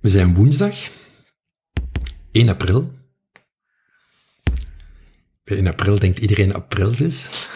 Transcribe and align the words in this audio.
We 0.00 0.08
zijn 0.08 0.34
woensdag, 0.34 0.76
1 2.30 2.48
april. 2.48 2.92
Bij 5.44 5.56
1 5.56 5.66
april 5.66 5.98
denkt 5.98 6.18
iedereen 6.18 6.54
aprilvis. 6.54 7.48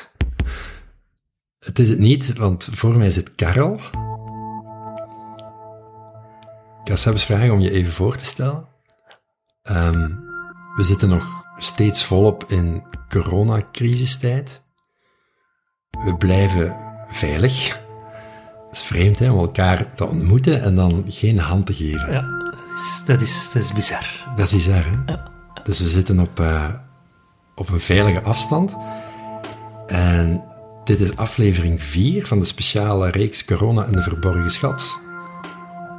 Het 1.59 1.79
is 1.79 1.89
het 1.89 1.99
niet, 1.99 2.33
want 2.33 2.69
voor 2.73 2.97
mij 2.97 3.11
zit 3.11 3.35
Karel. 3.35 3.75
Ik 6.83 6.91
ga 6.91 6.97
zelfs 6.97 7.25
vragen 7.25 7.53
om 7.53 7.61
je 7.61 7.71
even 7.71 7.93
voor 7.93 8.17
te 8.17 8.25
stellen. 8.25 8.69
Ehm, 9.63 10.09
we 10.77 10.85
zitten 10.85 11.09
nog 11.09 11.45
steeds 11.57 12.05
volop 12.05 12.45
in 12.49 12.83
coronacrisistijd. 13.09 14.63
We 15.91 16.17
blijven 16.17 16.77
veilig. 17.09 17.84
Is 18.75 18.83
vreemd, 18.83 19.19
hè, 19.19 19.31
om 19.31 19.39
elkaar 19.39 19.95
te 19.95 20.07
ontmoeten 20.07 20.63
en 20.63 20.75
dan 20.75 21.05
geen 21.09 21.39
hand 21.39 21.67
te 21.67 21.75
geven. 21.75 22.13
Ja, 22.13 22.21
dat 22.21 22.75
is, 22.77 23.03
dat 23.07 23.21
is, 23.21 23.51
dat 23.53 23.63
is 23.63 23.73
bizar. 23.73 24.07
Dat 24.37 24.47
is 24.47 24.53
bizar, 24.53 24.85
hè? 24.85 25.15
Dus 25.63 25.81
we 25.81 25.89
zitten 25.89 26.21
op, 26.21 26.41
eh, 26.41 26.69
op 27.55 27.69
een 27.69 27.81
veilige 27.81 28.21
afstand. 28.21 28.77
En 29.87 30.45
dit 30.85 31.01
is 31.01 31.17
aflevering 31.17 31.83
4 31.83 32.27
van 32.27 32.39
de 32.39 32.45
speciale 32.45 33.11
reeks 33.11 33.45
Corona 33.45 33.85
en 33.85 33.93
de 33.93 34.03
Verborgen 34.03 34.51
Schat. 34.51 34.99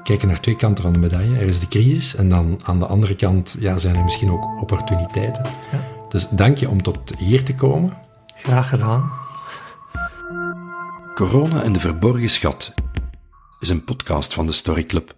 Kijken 0.04 0.28
naar 0.28 0.40
twee 0.40 0.56
kanten 0.56 0.84
van 0.84 0.94
de 0.94 1.00
medaille. 1.00 1.38
Er 1.38 1.48
is 1.48 1.60
de 1.60 1.68
crisis 1.68 2.16
en 2.16 2.30
dan 2.30 2.60
aan 2.64 2.80
de 2.80 2.86
andere 2.86 3.16
kant 3.16 3.56
ja, 3.60 3.78
zijn 3.78 3.96
er 3.96 4.04
misschien 4.04 4.32
ook 4.32 4.62
opportuniteiten. 4.62 5.46
Ja. 5.72 5.84
Dus 6.10 6.28
dank 6.30 6.58
je 6.58 6.70
om 6.70 6.82
tot 6.82 7.14
hier 7.18 7.44
te 7.44 7.56
komen. 7.56 7.94
Graag 8.36 8.70
gedaan. 8.70 9.12
Corona 11.16 11.64
en 11.64 11.74
de 11.74 11.80
Verborgen 11.80 12.30
Schat 12.30 12.74
is 13.60 13.70
een 13.70 13.84
podcast 13.84 14.34
van 14.34 14.46
de 14.46 14.52
Story 14.52 14.84
Club. 14.84 15.18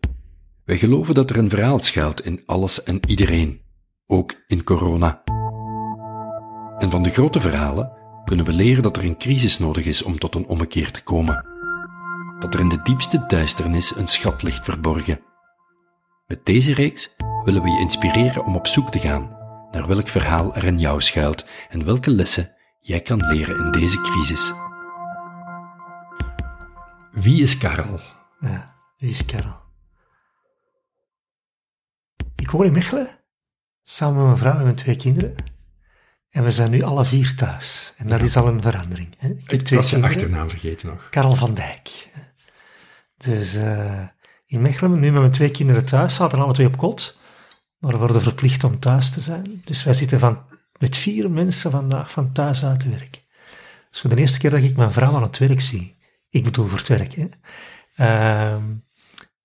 Wij 0.66 0.78
geloven 0.78 1.14
dat 1.14 1.30
er 1.30 1.38
een 1.38 1.50
verhaal 1.50 1.80
schuilt 1.80 2.26
in 2.26 2.42
alles 2.46 2.84
en 2.84 3.00
iedereen, 3.08 3.62
ook 4.08 4.34
in 4.48 4.64
corona. 4.64 5.22
En 6.78 6.89
van 6.89 7.04
de 7.04 7.09
grote 7.09 7.39
verhalen 7.39 7.92
kunnen 8.26 8.45
we 8.45 8.54
leren 8.54 8.84
dat 8.84 8.98
er 8.98 9.06
een 9.06 9.17
crisis 9.17 9.59
nodig 9.59 9.86
is 9.86 10.02
om 10.02 10.20
tot 10.20 10.36
een 10.36 10.48
ommekeer 10.48 10.92
te 10.92 11.04
komen. 11.04 11.45
Dat 12.39 12.54
er 12.54 12.59
in 12.59 12.70
de 12.70 12.82
diepste 12.82 13.23
duisternis 13.28 13.95
een 13.95 14.08
schat 14.08 14.44
ligt 14.44 14.66
verborgen. 14.66 15.20
Met 16.28 16.45
deze 16.45 16.73
reeks 16.73 17.09
willen 17.44 17.64
we 17.64 17.70
je 17.70 17.80
inspireren 17.80 18.45
om 18.45 18.56
op 18.56 18.67
zoek 18.67 18.92
te 18.92 19.00
gaan 19.00 19.38
naar 19.72 19.88
welk 19.88 20.08
verhaal 20.08 20.56
er 20.56 20.64
in 20.64 20.80
jou 20.80 21.02
schuilt 21.02 21.45
en 21.70 21.86
welke 21.86 22.11
lessen 22.11 22.52
jij 22.80 23.02
kan 23.02 23.28
leren 23.28 23.58
in 23.58 23.72
deze 23.72 24.02
crisis. 24.02 24.54
Wie 27.20 27.42
is 27.42 27.58
Karel? 27.58 28.00
Ja, 28.40 28.76
wie 28.98 29.10
is 29.10 29.26
Karel? 29.26 29.56
Ik 32.36 32.52
woon 32.52 32.66
in 32.66 32.72
Mechelen, 32.72 33.10
samen 33.84 34.16
met 34.16 34.26
mijn 34.26 34.38
vrouw 34.38 34.58
en 34.58 34.64
mijn 34.64 34.76
twee 34.76 34.96
kinderen. 34.96 35.36
En 36.30 36.44
we 36.44 36.52
zijn 36.52 36.72
nu 36.72 36.82
alle 36.82 37.06
vier 37.06 37.36
thuis. 37.36 37.94
En 37.98 38.08
dat 38.08 38.22
is 38.22 38.38
al 38.38 38.48
een 38.48 38.62
verandering. 38.62 39.16
Hè? 39.18 39.28
Ik 39.28 39.52
heb 39.52 39.60
Ik 39.60 39.66
twee 39.66 39.80
was 39.80 39.90
je 39.90 40.02
achternaam 40.02 40.50
vergeten 40.50 40.88
nog. 40.88 41.10
Karel 41.10 41.36
van 41.36 41.54
Dijk. 41.54 42.10
Dus 43.18 43.56
eh, 43.56 44.04
in 44.45 44.62
Mechelen, 44.62 45.00
nu 45.00 45.12
met 45.12 45.20
mijn 45.20 45.32
twee 45.32 45.52
kinderen 45.52 45.86
thuis, 45.86 46.16
zaten 46.16 46.40
alle 46.40 46.54
twee 46.54 46.68
op 46.68 46.78
kot. 46.78 47.18
Maar 47.78 47.92
we 47.92 47.98
worden 47.98 48.22
verplicht 48.22 48.64
om 48.64 48.80
thuis 48.80 49.12
te 49.12 49.22
zijn. 49.22 49.62
Dus 49.66 49.84
wij 49.84 49.94
zitten 49.94 50.20
van, 50.20 50.44
met 50.80 50.98
vier 50.98 51.32
mensen 51.32 51.72
vandaag 51.72 52.12
van 52.12 52.32
thuis 52.32 52.66
uit 52.66 52.80
te 52.80 52.90
werken. 52.90 53.22
Dat 53.22 53.92
is 53.92 54.00
voor 54.00 54.10
de 54.10 54.16
eerste 54.16 54.40
keer 54.40 54.50
dat 54.50 54.64
ik 54.64 54.78
mijn 54.78 54.92
vrouw 54.92 55.16
aan 55.16 55.22
het 55.22 55.38
werk 55.38 55.62
zie. 55.62 55.97
Ik 56.30 56.44
bedoel 56.44 56.66
voor 56.66 56.78
het 56.78 56.88
werk. 56.88 57.16
Ehm, 57.95 58.64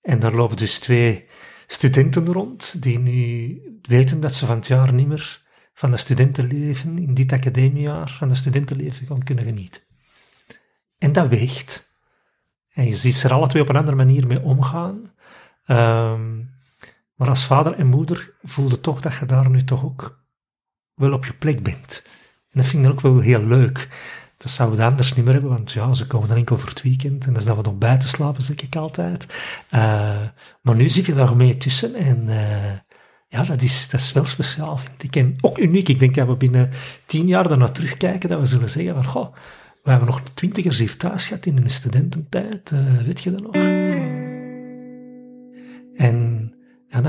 en 0.01 0.19
daar 0.19 0.35
lopen 0.35 0.57
dus 0.57 0.79
twee 0.79 1.27
studenten 1.67 2.33
rond, 2.33 2.83
die 2.83 2.99
nu 2.99 3.61
weten 3.83 4.21
dat 4.21 4.33
ze 4.33 4.47
van 4.47 4.57
het 4.57 4.67
jaar 4.67 4.93
niet 4.93 5.07
meer 5.07 5.43
van 5.75 5.91
de 5.91 5.97
studentenleven, 5.97 6.99
in 6.99 7.15
dit 7.15 7.33
academiejaar, 7.33 8.11
van 8.11 8.29
de 8.29 8.35
studentenleven 8.35 9.07
gaan 9.07 9.23
kunnen 9.23 9.45
genieten. 9.45 9.83
En 10.99 11.13
dat 11.13 11.29
weegt. 11.29 11.91
En 12.73 12.87
je 12.87 12.97
ziet 12.97 13.15
ze 13.15 13.29
er 13.29 13.35
alle 13.35 13.49
twee 13.49 13.63
op 13.63 13.69
een 13.69 13.77
andere 13.77 13.97
manier 13.97 14.27
mee 14.27 14.43
omgaan. 14.43 15.13
Ehm, 15.65 16.37
maar 17.15 17.29
als 17.29 17.47
vader 17.47 17.73
en 17.75 17.87
moeder 17.87 18.35
voelde 18.43 18.81
toch 18.81 19.01
dat 19.01 19.17
je 19.17 19.27
daar 19.27 19.51
nu 19.51 19.65
toch 19.65 19.85
ook 19.85 20.25
wel 20.95 21.13
op 21.13 21.25
je 21.25 21.33
plek 21.33 21.63
bent. 21.63 22.03
En 22.51 22.61
dat 22.61 22.67
vind 22.67 22.85
ik 22.85 22.91
ook 22.91 23.01
wel 23.01 23.21
heel 23.21 23.45
leuk. 23.45 23.89
Dat 24.43 24.51
zouden 24.51 24.79
we 24.79 24.85
anders 24.85 25.15
niet 25.15 25.25
meer 25.25 25.35
hebben, 25.35 25.51
want 25.51 25.73
ja, 25.73 25.95
ze 25.95 26.07
komen 26.07 26.29
dan 26.29 26.37
enkel 26.37 26.59
voor 26.59 26.69
het 26.69 26.83
weekend 26.83 27.27
en 27.27 27.33
dat 27.33 27.43
is 27.43 27.49
dat 27.49 27.57
wat 27.57 27.79
bij 27.79 27.99
te 27.99 28.09
slapen, 28.09 28.43
zeg 28.43 28.61
ik 28.61 28.77
altijd. 28.77 29.27
Eh, 29.71 30.21
maar 30.63 30.75
nu 30.77 30.89
zit 30.89 31.07
je 31.07 31.15
daar 31.15 31.37
mee 31.37 31.57
tussen 31.57 31.95
en 31.95 32.29
eh, 32.29 32.73
ja, 33.29 33.45
dat 33.45 33.63
is, 33.63 33.89
dat 33.89 34.01
is 34.01 34.13
wel 34.13 34.25
speciaal, 34.25 34.77
vind 34.77 35.03
ik. 35.03 35.17
En 35.17 35.37
ook 35.41 35.59
uniek. 35.59 35.89
Ik 35.89 35.99
denk 35.99 36.15
dat 36.15 36.27
we 36.27 36.37
binnen 36.37 36.71
tien 37.07 37.27
jaar 37.27 37.49
daarna 37.49 37.69
terugkijken, 37.69 38.29
dat 38.29 38.39
we 38.39 38.47
zullen 38.47 38.69
zeggen 38.69 38.95
van, 38.95 39.05
goh, 39.05 39.35
we 39.83 39.91
hebben 39.91 40.09
nog 40.09 40.23
twintigers 40.35 40.79
hier 40.79 40.97
thuis 40.97 41.27
gehad 41.27 41.47
in 41.47 41.57
hun 41.57 41.71
studententijd, 41.71 42.71
eh, 42.71 42.97
weet 43.05 43.23
je 43.23 43.31
dat 43.31 43.43
nog? 43.43 43.72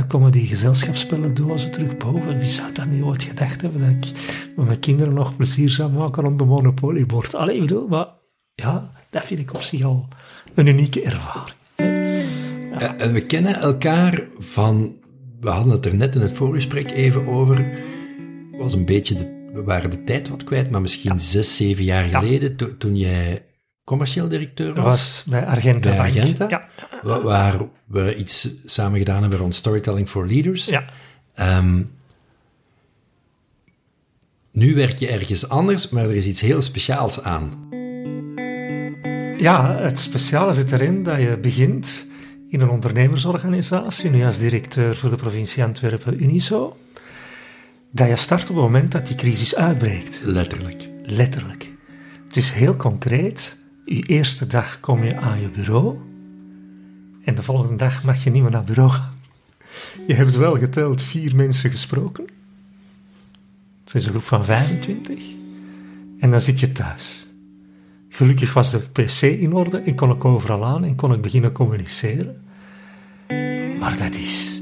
Dan 0.10 0.20
komen 0.20 0.32
die 0.32 0.48
gezelschapsspellendozen 0.48 1.72
terug 1.72 1.98
boven. 1.98 2.38
Wie 2.38 2.48
zou 2.48 2.72
dat 2.74 2.86
nu 2.86 3.04
ooit 3.04 3.24
gedacht 3.24 3.62
hebben, 3.62 3.80
dat 3.80 4.08
ik 4.10 4.12
met 4.56 4.66
mijn 4.66 4.80
kinderen 4.80 5.14
nog 5.14 5.36
plezier 5.36 5.70
zou 5.70 5.92
maken 5.92 6.24
rond 6.24 6.40
de 6.40 6.46
monopoliebord? 6.46 7.36
Allee, 7.36 7.56
ik 7.56 7.62
bedoel, 7.62 7.88
maar 7.88 8.08
ja, 8.54 8.90
dat 9.10 9.26
vind 9.26 9.40
ik 9.40 9.54
op 9.54 9.62
zich 9.62 9.84
al 9.84 10.08
een 10.56 10.68
unieke 10.68 11.02
ervaring. 11.02 11.56
En 11.76 13.00
en 13.00 13.14
we 13.14 13.26
kennen 13.26 13.56
elkaar 13.56 14.24
van, 14.38 14.96
we 15.40 15.50
hadden 15.50 15.74
het 15.74 15.86
er 15.86 15.96
net 15.96 16.16
in 16.16 16.22
het 16.22 16.32
voorgesprek 16.32 16.92
even 16.92 17.28
over, 17.28 17.66
was 18.58 18.74
een 18.74 18.86
beetje, 18.86 19.16
de, 19.16 19.50
we 19.54 19.64
waren 19.64 19.90
de 19.90 20.04
tijd 20.04 20.30
wat 20.30 20.44
kwijt, 20.44 20.70
maar 20.72 20.82
misschien 20.82 21.20
zes, 21.20 21.56
zeven 21.56 21.84
jaar 21.84 22.10
Ja. 22.10 22.20
geleden, 22.20 22.56
to- 22.56 22.78
toen 22.78 22.98
jij 22.98 23.46
commercieel 23.84 24.28
directeur 24.28 24.74
was, 24.74 24.84
was 24.86 25.24
bij 25.30 25.46
Argenta 25.46 25.90
bij. 25.90 26.00
Argenta, 26.00 26.50
Ja, 26.50 26.68
wa- 27.04 27.22
waar 27.22 27.62
we 27.86 28.16
iets 28.16 28.50
samen 28.66 29.00
gedaan 29.00 29.22
hebben 29.22 29.40
rond 29.40 29.56
Storytelling 29.56 30.10
for 30.10 30.28
Leaders. 30.28 30.66
ja. 30.66 30.86
Ehm, 31.34 31.82
nu 34.52 34.76
werk 34.76 34.98
je 35.00 35.08
ergens 35.08 35.50
anders, 35.50 35.90
maar 35.90 36.04
er 36.04 36.16
is 36.16 36.26
iets 36.28 36.42
heel 36.42 36.62
speciaals 36.62 37.24
aan. 37.24 37.52
Ja, 39.38 39.76
het 39.78 40.00
speciale 40.00 40.54
zit 40.54 40.72
erin 40.72 41.04
dat 41.04 41.18
je 41.20 41.38
begint 41.42 42.06
in 42.50 42.62
een 42.62 42.70
ondernemersorganisatie, 42.70 44.10
nu 44.10 44.24
als 44.24 44.40
directeur 44.40 44.96
voor 44.96 45.10
de 45.10 45.16
provincie 45.16 45.64
Antwerpen 45.64 46.24
Uniso, 46.24 46.78
dat 47.92 48.08
je 48.08 48.16
start 48.16 48.42
op 48.42 48.48
het 48.56 48.56
moment 48.66 48.92
dat 48.92 49.08
die 49.08 49.16
crisis 49.16 49.56
uitbreekt. 49.56 50.22
Letterlijk. 50.24 50.90
Letterlijk. 51.04 51.72
Dus 52.32 52.54
heel 52.54 52.76
concreet, 52.76 53.58
je 53.86 54.02
eerste 54.04 54.48
dag 54.48 54.80
kom 54.80 55.04
je 55.04 55.16
aan 55.18 55.42
je 55.42 55.50
bureau 55.50 55.98
en 57.24 57.36
de 57.36 57.44
volgende 57.44 57.76
dag 57.76 58.04
mag 58.04 58.24
je 58.24 58.30
niet 58.30 58.42
meer 58.42 58.52
naar 58.52 58.64
bureau 58.64 58.90
gaan. 58.90 59.12
Je 60.08 60.14
hebt 60.14 60.36
wel 60.36 60.58
geteld 60.58 61.02
vier 61.02 61.36
mensen 61.36 61.72
gesproken. 61.72 62.26
Het 63.84 63.96
is 63.96 64.06
een 64.06 64.12
groep 64.12 64.24
van 64.24 64.46
25. 64.46 65.24
En 66.20 66.30
dan 66.30 66.42
zit 66.42 66.60
je 66.60 66.72
thuis. 66.72 67.28
Gelukkig 68.10 68.54
was 68.54 68.72
de 68.72 68.80
pc 68.80 69.22
in 69.22 69.54
orde 69.54 69.78
en 69.78 69.96
kon 69.96 70.12
ik 70.12 70.26
overal 70.26 70.66
aan 70.66 70.84
en 70.84 70.96
kon 70.96 71.14
ik 71.14 71.22
beginnen 71.22 71.52
communiceren. 71.52 72.42
Maar 73.80 73.98
dat 73.98 74.16
is... 74.16 74.62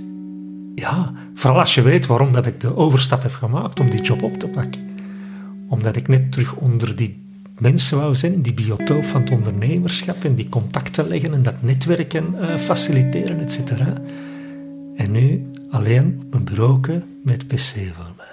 Ja, 0.76 1.14
vooral 1.34 1.60
als 1.60 1.76
je 1.76 1.82
weet 1.82 2.06
waarom 2.06 2.32
dat 2.32 2.46
ik 2.46 2.62
de 2.62 2.76
overstap 2.76 3.22
heb 3.22 3.34
gemaakt 3.34 3.80
om 3.80 3.90
die 3.90 4.02
job 4.02 4.24
op 4.24 4.40
te 4.40 4.48
pakken 4.48 4.92
omdat 5.72 5.96
ik 5.96 6.08
net 6.08 6.32
terug 6.32 6.56
onder 6.56 6.96
die 6.96 7.20
mensen 7.62 7.98
wou 7.98 8.16
zijn, 8.16 8.42
die 8.42 8.54
biotoop 8.54 9.06
van 9.06 9.22
het 9.22 9.32
ondernemerschap 9.32 10.24
en 10.24 10.36
die 10.36 10.50
contacten 10.50 11.08
leggen 11.08 11.34
en 11.34 11.44
dat 11.44 11.62
netwerken 11.62 12.40
eh, 12.40 12.58
faciliteren, 12.58 13.40
et 13.40 13.52
cetera. 13.52 14.02
En 14.96 15.12
nu 15.12 15.52
alleen 15.70 16.28
een 16.30 16.44
bureauke 16.44 17.02
met 17.24 17.48
pc 17.48 17.76
voor 17.94 18.12
mij. 18.18 18.30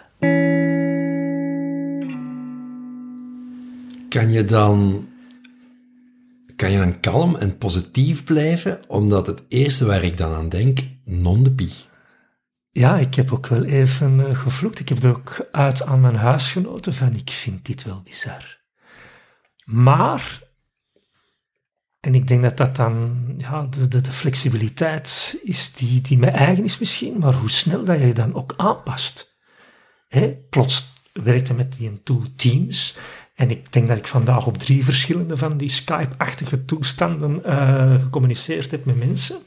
Kan 4.09 4.31
je 4.31 4.45
dan, 4.45 5.07
kan 6.57 6.71
je 6.71 6.79
dan 6.79 7.01
kalm 7.01 7.37
en 7.37 7.59
positief 7.59 8.25
blijven? 8.25 8.81
Omdat 8.87 9.27
het 9.27 9.43
eerste 9.49 9.87
waar 9.87 10.05
ik 10.05 10.17
dan 10.17 10.33
aan 10.33 10.49
denk, 10.49 10.79
non 11.05 11.43
de 11.43 11.51
pie. 11.51 11.73
Ja, 12.71 12.99
ik 12.99 13.15
heb 13.15 13.33
ook 13.33 13.47
wel 13.47 13.65
even 13.65 14.29
eh, 14.29 14.39
gevloekt. 14.39 14.81
Ik 14.81 14.89
heb 14.89 15.03
het 15.03 15.07
ook 15.17 15.49
uit 15.53 15.83
aan 15.83 16.01
mijn 16.01 16.17
huisgenoten 16.17 16.95
van 16.95 17.15
ik 17.15 17.31
vind 17.31 17.67
dit 17.67 17.85
wel 17.85 18.03
bizar. 18.05 18.58
Maar, 19.71 20.43
en 22.01 22.15
ik 22.15 22.29
denk 22.29 22.43
dat 22.43 22.57
dat 22.57 22.77
dan 22.77 23.25
ja, 23.37 23.69
de, 23.89 24.01
de, 24.01 24.13
flexibiliteit 24.13 25.39
is 25.43 25.73
die, 25.73 26.01
die 26.01 26.19
mij 26.19 26.33
eigen 26.33 26.65
is 26.65 26.79
misschien, 26.79 27.19
maar 27.19 27.35
hoe 27.35 27.51
snel 27.51 27.85
dat 27.85 28.01
je 28.01 28.07
je 28.07 28.15
dan 28.15 28.35
ook 28.35 28.55
aanpast. 28.57 29.37
Hè, 30.09 30.37
plots 30.51 30.93
werkte 31.13 31.55
met 31.55 31.73
die 31.73 32.03
tool 32.03 32.23
Teams 32.37 32.97
en 33.35 33.51
ik 33.51 33.73
denk 33.73 33.89
dat 33.89 33.97
ik 33.97 34.07
vandaag 34.07 34.47
op 34.47 34.59
drie 34.59 34.85
verschillende 34.85 35.37
van 35.37 35.57
die 35.57 35.69
Skype-achtige 35.69 36.65
toestanden 36.65 37.45
eh, 37.45 38.03
gecommuniceerd 38.03 38.71
heb 38.71 38.85
met 38.85 38.99
mensen. 38.99 39.39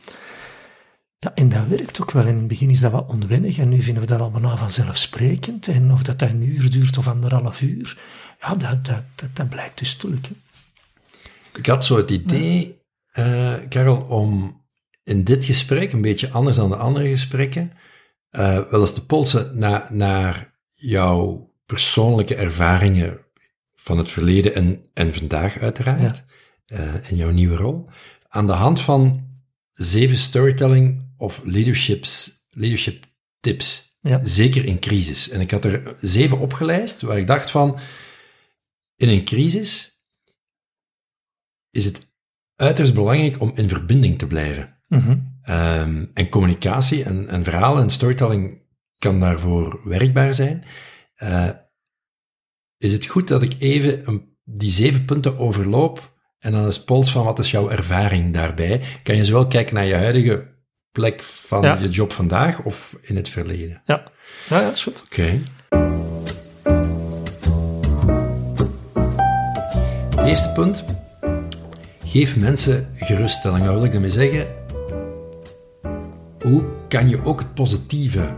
Ja, 1.23 1.31
en 1.35 1.49
dat 1.49 1.67
werkt 1.67 2.01
ook 2.01 2.11
wel. 2.11 2.25
In 2.25 2.35
het 2.35 2.47
begin 2.47 2.69
is 2.69 2.79
dat 2.79 2.91
wat 2.91 3.07
onwennig 3.07 3.57
en 3.57 3.69
nu 3.69 3.81
vinden 3.81 4.03
we 4.03 4.09
dat 4.09 4.19
allemaal 4.19 4.57
vanzelfsprekend. 4.57 5.67
En 5.67 5.91
of 5.91 6.03
dat, 6.03 6.19
dat 6.19 6.29
een 6.29 6.43
uur 6.43 6.69
duurt 6.69 6.97
of 6.97 7.07
anderhalf 7.07 7.61
uur, 7.61 7.99
ja, 8.39 8.55
dat, 8.55 8.85
dat, 8.85 9.03
dat, 9.15 9.35
dat 9.35 9.49
blijkt 9.49 9.77
dus 9.77 9.95
te 9.95 10.09
lukken. 10.09 10.41
Ik 11.55 11.65
had 11.65 11.85
zo 11.85 11.97
het 11.97 12.11
idee, 12.11 12.81
uh, 13.13 13.53
Karel, 13.69 14.01
om 14.01 14.61
in 15.03 15.23
dit 15.23 15.45
gesprek, 15.45 15.93
een 15.93 16.01
beetje 16.01 16.29
anders 16.29 16.57
dan 16.57 16.69
de 16.69 16.75
andere 16.75 17.09
gesprekken, 17.09 17.71
uh, 18.31 18.59
wel 18.69 18.79
eens 18.79 18.93
te 18.93 19.05
polsen 19.05 19.57
naar, 19.57 19.89
naar 19.93 20.53
jouw 20.73 21.51
persoonlijke 21.65 22.35
ervaringen 22.35 23.19
van 23.73 23.97
het 23.97 24.09
verleden 24.09 24.55
en, 24.55 24.89
en 24.93 25.13
vandaag 25.13 25.57
uiteraard, 25.57 26.25
ja. 26.65 26.77
uh, 26.77 27.09
in 27.11 27.15
jouw 27.15 27.31
nieuwe 27.31 27.55
rol, 27.55 27.89
aan 28.27 28.47
de 28.47 28.53
hand 28.53 28.79
van 28.79 29.29
zeven 29.71 30.17
storytelling 30.17 31.09
of 31.21 31.41
leaderships, 31.43 32.45
leadership 32.49 33.05
tips. 33.39 33.97
Ja. 33.99 34.21
Zeker 34.23 34.65
in 34.65 34.79
crisis. 34.79 35.29
En 35.29 35.41
ik 35.41 35.51
had 35.51 35.65
er 35.65 35.95
zeven 35.99 36.39
opgelijst 36.39 37.01
waar 37.01 37.17
ik 37.17 37.27
dacht 37.27 37.51
van, 37.51 37.79
in 38.95 39.09
een 39.09 39.25
crisis 39.25 40.01
is 41.69 41.85
het 41.85 42.11
uiterst 42.55 42.93
belangrijk 42.93 43.41
om 43.41 43.51
in 43.55 43.69
verbinding 43.69 44.17
te 44.17 44.27
blijven. 44.27 44.79
Mm 44.87 44.99
-hmm. 44.99 45.41
um, 45.49 46.11
en 46.13 46.29
communicatie 46.29 47.03
en, 47.03 47.27
en 47.27 47.43
verhalen 47.43 47.83
en 47.83 47.89
storytelling 47.89 48.61
kan 48.97 49.19
daarvoor 49.19 49.89
werkbaar 49.89 50.33
zijn. 50.33 50.63
Uh, 51.17 51.49
is 52.77 52.93
het 52.93 53.05
goed 53.05 53.27
dat 53.27 53.43
ik 53.43 53.55
even 53.59 54.07
een, 54.07 54.37
die 54.43 54.71
zeven 54.71 55.05
punten 55.05 55.37
overloop 55.37 56.19
en 56.39 56.51
dan 56.51 56.67
is 56.67 56.83
pols 56.83 57.11
van 57.11 57.23
wat 57.25 57.39
is 57.39 57.51
jouw 57.51 57.69
ervaring 57.69 58.33
daarbij? 58.33 58.81
Kan 59.03 59.15
je 59.15 59.25
zowel 59.25 59.47
kijken 59.47 59.75
naar 59.75 59.85
je 59.85 59.93
huidige 59.93 60.50
plek 60.91 61.21
van 61.21 61.61
ja. 61.61 61.77
je 61.79 61.87
job 61.87 62.13
vandaag 62.13 62.61
of 62.63 62.97
in 63.01 63.15
het 63.15 63.29
verleden? 63.29 63.81
Ja, 63.85 64.03
ja, 64.49 64.59
ja 64.59 64.71
is 64.71 64.83
goed. 64.83 65.03
Oké. 65.05 65.13
Okay. 65.13 65.43
Eerste 70.27 70.51
punt. 70.51 70.83
Geef 72.05 72.37
mensen 72.37 72.89
geruststelling. 72.95 73.65
Wat 73.65 73.73
wil 73.73 73.83
ik 73.83 73.91
daarmee 73.91 74.09
zeggen? 74.09 74.47
Hoe 76.41 76.65
kan 76.87 77.09
je 77.09 77.25
ook 77.25 77.39
het 77.39 77.53
positieve 77.53 78.35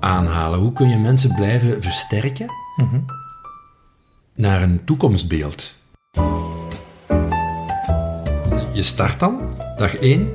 aanhalen? 0.00 0.58
Hoe 0.58 0.72
kun 0.72 0.88
je 0.88 0.98
mensen 0.98 1.34
blijven 1.34 1.82
versterken 1.82 2.46
mm 2.76 2.88
-hmm. 2.88 3.04
naar 4.34 4.62
een 4.62 4.84
toekomstbeeld? 4.84 5.74
Je 8.72 8.82
start 8.82 9.20
dan, 9.20 9.40
dag 9.76 9.96
1, 9.96 10.32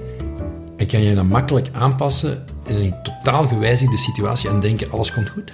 en 0.77 0.87
kan 0.87 1.01
je 1.01 1.15
dan 1.15 1.27
makkelijk 1.27 1.69
aanpassen 1.73 2.45
in 2.65 2.75
een 2.75 3.03
totaal 3.03 3.47
gewijzigde 3.47 3.97
situatie 3.97 4.49
en 4.49 4.59
denken 4.59 4.91
alles 4.91 5.11
komt 5.11 5.29
goed? 5.29 5.51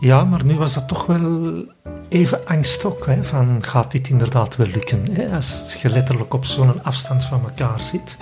Ja, 0.00 0.24
maar 0.24 0.44
nu 0.44 0.56
was 0.56 0.74
dat 0.74 0.88
toch 0.88 1.06
wel 1.06 1.64
even 2.08 2.46
angst 2.46 2.84
ook, 2.84 3.06
hè, 3.06 3.24
van 3.24 3.62
gaat 3.64 3.92
dit 3.92 4.08
inderdaad 4.08 4.56
wel 4.56 4.66
lukken, 4.66 5.12
hè, 5.12 5.34
als 5.34 5.76
je 5.82 5.88
letterlijk 5.88 6.34
op 6.34 6.44
zo'n 6.44 6.84
afstand 6.84 7.24
van 7.24 7.42
elkaar 7.42 7.84
zit. 7.84 8.16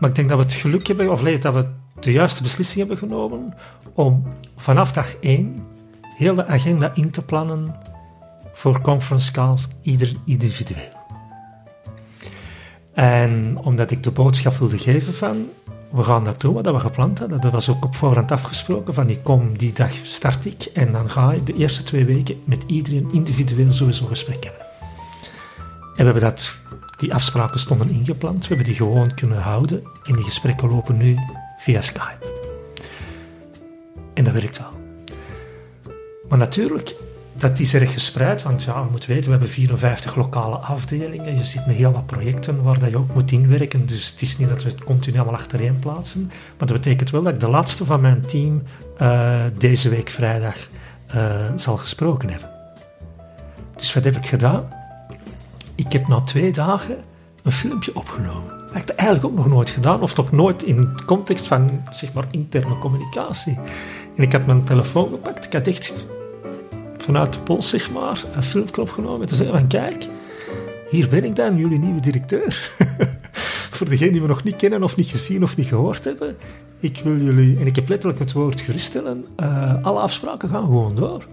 Maar 0.00 0.08
ik 0.08 0.16
denk 0.16 0.28
dat 0.28 0.38
we 0.38 0.44
het 0.44 0.52
geluk 0.52 0.86
hebben, 0.86 1.10
of 1.10 1.22
dat 1.22 1.54
we 1.54 1.66
de 2.00 2.12
juiste 2.12 2.42
beslissing 2.42 2.78
hebben 2.78 3.08
genomen 3.08 3.54
om 3.94 4.26
vanaf 4.56 4.92
dag 4.92 5.14
1 5.20 5.66
heel 6.00 6.34
de 6.34 6.46
agenda 6.46 6.94
in 6.94 7.10
te 7.10 7.24
plannen 7.24 7.74
voor 8.52 8.80
conference 8.80 9.32
calls, 9.32 9.68
ieder 9.82 10.12
individueel. 10.24 10.97
En 12.98 13.58
omdat 13.62 13.90
ik 13.90 14.02
de 14.02 14.10
boodschap 14.10 14.56
wilde 14.56 14.78
geven 14.78 15.14
van, 15.14 15.50
we 15.90 16.02
gaan 16.02 16.24
dat 16.24 16.40
doen 16.40 16.54
wat 16.54 16.66
we 16.66 16.78
gepland 16.78 17.18
hadden. 17.18 17.40
Dat 17.40 17.52
was 17.52 17.68
ook 17.68 17.84
op 17.84 17.94
voorhand 17.96 18.32
afgesproken 18.32 18.94
van, 18.94 19.10
ik 19.10 19.22
kom 19.22 19.58
die 19.58 19.72
dag 19.72 19.92
start 20.02 20.44
ik 20.44 20.64
en 20.74 20.92
dan 20.92 21.10
ga 21.10 21.32
ik 21.32 21.46
de 21.46 21.54
eerste 21.54 21.82
twee 21.82 22.04
weken 22.04 22.40
met 22.44 22.64
iedereen 22.66 23.08
individueel 23.12 23.72
sowieso 23.72 24.06
gesprek 24.06 24.44
hebben. 24.44 24.66
En 25.96 25.96
we 25.96 26.02
hebben 26.02 26.22
dat, 26.22 26.54
die 26.96 27.14
afspraken 27.14 27.60
stonden 27.60 27.90
ingepland, 27.90 28.40
we 28.40 28.48
hebben 28.48 28.66
die 28.66 28.74
gewoon 28.74 29.14
kunnen 29.14 29.38
houden 29.38 29.82
en 30.04 30.16
die 30.16 30.24
gesprekken 30.24 30.70
lopen 30.70 30.96
nu 30.96 31.16
via 31.58 31.80
Skype. 31.80 32.30
En 34.14 34.24
dat 34.24 34.32
werkt 34.32 34.58
wel. 34.58 34.80
Maar 36.28 36.38
natuurlijk, 36.38 36.94
dat 37.38 37.58
is 37.58 37.74
erg 37.74 37.92
gespreid, 37.92 38.42
want 38.42 38.62
ja, 38.62 38.78
je 38.78 38.86
moet 38.90 39.06
weten, 39.06 39.24
we 39.24 39.30
hebben 39.30 39.48
54 39.48 40.14
lokale 40.14 40.56
afdelingen. 40.56 41.36
Je 41.36 41.42
zit 41.42 41.66
met 41.66 41.76
heel 41.76 41.92
wat 41.92 42.06
projecten 42.06 42.62
waar 42.62 42.78
dat 42.78 42.90
je 42.90 42.96
ook 42.96 43.14
moet 43.14 43.32
inwerken. 43.32 43.86
Dus 43.86 44.10
het 44.10 44.22
is 44.22 44.38
niet 44.38 44.48
dat 44.48 44.62
we 44.62 44.68
het 44.68 44.84
continu 44.84 45.16
allemaal 45.16 45.34
achtereen 45.34 45.78
plaatsen. 45.78 46.26
Maar 46.58 46.66
dat 46.66 46.76
betekent 46.76 47.10
wel 47.10 47.22
dat 47.22 47.32
ik 47.32 47.40
de 47.40 47.48
laatste 47.48 47.84
van 47.84 48.00
mijn 48.00 48.26
team 48.26 48.62
uh, 49.00 49.40
deze 49.58 49.88
week 49.88 50.08
vrijdag 50.08 50.56
uh, 51.14 51.24
zal 51.56 51.76
gesproken 51.76 52.30
hebben. 52.30 52.50
Dus 53.76 53.94
wat 53.94 54.04
heb 54.04 54.16
ik 54.16 54.26
gedaan? 54.26 54.68
Ik 55.74 55.92
heb 55.92 56.08
na 56.08 56.20
twee 56.20 56.52
dagen 56.52 56.96
een 57.42 57.52
filmpje 57.52 57.94
opgenomen. 57.94 58.48
Dat 58.48 58.72
heb 58.72 58.90
ik 58.90 58.96
eigenlijk 58.96 59.28
ook 59.28 59.36
nog 59.36 59.48
nooit 59.48 59.70
gedaan, 59.70 60.02
of 60.02 60.14
toch 60.14 60.32
nooit 60.32 60.62
in 60.62 60.78
het 60.78 61.04
context 61.04 61.46
van 61.46 61.82
zeg 61.90 62.12
maar 62.12 62.26
interne 62.30 62.78
communicatie. 62.78 63.58
En 64.16 64.22
ik 64.22 64.32
had 64.32 64.46
mijn 64.46 64.64
telefoon 64.64 65.08
gepakt, 65.10 65.46
ik 65.46 65.52
had 65.52 65.66
echt 65.66 66.06
vanuit 67.08 67.32
de 67.32 67.40
pols, 67.40 67.68
zeg 67.68 67.92
maar, 67.92 68.24
een 68.34 68.42
filmpje 68.42 68.80
opgenomen. 68.80 69.26
Te 69.26 69.34
zeggen 69.34 69.58
van, 69.58 69.66
kijk, 69.66 70.06
hier 70.90 71.08
ben 71.08 71.24
ik 71.24 71.36
dan, 71.36 71.56
jullie 71.56 71.78
nieuwe 71.78 72.00
directeur. 72.00 72.70
Voor 73.76 73.88
degenen 73.88 74.12
die 74.12 74.22
we 74.22 74.28
nog 74.28 74.44
niet 74.44 74.56
kennen 74.56 74.82
of 74.82 74.96
niet 74.96 75.06
gezien 75.06 75.42
of 75.42 75.56
niet 75.56 75.66
gehoord 75.66 76.04
hebben. 76.04 76.36
Ik 76.80 77.00
wil 77.04 77.16
jullie, 77.16 77.58
en 77.58 77.66
ik 77.66 77.76
heb 77.76 77.88
letterlijk 77.88 78.18
het 78.18 78.32
woord 78.32 78.60
geruststellen, 78.60 79.24
uh, 79.40 79.84
alle 79.84 79.98
afspraken 79.98 80.48
gaan 80.48 80.64
gewoon 80.64 80.94
door. 80.94 81.26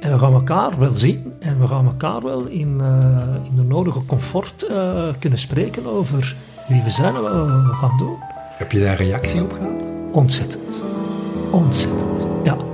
En 0.00 0.12
we 0.12 0.18
gaan 0.18 0.32
elkaar 0.32 0.78
wel 0.78 0.94
zien 0.94 1.34
en 1.38 1.60
we 1.60 1.66
gaan 1.66 1.86
elkaar 1.86 2.22
wel 2.22 2.46
in, 2.46 2.78
uh, 2.80 3.50
in 3.50 3.56
de 3.56 3.62
nodige 3.62 4.04
comfort 4.04 4.66
uh, 4.70 5.02
kunnen 5.18 5.38
spreken 5.38 5.86
over 5.86 6.36
wie 6.68 6.82
we 6.82 6.90
zijn 6.90 7.14
en 7.14 7.22
wat 7.22 7.32
we 7.32 7.72
gaan 7.80 7.96
doen. 7.98 8.16
Heb 8.56 8.72
je 8.72 8.80
daar 8.80 8.96
reactie 8.96 9.42
op 9.42 9.52
gehad? 9.52 9.86
Ontzettend. 10.12 10.84
Ontzettend, 11.50 12.26
ja. 12.44 12.67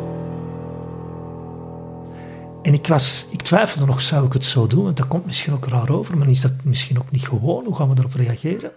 En 2.64 2.74
ik, 2.74 2.86
was, 2.86 3.26
ik 3.30 3.42
twijfelde 3.42 3.86
nog, 3.86 4.00
zou 4.00 4.26
ik 4.26 4.32
het 4.32 4.44
zo 4.44 4.66
doen? 4.66 4.84
Want 4.84 4.96
dat 4.96 5.08
komt 5.08 5.26
misschien 5.26 5.52
ook 5.52 5.66
raar 5.66 5.90
over, 5.90 6.16
maar 6.16 6.28
is 6.28 6.40
dat 6.40 6.52
misschien 6.62 6.98
ook 6.98 7.10
niet 7.10 7.28
gewoon? 7.28 7.64
Hoe 7.64 7.74
gaan 7.74 7.88
we 7.88 7.94
erop 7.98 8.14
reageren? 8.14 8.70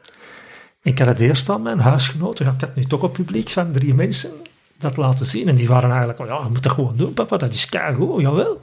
Ik 0.81 0.99
had 0.99 1.07
het 1.07 1.19
eerst 1.19 1.49
aan 1.49 1.61
mijn 1.61 1.79
huisgenoten, 1.79 2.45
ik 2.45 2.61
had 2.61 2.75
nu 2.75 2.83
toch 2.83 3.01
op 3.01 3.13
publiek 3.13 3.49
van 3.49 3.71
drie 3.71 3.93
mensen 3.93 4.31
dat 4.77 4.97
laten 4.97 5.25
zien. 5.25 5.47
En 5.47 5.55
die 5.55 5.67
waren 5.67 5.89
eigenlijk, 5.89 6.19
ja, 6.19 6.43
je 6.43 6.49
moet 6.49 6.63
dat 6.63 6.71
gewoon 6.71 6.95
doen, 6.95 7.13
papa, 7.13 7.37
dat 7.37 7.53
is 7.53 7.69
keigoed, 7.69 8.21
jawel. 8.21 8.59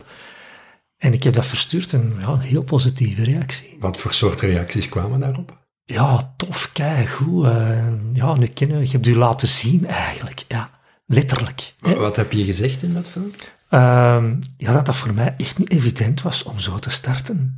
En 0.97 1.13
ik 1.13 1.23
heb 1.23 1.35
dat 1.35 1.47
verstuurd 1.47 1.93
en 1.93 2.17
ja, 2.21 2.29
een 2.29 2.39
heel 2.39 2.63
positieve 2.63 3.25
reactie. 3.25 3.77
Wat 3.81 3.99
voor 3.99 4.13
soort 4.13 4.41
reacties 4.41 4.89
kwamen 4.89 5.21
daarop? 5.21 5.59
Ja, 5.85 6.35
tof, 6.37 6.73
keigoed. 6.73 7.45
Uh, 7.45 7.79
ja, 8.13 8.35
nu 8.35 8.47
kennen 8.47 8.79
we, 8.79 8.85
je 8.85 8.91
hebt 8.91 9.07
u 9.07 9.17
laten 9.17 9.49
zien 9.49 9.87
eigenlijk, 9.87 10.45
ja, 10.49 10.71
letterlijk. 11.07 11.75
Wat 11.81 12.17
heb 12.17 12.33
je 12.33 12.45
gezegd 12.45 12.83
in 12.83 12.95
dat 12.95 13.09
film? 13.09 13.33
Uh, 13.75 14.25
ja, 14.57 14.73
dat 14.73 14.87
dat 14.87 14.97
voor 14.97 15.15
mij 15.15 15.35
echt 15.37 15.59
niet 15.59 15.71
evident 15.71 16.23
was 16.23 16.43
om 16.43 16.59
zo 16.59 16.79
te 16.79 16.91
starten. 16.91 17.57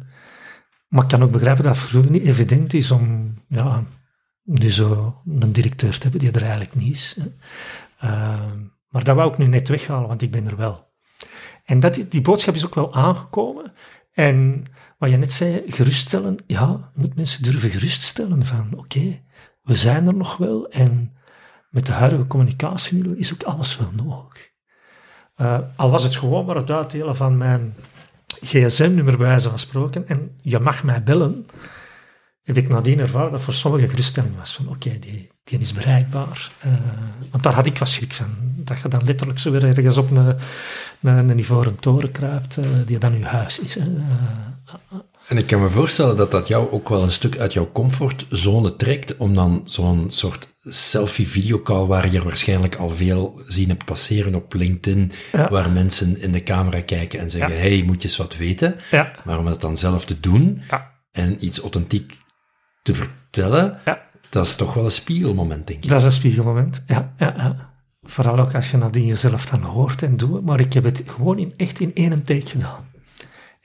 Maar 0.89 1.03
ik 1.03 1.09
kan 1.09 1.23
ook 1.23 1.31
begrijpen 1.31 1.65
dat 1.65 1.77
het 1.77 1.91
voor 1.91 2.11
niet 2.11 2.23
evident 2.23 2.75
is 2.75 2.91
om 2.91 3.35
ja, 3.49 3.85
nu 4.43 4.71
zo 4.71 5.21
een 5.27 5.53
directeur 5.53 5.95
te 5.95 6.03
hebben 6.03 6.21
die 6.21 6.31
er 6.31 6.43
eigenlijk 6.43 6.75
niet 6.75 6.93
is. 6.93 7.19
Uh, 8.05 8.41
maar 8.89 9.05
dat 9.05 9.17
wou 9.17 9.33
ik 9.33 9.39
nu 9.39 9.47
net 9.47 9.69
weghalen, 9.69 10.09
want 10.09 10.23
ik 10.23 10.31
ben 10.31 10.47
er 10.47 10.57
wel. 10.57 10.93
En 11.65 11.81
dat, 11.81 12.05
die 12.09 12.21
boodschap 12.21 12.55
is 12.55 12.67
ook 12.67 12.75
wel 12.75 12.95
aangekomen. 12.95 13.73
En 14.13 14.65
wat 14.99 15.11
je 15.11 15.17
net 15.17 15.33
zei, 15.33 15.63
geruststellen, 15.67 16.37
ja, 16.47 16.91
moet 16.95 17.17
mensen 17.17 17.43
durven 17.43 17.71
geruststellen 17.71 18.47
van 18.47 18.75
oké, 18.77 19.23
we 19.63 19.77
zijn 19.77 20.07
er 20.07 20.15
nog 20.15 20.37
wel 20.37 20.69
en 20.69 21.17
met 21.71 21.87
de 21.87 21.93
huidige 21.93 22.27
communicatiemiddelen 22.27 23.19
is 23.19 23.33
ook 23.33 23.43
alles 23.43 23.77
wel 23.77 23.91
nodig. 23.93 24.55
Uh, 25.41 25.59
al 25.77 25.91
was 25.91 26.03
het 26.03 26.17
gewoon 26.17 26.45
maar 26.45 26.57
het 26.57 26.71
uitdelen 26.71 27.17
van 27.17 27.37
mijn 27.37 27.75
gsm-nummer 28.41 29.17
bij 29.17 29.27
wijze 29.27 29.49
van 29.49 29.59
spreken 29.59 30.09
en 30.09 30.31
je 30.43 30.59
mag 30.59 30.83
mij 30.83 31.03
bellen, 31.03 31.47
heb 32.43 32.57
ik 32.57 32.69
nadien 32.69 32.99
ervaren 32.99 33.31
dat 33.31 33.43
voor 33.43 33.53
sommigen 33.53 33.89
geruststelling 33.89 34.37
was 34.39 34.55
van 34.55 34.69
oké, 34.69 34.99
die, 34.99 35.29
die 35.45 35.59
is 35.59 35.73
bereikbaar. 35.73 36.51
Uh, 36.67 36.73
want 37.31 37.43
daar 37.43 37.55
had 37.55 37.67
ik 37.67 37.79
wat 37.79 37.89
schrik 37.89 38.13
van. 38.13 38.27
Dat 38.41 38.81
je 38.81 38.89
dan 38.89 39.05
letterlijk 39.05 39.39
zo 39.39 39.51
weer 39.51 39.65
ergens 39.65 39.97
op 39.97 40.11
een, 40.11 40.37
een, 41.01 41.29
een 41.29 41.39
ivoren 41.39 41.77
toren 41.77 42.11
kruipt, 42.11 42.57
uh, 42.57 42.65
die 42.85 42.99
dan 42.99 43.13
uw 43.13 43.23
huis 43.23 43.59
is. 43.59 43.79
En 45.29 45.37
ik 45.37 45.47
kan 45.47 45.61
me 45.61 45.69
voorstellen 45.69 46.17
dat 46.17 46.31
dat 46.31 46.49
jou 46.49 46.71
ook 46.71 46.89
wel 46.89 47.03
een 47.03 47.13
stuk 47.13 47.39
uit 47.39 47.53
jouw 47.53 47.73
comfortzone 47.73 48.77
trekt, 48.77 49.17
om 49.17 49.35
dan 49.35 49.61
zo'n 49.65 50.11
soort 50.11 50.55
selfie-videocall, 50.61 51.87
waar 51.87 52.11
je 52.11 52.23
waarschijnlijk 52.23 52.75
al 52.75 52.91
veel 52.91 53.41
zien 53.47 53.69
hebt 53.69 53.85
passeren 53.85 54.35
op 54.35 54.55
LinkedIn, 54.55 55.13
ja. 55.33 55.49
waar 55.49 55.71
mensen 55.71 56.21
in 56.21 56.33
de 56.33 56.43
camera 56.43 56.81
kijken 56.81 57.19
en 57.19 57.31
zeggen, 57.31 57.55
ja. 57.55 57.61
hey, 57.61 57.83
moet 57.87 58.03
je 58.03 58.09
eens 58.09 58.17
wat 58.17 58.37
weten? 58.37 58.77
Ja. 58.91 59.13
Maar 59.25 59.39
om 59.39 59.45
dat 59.45 59.61
dan 59.61 59.77
zelf 59.77 60.05
te 60.05 60.21
doen 60.21 60.63
en 61.13 61.45
iets 61.45 61.61
authentiek 61.61 62.15
te, 62.83 62.95
ver 62.95 63.05
vertellen, 63.05 63.81
Ja. 63.85 64.03
dat 64.31 64.47
is 64.47 64.55
toch 64.55 64.75
wel 64.75 64.85
een 64.85 64.91
spiegelmoment, 64.91 65.67
denk 65.67 65.85
ik. 65.85 65.91
Dat 65.91 65.99
is 66.01 66.07
een 66.07 66.13
spiegelmoment, 66.13 66.85
ja. 66.87 67.15
Vooral 68.03 68.39
ook 68.39 68.55
als 68.55 68.71
je 68.71 68.77
nadien 68.77 69.07
jezelf 69.07 69.47
dan 69.47 69.63
hoort 69.63 70.03
en 70.03 70.17
doet. 70.17 70.45
Maar 70.45 70.61
ik 70.61 70.73
heb 70.73 70.85
het 70.85 71.03
gewoon 71.07 71.39
in, 71.39 71.55
echt 71.57 71.81
in 71.81 71.95
één 71.95 72.23
take 72.25 72.47
gedaan. 72.47 72.95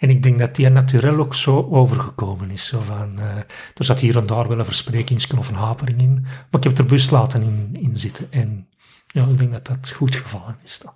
En 0.01 0.09
ik 0.09 0.23
denk 0.23 0.39
dat 0.39 0.55
die 0.55 0.69
natuurlijk 0.69 1.19
ook 1.19 1.35
zo 1.35 1.67
overgekomen 1.69 2.51
is. 2.51 2.67
Zo 2.67 2.81
van, 2.81 3.19
eh, 3.19 3.37
er 3.73 3.85
zat 3.85 3.99
hier 3.99 4.17
en 4.17 4.25
daar 4.25 4.47
wel 4.47 4.59
een 4.59 4.65
versprekingsje 4.65 5.37
of 5.37 5.47
een 5.47 5.55
hapering 5.55 6.01
in. 6.01 6.13
Maar 6.21 6.61
ik 6.61 6.63
heb 6.63 6.77
er 6.77 6.85
bewust 6.85 7.11
laten 7.11 7.41
in, 7.41 7.77
in 7.81 7.97
zitten. 7.97 8.31
En 8.31 8.67
ja, 9.07 9.27
ik 9.27 9.37
denk 9.37 9.51
dat 9.51 9.65
dat 9.65 9.91
goed 9.91 10.15
gevallen 10.15 10.57
is. 10.63 10.77
Toch? 10.77 10.95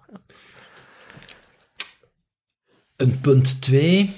Een 2.96 3.20
punt 3.20 3.62
twee, 3.62 4.16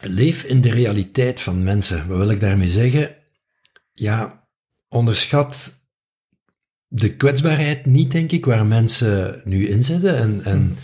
leef 0.00 0.42
in 0.42 0.60
de 0.60 0.70
realiteit 0.70 1.40
van 1.40 1.62
mensen. 1.62 2.08
Wat 2.08 2.18
wil 2.18 2.30
ik 2.30 2.40
daarmee 2.40 2.68
zeggen? 2.68 3.16
Ja, 3.92 4.46
onderschat 4.88 5.82
de 6.86 7.16
kwetsbaarheid 7.16 7.86
niet, 7.86 8.10
denk 8.10 8.32
ik, 8.32 8.44
waar 8.44 8.66
mensen 8.66 9.42
nu 9.44 9.66
in 9.66 9.82
zitten. 9.82 10.16
En, 10.16 10.44
en, 10.44 10.76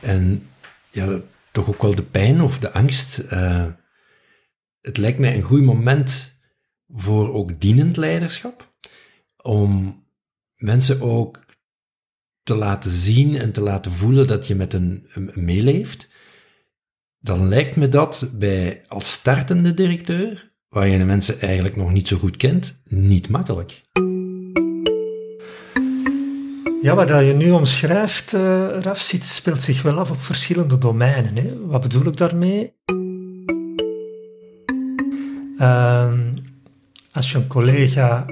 en 0.00 0.48
ja, 0.90 1.20
toch 1.58 1.68
ook 1.68 1.82
wel 1.82 1.94
de 1.94 2.02
pijn 2.02 2.40
of 2.40 2.58
de 2.58 2.72
angst. 2.72 3.18
Eh, 3.18 3.66
het 4.80 4.96
lijkt 4.96 5.18
mij 5.18 5.36
een 5.36 5.42
goed 5.42 5.62
moment 5.62 6.38
voor 6.88 7.32
ook 7.34 7.60
dienend 7.60 7.96
leiderschap. 7.96 8.72
Om 9.36 10.02
mensen 10.56 11.00
ook 11.00 11.44
te 12.42 12.54
laten 12.54 12.90
zien 12.90 13.34
en 13.34 13.52
te 13.52 13.60
laten 13.60 13.92
voelen 13.92 14.26
dat 14.26 14.46
je 14.46 14.54
met 14.54 14.72
hen 14.72 15.06
meeleeft. 15.34 16.08
Dan 17.18 17.48
lijkt 17.48 17.76
me 17.76 17.88
dat 17.88 18.30
bij 18.34 18.84
als 18.88 19.12
startende 19.12 19.74
directeur, 19.74 20.52
waar 20.68 20.88
je 20.88 20.98
de 20.98 21.04
mensen 21.04 21.40
eigenlijk 21.40 21.76
nog 21.76 21.92
niet 21.92 22.08
zo 22.08 22.16
goed 22.18 22.36
kent, 22.36 22.82
niet 22.84 23.28
makkelijk. 23.28 23.82
Ja, 26.82 26.94
wat 26.94 27.08
je 27.08 27.34
nu 27.36 27.50
omschrijft, 27.50 28.34
eh 28.34 28.68
Raf, 28.80 28.98
speelt 29.18 29.62
zich 29.62 29.82
wel 29.82 29.98
af 29.98 30.10
op 30.10 30.20
verschillende 30.20 30.78
domeinen. 30.78 31.36
Hè. 31.36 31.66
Wat 31.66 31.80
bedoel 31.80 32.06
ik 32.06 32.16
daarmee? 32.16 32.72
Ehm, 35.58 36.18
als 37.10 37.30
je 37.30 37.38
een 37.38 37.46
collega 37.46 38.24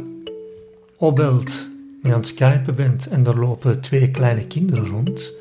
opbelt, 0.96 1.68
mee 2.02 2.12
aan 2.12 2.18
het 2.18 2.28
skypen 2.28 2.74
bent 2.74 3.08
en 3.08 3.26
er 3.26 3.38
lopen 3.38 3.80
twee 3.80 4.10
kleine 4.10 4.46
kinderen 4.46 4.86
rond, 4.86 5.32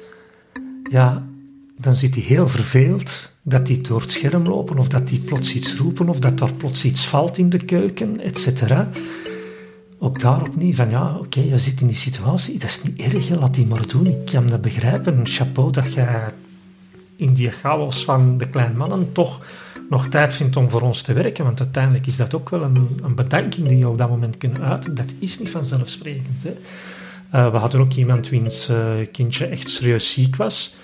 ja, 0.91 1.27
dan 1.75 1.93
zit 1.93 2.15
hij 2.15 2.23
heel 2.23 2.47
verveeld 2.47 3.33
dat 3.43 3.67
die 3.67 3.81
door 3.81 4.01
het 4.01 4.11
scherm 4.11 4.47
lopen 4.47 4.77
of 4.77 4.87
dat 4.87 5.07
die 5.07 5.19
plots 5.19 5.55
iets 5.55 5.75
roepen 5.75 6.09
of 6.09 6.19
dat 6.19 6.41
er 6.41 6.53
plots 6.53 6.85
iets 6.85 7.07
valt 7.07 7.37
in 7.37 7.49
de 7.49 7.65
keuken, 7.65 8.19
et 8.19 8.37
ook 10.05 10.19
daar 10.19 10.41
opnieuw 10.41 10.73
van 10.73 10.89
ja, 10.89 11.15
oké, 11.17 11.39
je 11.39 11.57
zit 11.57 11.81
in 11.81 11.87
die 11.87 11.95
situatie, 11.95 12.59
dat 12.59 12.69
is 12.69 12.83
niet 12.83 13.01
erg, 13.01 13.29
laat 13.29 13.53
die 13.53 13.65
maar 13.65 13.87
doen. 13.87 14.05
Ik 14.05 14.25
kan 14.25 14.47
dat 14.47 14.61
begrijpen. 14.61 15.19
Chapeau 15.23 15.71
dat 15.71 15.93
je 15.93 16.23
in 17.15 17.33
die 17.33 17.51
chaos 17.51 18.03
van 18.03 18.37
de 18.37 18.49
kleine 18.49 18.75
mannen 18.75 19.11
toch 19.11 19.45
nog 19.89 20.07
tijd 20.07 20.33
vindt 20.35 20.57
om 20.57 20.69
voor 20.69 20.81
ons 20.81 21.01
te 21.01 21.13
werken, 21.13 21.43
want 21.43 21.59
uiteindelijk 21.59 22.07
is 22.07 22.17
dat 22.17 22.35
ook 22.35 22.49
wel 22.49 22.63
een, 22.63 22.99
een 23.03 23.15
bedanking 23.15 23.67
die 23.67 23.77
je 23.77 23.87
op 23.87 23.97
dat 23.97 24.09
moment 24.09 24.37
kunt 24.37 24.61
uiten. 24.61 24.95
Dat 24.95 25.13
is 25.19 25.39
niet 25.39 25.49
vanzelfsprekend. 25.49 26.43
Hè. 26.43 26.53
Eh, 27.29 27.51
we 27.51 27.57
hadden 27.57 27.81
ook 27.81 27.93
iemand 27.93 28.29
wiens 28.29 28.69
eh, 28.69 28.93
kindje 29.11 29.45
echt 29.45 29.69
serieus 29.69 30.11
ziek 30.11 30.35
was. 30.35 30.75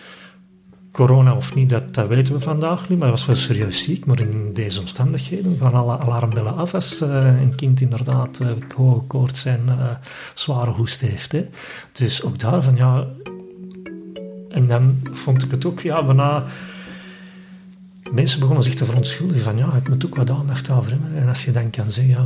Corona 0.91 1.35
of 1.35 1.55
niet, 1.55 1.69
dat, 1.69 2.07
weten 2.07 2.33
we 2.33 2.39
vandaag 2.39 2.89
niet, 2.89 2.97
maar 2.97 3.07
hij 3.07 3.17
was 3.17 3.25
wel 3.25 3.35
serieus 3.35 3.83
ziek. 3.83 4.05
Maar 4.05 4.19
in 4.19 4.51
deze 4.53 4.79
omstandigheden, 4.79 5.57
van 5.57 5.73
alle 5.73 5.97
alarmbellen 5.97 6.55
af 6.55 6.73
als 6.73 7.01
eh, 7.01 7.41
een 7.41 7.55
kind 7.55 7.81
inderdaad 7.81 8.39
uh, 8.41 8.47
hoge 8.75 9.01
koorts 9.01 9.45
en 9.45 9.63
eh, 9.67 9.89
zware 10.33 10.71
hoest 10.71 11.01
heeft. 11.01 11.31
Hè. 11.31 11.47
Dus 11.91 12.23
ook 12.23 12.39
daarvan, 12.39 12.75
ja... 12.75 13.07
En 14.49 14.67
dan 14.67 14.99
vond 15.03 15.43
ik 15.43 15.51
het 15.51 15.65
ook, 15.65 15.79
ja, 15.79 16.03
bijna... 16.03 16.43
Mensen 18.11 18.39
begonnen 18.39 18.63
zich 18.63 18.75
te 18.75 18.85
verontschuldigen 18.85 19.43
van, 19.43 19.57
ja, 19.57 19.73
ik 19.73 19.89
moet 19.89 20.05
ook 20.05 20.15
wat 20.15 20.29
aandacht 20.29 20.69
over 20.69 20.91
hebben. 20.91 21.15
En 21.15 21.27
als 21.27 21.45
je 21.45 21.51
dan 21.51 21.69
kan 21.69 21.91
zeggen, 21.91 22.13
ja, 22.13 22.25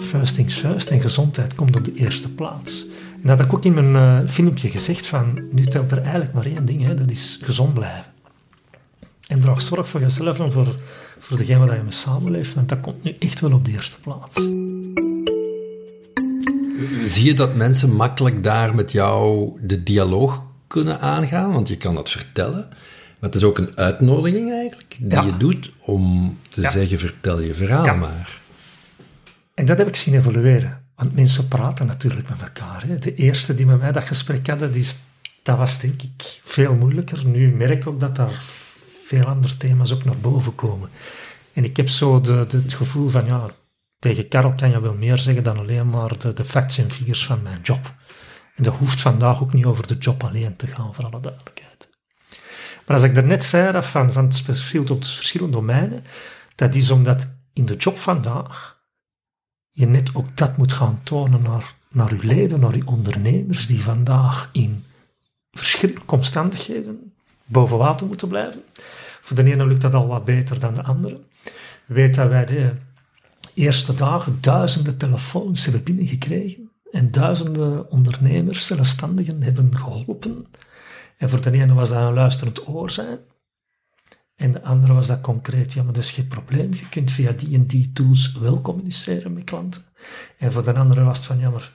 first 0.00 0.34
things 0.34 0.54
first, 0.54 0.90
en 0.90 1.00
gezondheid 1.00 1.54
komt 1.54 1.76
op 1.76 1.84
de 1.84 1.94
eerste 1.94 2.28
plaats. 2.28 2.84
En 3.22 3.28
dat 3.28 3.36
had 3.36 3.46
ik 3.46 3.52
ook 3.52 3.64
in 3.64 3.74
mijn 3.74 4.22
uh, 4.24 4.28
filmpje 4.30 4.68
gezegd 4.68 5.06
van, 5.06 5.48
nu 5.52 5.66
telt 5.66 5.90
er 5.92 6.00
eigenlijk 6.02 6.32
maar 6.32 6.44
één 6.46 6.66
ding, 6.66 6.82
hè, 6.84 6.94
dat 6.94 7.10
is 7.10 7.38
gezond 7.42 7.74
blijven. 7.74 8.04
En 9.26 9.40
draag 9.40 9.62
zorg 9.62 9.88
voor 9.88 10.00
jezelf 10.00 10.40
en 10.40 10.52
voor, 10.52 10.76
voor 11.18 11.36
degene 11.36 11.66
waar 11.66 11.76
je 11.76 11.82
mee 11.82 11.92
samenleeft, 11.92 12.54
want 12.54 12.68
dat 12.68 12.80
komt 12.80 13.04
nu 13.04 13.16
echt 13.18 13.40
wel 13.40 13.52
op 13.52 13.64
de 13.64 13.70
eerste 13.70 13.96
plaats. 14.00 14.34
Zie 17.06 17.24
je 17.24 17.34
dat 17.34 17.54
mensen 17.54 17.92
makkelijk 17.92 18.42
daar 18.44 18.74
met 18.74 18.92
jou 18.92 19.50
de 19.62 19.82
dialoog 19.82 20.42
kunnen 20.66 21.00
aangaan? 21.00 21.52
Want 21.52 21.68
je 21.68 21.76
kan 21.76 21.94
dat 21.94 22.10
vertellen. 22.10 22.66
Maar 22.70 23.30
het 23.30 23.34
is 23.34 23.42
ook 23.44 23.58
een 23.58 23.76
uitnodiging 23.76 24.50
eigenlijk, 24.52 24.96
die 25.00 25.10
Ja. 25.10 25.22
je 25.22 25.36
doet 25.36 25.72
om 25.78 26.38
te 26.48 26.60
Ja. 26.60 26.70
zeggen, 26.70 26.98
vertel 26.98 27.40
je 27.40 27.54
verhaal 27.54 27.84
Ja. 27.84 27.94
maar. 27.94 28.40
En 29.54 29.66
dat 29.66 29.78
heb 29.78 29.88
ik 29.88 29.96
zien 29.96 30.14
evolueren. 30.14 30.81
Want 30.94 31.14
mensen 31.14 31.48
praten 31.48 31.86
natuurlijk 31.86 32.28
met 32.28 32.40
elkaar. 32.40 32.86
Hè. 32.86 32.98
De 32.98 33.14
eerste 33.14 33.54
die 33.54 33.66
met 33.66 33.80
mij 33.80 33.92
dat 33.92 34.04
gesprek 34.04 34.46
hadden, 34.46 34.72
die, 34.72 34.86
dat 35.42 35.56
was 35.56 35.78
denk 35.78 36.02
ik 36.02 36.40
veel 36.44 36.74
moeilijker. 36.74 37.26
Nu 37.26 37.54
merk 37.54 37.70
ik 37.70 37.86
ook 37.86 38.00
dat 38.00 38.16
daar 38.16 38.42
veel 39.04 39.24
andere 39.24 39.56
thema's 39.56 39.92
ook 39.92 40.04
naar 40.04 40.18
boven 40.18 40.54
komen. 40.54 40.90
En 41.52 41.64
ik 41.64 41.76
heb 41.76 41.88
zo 41.88 42.20
de, 42.20 42.46
het 42.50 42.74
gevoel 42.74 43.08
van, 43.08 43.24
ja, 43.26 43.46
tegen 43.98 44.28
Karel 44.28 44.54
kan 44.54 44.70
je 44.70 44.80
wel 44.80 44.94
meer 44.94 45.18
zeggen 45.18 45.42
dan 45.42 45.58
alleen 45.58 45.90
maar 45.90 46.18
de, 46.18 46.44
facts 46.44 46.78
en 46.78 46.90
figures 46.90 47.26
van 47.26 47.42
mijn 47.42 47.60
job. 47.62 47.94
En 48.54 48.62
dat 48.62 48.74
hoeft 48.74 49.00
vandaag 49.00 49.42
ook 49.42 49.52
niet 49.52 49.64
over 49.64 49.86
de 49.86 49.96
job 49.98 50.24
alleen 50.24 50.56
te 50.56 50.66
gaan, 50.66 50.94
voor 50.94 51.04
alle 51.04 51.20
duidelijkheid. 51.20 51.90
Maar 52.86 52.96
als 52.96 53.02
ik 53.02 53.14
daarnet 53.14 53.44
zei, 53.44 53.82
van, 53.82 54.12
van 54.12 54.24
het 54.24 54.40
verschilt 54.40 54.90
op 54.90 55.02
de 55.02 55.08
verschillende 55.08 55.52
domeinen, 55.52 56.04
dat 56.54 56.74
is 56.74 56.90
omdat 56.90 57.34
in 57.52 57.66
de 57.66 57.76
job 57.76 57.98
vandaag 57.98 58.71
je 59.72 59.86
net 59.86 60.14
ook 60.14 60.36
dat 60.36 60.56
moet 60.56 60.72
gaan 60.72 61.00
tonen 61.02 61.42
naar, 61.42 61.74
naar 61.88 62.10
uw 62.10 62.22
leden, 62.22 62.60
naar 62.60 62.74
uw 62.74 62.84
ondernemers, 62.84 63.66
die 63.66 63.82
vandaag 63.82 64.48
in 64.52 64.84
verschillende 65.52 66.00
omstandigheden 66.06 67.12
boven 67.44 67.78
water 67.78 68.06
moeten 68.06 68.28
blijven. 68.28 68.62
Voor 69.20 69.36
de 69.36 69.44
ene 69.44 69.66
lukt 69.66 69.80
dat 69.80 69.94
al 69.94 70.06
wat 70.06 70.24
beter 70.24 70.60
dan 70.60 70.74
de 70.74 70.82
andere. 70.82 71.20
Weet 71.86 72.14
dat 72.14 72.28
wij 72.28 72.46
de 72.46 72.72
eerste 73.54 73.94
dagen 73.94 74.38
duizenden 74.40 74.96
telefoons 74.96 75.64
hebben 75.64 75.82
binnengekregen 75.82 76.70
en 76.90 77.10
duizenden 77.10 77.90
ondernemers, 77.90 78.66
zelfstandigen 78.66 79.42
hebben 79.42 79.76
geholpen. 79.76 80.46
En 81.16 81.30
voor 81.30 81.40
de 81.40 81.50
ene 81.50 81.74
was 81.74 81.88
dat 81.88 82.02
een 82.02 82.14
luisterend 82.14 82.68
oor 82.68 82.90
zijn. 82.90 83.18
En 84.42 84.52
de 84.52 84.62
andere 84.62 84.92
was 84.92 85.06
dat 85.06 85.20
concreet, 85.20 85.72
ja, 85.72 85.82
maar 85.82 85.92
dat 85.92 86.02
is 86.02 86.12
geen 86.12 86.26
probleem. 86.26 86.74
Je 86.74 86.88
kunt 86.88 87.10
via 87.10 87.32
die 87.32 87.54
en 87.54 87.66
die 87.66 87.92
tools 87.92 88.32
wel 88.32 88.60
communiceren 88.60 89.32
met 89.32 89.44
klanten. 89.44 89.82
En 90.38 90.52
voor 90.52 90.64
de 90.64 90.72
andere 90.72 91.02
was 91.02 91.18
het 91.18 91.26
van, 91.26 91.38
ja, 91.38 91.50
maar 91.50 91.72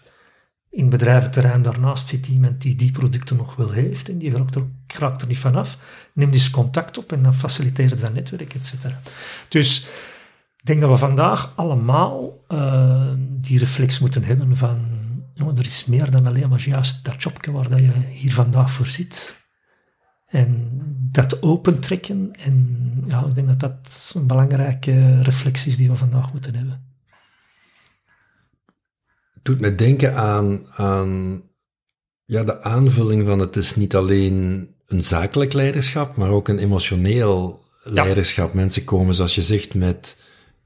in 0.70 0.90
bedrijventerrein 0.90 1.62
daarnaast 1.62 2.08
zit 2.08 2.28
iemand 2.28 2.62
die 2.62 2.76
die 2.76 2.92
producten 2.92 3.38
nog 3.38 3.56
wel 3.56 3.72
heeft 3.72 4.10
en 4.10 4.18
die 4.18 4.32
raakt 4.32 4.56
er, 4.56 4.64
raakt 4.88 5.22
er 5.22 5.28
niet 5.28 5.38
vanaf. 5.38 5.78
Neem 6.14 6.32
dus 6.32 6.50
contact 6.50 6.98
op 6.98 7.12
en 7.12 7.24
dan 7.24 7.34
faciliteren 7.34 8.02
dat 8.02 8.14
netwerk, 8.14 8.54
et 8.54 8.66
cetera. 8.66 9.02
Dus 9.50 9.88
ik 10.58 10.66
denk 10.66 10.82
dat 10.82 10.90
we 10.90 10.98
vandaag 10.98 11.54
allemaal 11.56 12.44
eh, 12.48 13.12
die 13.18 13.60
reflex 13.60 14.00
moeten 14.00 14.24
hebben 14.24 14.58
van, 14.58 14.88
jongen, 15.34 15.58
er 15.58 15.66
is 15.66 15.86
meer 15.86 16.12
dan 16.12 16.28
alleen 16.28 16.50
maar 16.50 16.68
juist 16.68 17.06
dat 17.06 17.24
jobje 17.24 17.52
waar 17.52 17.70
dat 17.70 17.80
je 17.80 17.92
hier 18.10 18.34
vandaag 18.34 18.72
voor 18.72 18.86
zit. 18.86 19.46
En 20.28 20.82
dat 21.12 21.42
opentrekken, 21.42 22.32
en 22.40 22.78
ja, 23.08 23.26
ik 23.26 23.36
denk 23.36 23.48
dat 23.48 23.60
dat 23.60 24.12
een 24.16 24.28
belangrijke 24.28 25.22
reflex 25.22 25.68
is 25.68 25.78
die 25.78 25.90
we 25.90 25.96
vandaag 25.96 26.32
moeten 26.32 26.56
hebben. 26.56 26.86
Het 29.34 29.46
doet 29.46 29.60
me 29.60 29.76
denken 29.76 30.16
aan, 30.16 30.68
aan 30.76 31.42
ja, 32.26 32.44
de 32.44 32.64
aanvulling 32.64 33.28
van 33.28 33.40
het 33.40 33.56
is 33.56 33.76
niet 33.76 33.96
alleen 33.96 34.68
een 34.88 35.04
zakelijk 35.04 35.54
leiderschap, 35.54 36.16
maar 36.16 36.30
ook 36.30 36.48
een 36.48 36.60
emotioneel 36.60 37.64
leiderschap. 37.82 38.54
Mensen 38.54 38.84
komen, 38.84 39.16
zoals 39.16 39.36
je 39.36 39.44
zegt, 39.44 39.74
met 39.74 40.22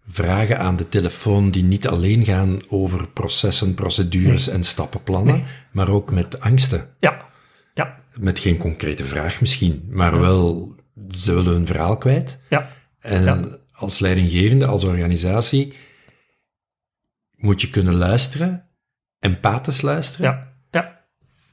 vragen 0.07 0.59
aan 0.59 0.75
de 0.75 0.89
telefoon 0.89 1.51
die 1.51 1.63
niet 1.63 1.87
alleen 1.87 2.25
gaan 2.25 2.59
over 2.69 3.07
processen, 3.07 3.73
procedures 3.73 4.47
en 4.47 4.63
stappenplannen, 4.63 5.33
Nee. 5.35 5.45
maar 5.71 5.89
ook 5.89 6.11
met 6.11 6.39
angsten. 6.39 6.89
Ja, 6.99 7.29
Met 8.19 8.39
geen 8.39 8.57
concrete 8.57 9.05
vraag 9.05 9.39
misschien, 9.41 9.85
maar 9.89 10.19
wel, 10.19 10.75
ze 11.09 11.33
willen 11.33 11.53
hun 11.53 11.65
verhaal 11.65 11.97
kwijt. 11.97 12.39
ja, 12.49 12.69
En 12.99 13.23
Ja. 13.23 13.57
als 13.71 13.99
leidinggevende, 13.99 14.65
als 14.65 14.83
organisatie, 14.83 15.73
moet 17.35 17.61
je 17.61 17.69
kunnen 17.69 17.95
luisteren, 17.95 18.69
empathisch 19.19 19.81
luisteren. 19.81 20.31
ja, 20.31 20.53
ja, 20.71 20.99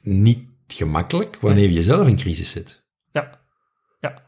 Niet 0.02 0.46
gemakkelijk 0.66 1.36
wanneer 1.40 1.70
je 1.70 1.82
zelf 1.82 2.06
in 2.06 2.16
crisis 2.16 2.50
zit. 2.50 2.84
ja, 3.12 3.38
ja. 4.00 4.22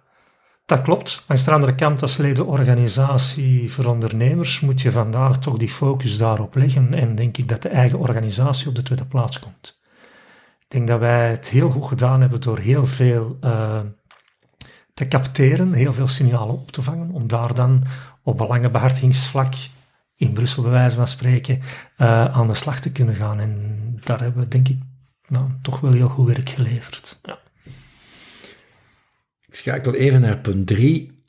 Dat 0.67 0.83
klopt. 0.83 1.25
Langs 1.29 1.45
de 1.45 1.51
andere 1.51 1.75
kant, 1.75 2.03
als 2.03 2.17
ledenorganisatie 2.17 3.73
voor 3.73 3.85
ondernemers, 3.85 4.61
moet 4.61 4.81
je 4.81 4.91
vandaag 4.93 5.39
toch 5.39 5.57
die 5.59 5.69
focus 5.69 6.19
daarop 6.19 6.55
leggen. 6.55 6.95
En 6.95 7.15
denk 7.15 7.37
ik 7.37 7.49
dat 7.49 7.63
de 7.63 7.69
eigen 7.69 7.99
organisatie 7.99 8.69
op 8.69 8.75
de 8.75 8.83
tweede 8.83 9.07
plaats 9.07 9.39
komt. 9.39 9.80
Denk 10.71 10.89
dat 10.89 10.99
wij 11.01 11.31
het 11.31 11.49
heel 11.49 11.71
goed 11.71 11.89
gedaan 11.89 12.21
hebben 12.21 12.41
door 12.41 12.59
heel 12.59 12.87
veel 12.87 13.39
uh, 13.45 13.81
te 14.95 15.09
capteren, 15.09 15.73
heel 15.73 15.93
veel 15.93 16.07
signalen 16.07 16.55
op 16.55 16.71
te 16.73 16.83
vangen, 16.83 17.11
om 17.11 17.27
daar 17.27 17.55
dan 17.55 17.85
op 18.23 18.37
belangenbehartigingsvlak 18.37 19.55
in 20.17 20.33
Brussel, 20.33 20.63
bij 20.63 20.73
wijze 20.73 20.97
van 20.97 21.09
spreken, 21.09 21.57
uh, 21.57 22.25
aan 22.25 22.49
de 22.49 22.55
slag 22.55 22.81
te 22.81 22.93
kunnen 22.93 23.15
gaan. 23.15 23.41
En 23.41 23.81
daar 24.05 24.21
hebben 24.21 24.43
we, 24.43 24.49
denk 24.49 24.69
ik, 24.69 24.79
nou, 25.29 25.51
toch 25.63 25.81
wel 25.81 25.93
heel 25.93 26.09
goed 26.09 26.27
werk 26.27 26.49
geleverd. 26.49 27.19
Ja. 27.23 27.39
Ik 29.47 29.55
schakel 29.55 29.95
even 29.95 30.21
naar 30.21 30.39
punt 30.39 30.67
3. 30.67 31.20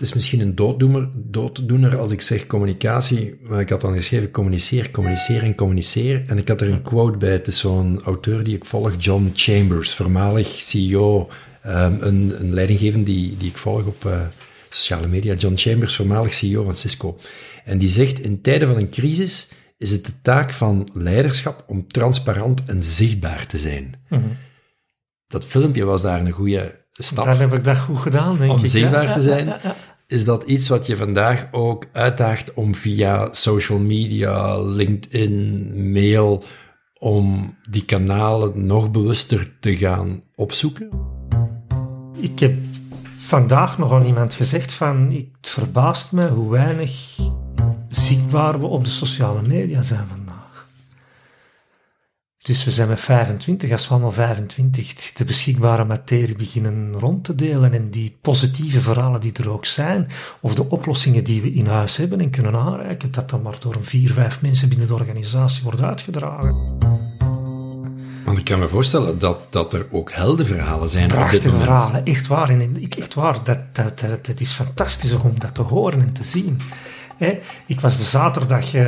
Het 0.00 0.08
is 0.08 0.14
misschien 0.14 0.40
een 0.40 0.54
dooddoener, 0.54 1.08
dooddoener 1.14 1.98
als 1.98 2.10
ik 2.10 2.20
zeg 2.20 2.46
communicatie, 2.46 3.38
maar 3.42 3.60
ik 3.60 3.68
had 3.68 3.80
dan 3.80 3.94
geschreven 3.94 4.30
communiceer, 4.30 4.90
communiceer 4.90 5.42
en 5.42 5.54
communiceer. 5.54 6.24
En 6.26 6.38
ik 6.38 6.48
had 6.48 6.60
er 6.60 6.68
een 6.68 6.82
quote 6.82 7.18
bij, 7.18 7.32
het 7.32 7.46
is 7.46 7.58
zo'n 7.58 8.00
auteur 8.02 8.44
die 8.44 8.56
ik 8.56 8.64
volg, 8.64 8.94
John 8.98 9.30
Chambers, 9.34 9.94
voormalig 9.94 10.48
CEO, 10.48 11.20
um, 11.20 11.28
ehm, 11.72 11.96
een, 12.00 12.34
een 12.38 12.54
leidinggevende 12.54 13.04
die, 13.04 13.36
die 13.36 13.48
ik 13.48 13.56
volg 13.56 13.84
op 13.84 14.04
uh, 14.04 14.20
sociale 14.68 15.08
media. 15.08 15.34
John 15.34 15.56
Chambers, 15.56 15.96
voormalig 15.96 16.34
CEO 16.34 16.64
van 16.64 16.76
Cisco. 16.76 17.18
En 17.64 17.78
die 17.78 17.88
zegt, 17.88 18.20
in 18.20 18.40
tijden 18.40 18.68
van 18.68 18.76
een 18.76 18.90
crisis 18.90 19.48
is 19.78 19.90
het 19.90 20.04
de 20.04 20.12
taak 20.22 20.50
van 20.50 20.88
leiderschap 20.92 21.64
om 21.66 21.86
transparant 21.86 22.64
en 22.66 22.82
zichtbaar 22.82 23.46
te 23.46 23.58
zijn. 23.58 23.94
Mm 24.08 24.18
-hmm. 24.18 24.36
Dat 25.28 25.44
filmpje 25.44 25.84
was 25.84 26.02
daar 26.02 26.20
een 26.20 26.30
goede 26.30 26.78
stap. 26.92 27.24
Dan 27.24 27.38
heb 27.38 27.54
ik 27.54 27.64
dat 27.64 27.78
goed 27.78 27.98
gedaan, 27.98 28.38
denk 28.38 28.50
om 28.50 28.56
ik. 28.56 28.62
Om 28.62 28.68
zichtbaar 28.68 29.12
te 29.12 29.20
zijn. 29.20 29.60
Is 30.10 30.24
dat 30.24 30.42
iets 30.42 30.68
wat 30.68 30.86
je 30.86 30.96
vandaag 30.96 31.48
ook 31.50 31.86
uitdaagt 31.92 32.54
om 32.54 32.74
via 32.74 33.32
social 33.32 33.78
media, 33.78 34.60
LinkedIn, 34.62 35.92
mail, 35.92 36.44
om 36.98 37.56
die 37.70 37.84
kanalen 37.84 38.66
nog 38.66 38.90
bewuster 38.90 39.52
te 39.60 39.76
gaan 39.76 40.22
opzoeken? 40.34 40.90
Ik 42.16 42.38
heb 42.38 42.54
vandaag 43.18 43.78
nog 43.78 43.92
aan 43.92 44.06
iemand 44.06 44.34
gezegd 44.34 44.72
van, 44.72 45.10
het 45.40 45.50
verbaast 45.50 46.12
me 46.12 46.28
hoe 46.28 46.50
weinig 46.50 47.16
zichtbaar 47.88 48.60
we 48.60 48.66
op 48.66 48.84
de 48.84 48.90
sociale 48.90 49.42
media 49.42 49.82
zijn. 49.82 50.19
Dus 52.42 52.64
we 52.64 52.70
zijn 52.70 52.88
met 52.88 53.00
25, 53.00 53.72
als 53.72 53.88
we 53.88 53.94
allemaal 53.94 54.12
25 54.12 55.12
de 55.12 55.24
beschikbare 55.24 55.84
materie 55.84 56.36
beginnen 56.36 56.92
rond 56.92 57.24
te 57.24 57.34
delen 57.34 57.72
en 57.72 57.90
die 57.90 58.18
positieve 58.20 58.80
verhalen 58.80 59.20
die 59.20 59.32
er 59.32 59.50
ook 59.50 59.66
zijn, 59.66 60.08
of 60.40 60.54
de 60.54 60.70
oplossingen 60.70 61.24
die 61.24 61.42
we 61.42 61.52
in 61.52 61.66
huis 61.66 61.96
hebben 61.96 62.20
en 62.20 62.30
kunnen 62.30 62.54
aanreiken, 62.54 63.10
dat 63.10 63.30
dan 63.30 63.42
maar 63.42 63.56
door 63.60 63.74
een 63.74 63.84
vier, 63.84 64.12
vijf 64.12 64.40
mensen 64.40 64.68
binnen 64.68 64.86
de 64.86 64.94
organisatie 64.94 65.62
wordt 65.62 65.82
uitgedragen. 65.82 66.78
Want 68.24 68.38
ik 68.38 68.44
kan 68.44 68.58
me 68.58 68.68
voorstellen 68.68 69.18
dat, 69.18 69.52
dat 69.52 69.72
er 69.74 69.86
ook 69.90 70.12
heldenverhalen 70.12 70.88
zijn 70.88 71.08
Prachtige 71.08 71.50
verhalen, 71.50 72.04
echt 72.04 72.26
waar. 72.26 72.50
En 72.50 72.86
echt 72.98 73.14
waar, 73.14 73.44
dat, 73.44 73.58
dat, 73.72 74.00
dat, 74.00 74.26
het 74.26 74.40
is 74.40 74.52
fantastisch 74.52 75.12
om 75.12 75.32
dat 75.38 75.54
te 75.54 75.62
horen 75.62 76.00
en 76.00 76.12
te 76.12 76.24
zien. 76.24 76.60
Ik 77.66 77.80
was 77.80 77.96
de 77.96 78.02
zaterdag 78.02 78.74
uh, 78.74 78.82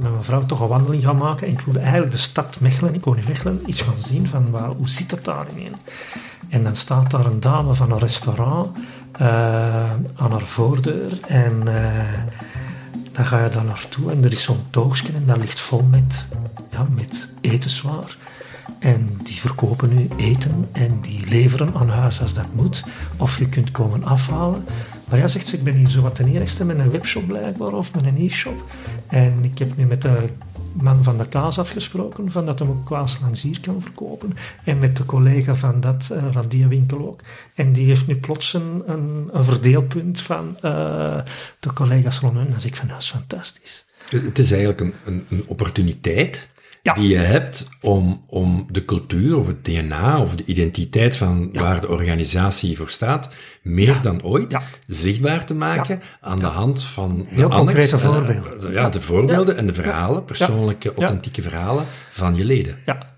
met 0.00 0.10
mijn 0.10 0.22
vrouw 0.22 0.46
toch 0.46 0.60
een 0.60 0.68
wandeling 0.68 1.02
gaan 1.02 1.16
maken 1.16 1.46
en 1.46 1.52
ik 1.52 1.60
wilde 1.60 1.80
eigenlijk 1.80 2.12
de 2.12 2.18
stad 2.18 2.60
Mechelen, 2.60 2.94
ik 2.94 3.04
woon 3.04 3.16
in 3.16 3.24
Mechelen, 3.28 3.62
iets 3.66 3.80
gaan 3.80 4.02
zien 4.02 4.28
van 4.28 4.50
waar, 4.50 4.68
hoe 4.68 4.88
zit 4.88 5.10
het 5.10 5.24
daar 5.24 5.46
in. 5.54 5.74
En 6.48 6.64
dan 6.64 6.76
staat 6.76 7.10
daar 7.10 7.26
een 7.26 7.40
dame 7.40 7.74
van 7.74 7.92
een 7.92 7.98
restaurant 7.98 8.76
uh, 9.20 9.92
aan 10.16 10.30
haar 10.30 10.46
voordeur 10.46 11.20
en 11.26 11.62
uh, 11.64 11.74
dan 13.12 13.26
ga 13.26 13.44
je 13.44 13.48
daar 13.50 13.64
naartoe 13.64 14.10
en 14.10 14.24
er 14.24 14.32
is 14.32 14.42
zo'n 14.42 14.62
toogstje 14.70 15.12
en 15.12 15.26
dat 15.26 15.36
ligt 15.36 15.60
vol 15.60 15.82
met, 15.90 16.26
ja, 16.70 16.86
met 16.94 17.32
etenswaar. 17.40 18.16
En 18.78 19.08
die 19.22 19.40
verkopen 19.40 19.94
nu 19.94 20.08
eten 20.16 20.68
en 20.72 21.00
die 21.00 21.28
leveren 21.28 21.74
aan 21.74 21.88
huis 21.88 22.20
als 22.20 22.34
dat 22.34 22.54
moet. 22.54 22.84
Of 23.16 23.38
je 23.38 23.48
kunt 23.48 23.70
komen 23.70 24.04
afhalen. 24.04 24.64
Maar 25.10 25.18
ja, 25.18 25.28
zegt 25.28 25.46
ze, 25.46 25.56
ik 25.56 25.64
ben 25.64 25.74
hier 25.74 25.88
zo 25.88 26.02
wat 26.02 26.14
ten 26.14 26.26
eerste 26.26 26.64
met 26.64 26.78
een 26.78 26.90
webshop 26.90 27.26
blijkbaar 27.26 27.72
of 27.72 27.94
met 27.94 28.04
een 28.04 28.16
e-shop. 28.16 28.70
En 29.06 29.44
ik 29.44 29.58
heb 29.58 29.76
nu 29.76 29.86
met 29.86 30.02
de 30.02 30.28
man 30.72 31.04
van 31.04 31.18
de 31.18 31.28
kaas 31.28 31.58
afgesproken, 31.58 32.30
van 32.30 32.46
dat 32.46 32.58
hem 32.58 32.68
ook 32.68 32.86
kaas 32.86 33.18
langs 33.20 33.42
hier 33.42 33.60
kan 33.60 33.82
verkopen. 33.82 34.36
En 34.64 34.78
met 34.78 34.96
de 34.96 35.04
collega 35.04 35.54
van, 35.54 35.80
dat, 35.80 36.10
uh, 36.12 37.06
ook. 37.06 37.20
En 37.54 37.72
die 37.72 37.86
heeft 37.86 38.06
nu 38.06 38.16
plots 38.16 38.54
een, 38.54 38.82
een, 38.86 39.30
verdeelpunt 39.32 40.20
van 40.20 40.56
uh, 40.64 41.20
de 41.60 41.72
collega's 41.74 42.18
rond 42.18 42.36
hun. 42.36 42.50
Dan 42.50 42.60
ik 42.62 42.76
van, 42.76 42.88
dat 42.88 43.02
is 43.02 43.10
fantastisch. 43.10 43.86
Het 44.08 44.38
is 44.38 44.50
eigenlijk 44.50 44.80
een, 44.80 44.94
een, 45.04 45.26
een 45.28 45.44
opportuniteit 45.46 46.48
ja. 46.88 46.94
die 46.94 47.08
je 47.08 47.18
hebt 47.18 47.68
om, 47.80 48.24
om 48.26 48.66
de 48.70 48.84
cultuur 48.84 49.36
of 49.36 49.46
het 49.46 49.64
DNA 49.64 50.20
of 50.20 50.36
de 50.36 50.44
identiteit 50.44 51.16
van 51.16 51.48
ja. 51.52 51.60
waar 51.60 51.80
de 51.80 51.88
organisatie 51.88 52.76
voor 52.76 52.90
staat, 52.90 53.28
meer 53.62 53.86
ja. 53.86 54.00
dan 54.00 54.22
ooit 54.22 54.56
zichtbaar 54.86 55.44
te 55.44 55.54
maken 55.54 56.00
aan 56.20 56.38
de 56.38 56.46
hand 56.46 56.84
van 56.84 57.26
Heel 57.28 57.48
de 57.48 57.54
concrete 57.54 57.96
annex, 57.96 58.12
voorbeelden. 58.12 58.68
Uh, 58.68 58.72
ja, 58.72 58.88
de 58.88 59.00
voorbeelden 59.00 59.56
en 59.56 59.66
de 59.66 59.74
verhalen, 59.74 60.24
persoonlijke, 60.24 60.94
authentieke 60.94 61.42
verhalen 61.42 61.84
van 62.10 62.36
je 62.36 62.44
leden. 62.44 62.78
Ja. 62.86 63.16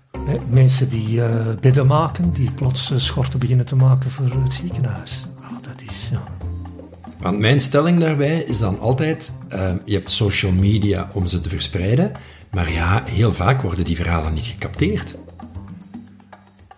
Mensen 0.49 0.89
die 0.89 1.07
uh, 1.09 1.25
bedden 1.61 1.87
maken, 1.87 2.33
die 2.33 2.51
plots 2.51 2.91
uh, 2.91 2.97
schorten 2.97 3.39
beginnen 3.39 3.65
te 3.65 3.75
maken 3.75 4.09
voor 4.09 4.25
het 4.25 4.53
ziekenhuis. 4.53 5.25
Oh, 5.39 5.51
dat 5.61 5.89
is, 5.89 6.09
ja. 6.11 6.23
Want 7.19 7.39
mijn 7.39 7.61
stelling 7.61 7.99
daarbij 7.99 8.39
is 8.39 8.59
dan 8.59 8.79
altijd, 8.79 9.31
je 9.85 9.93
hebt 9.93 10.09
social 10.09 10.51
media 10.51 11.09
om 11.13 11.27
ze 11.27 11.39
te 11.39 11.49
verspreiden, 11.49 12.11
maar 12.51 12.71
ja, 12.71 13.03
heel 13.05 13.33
vaak 13.33 13.61
worden 13.61 13.85
die 13.85 13.95
verhalen 13.95 14.33
niet 14.33 14.45
gecapteerd. 14.45 15.15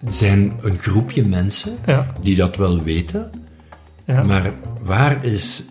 Er 0.06 0.14
zijn 0.14 0.54
een 0.62 0.78
groepje 0.78 1.26
mensen 1.26 1.78
ja. 1.86 2.14
die 2.22 2.36
dat 2.36 2.56
wel 2.56 2.82
weten, 2.84 3.32
ja. 4.06 4.24
maar 4.24 4.52
waar 4.82 5.26
is, 5.26 5.64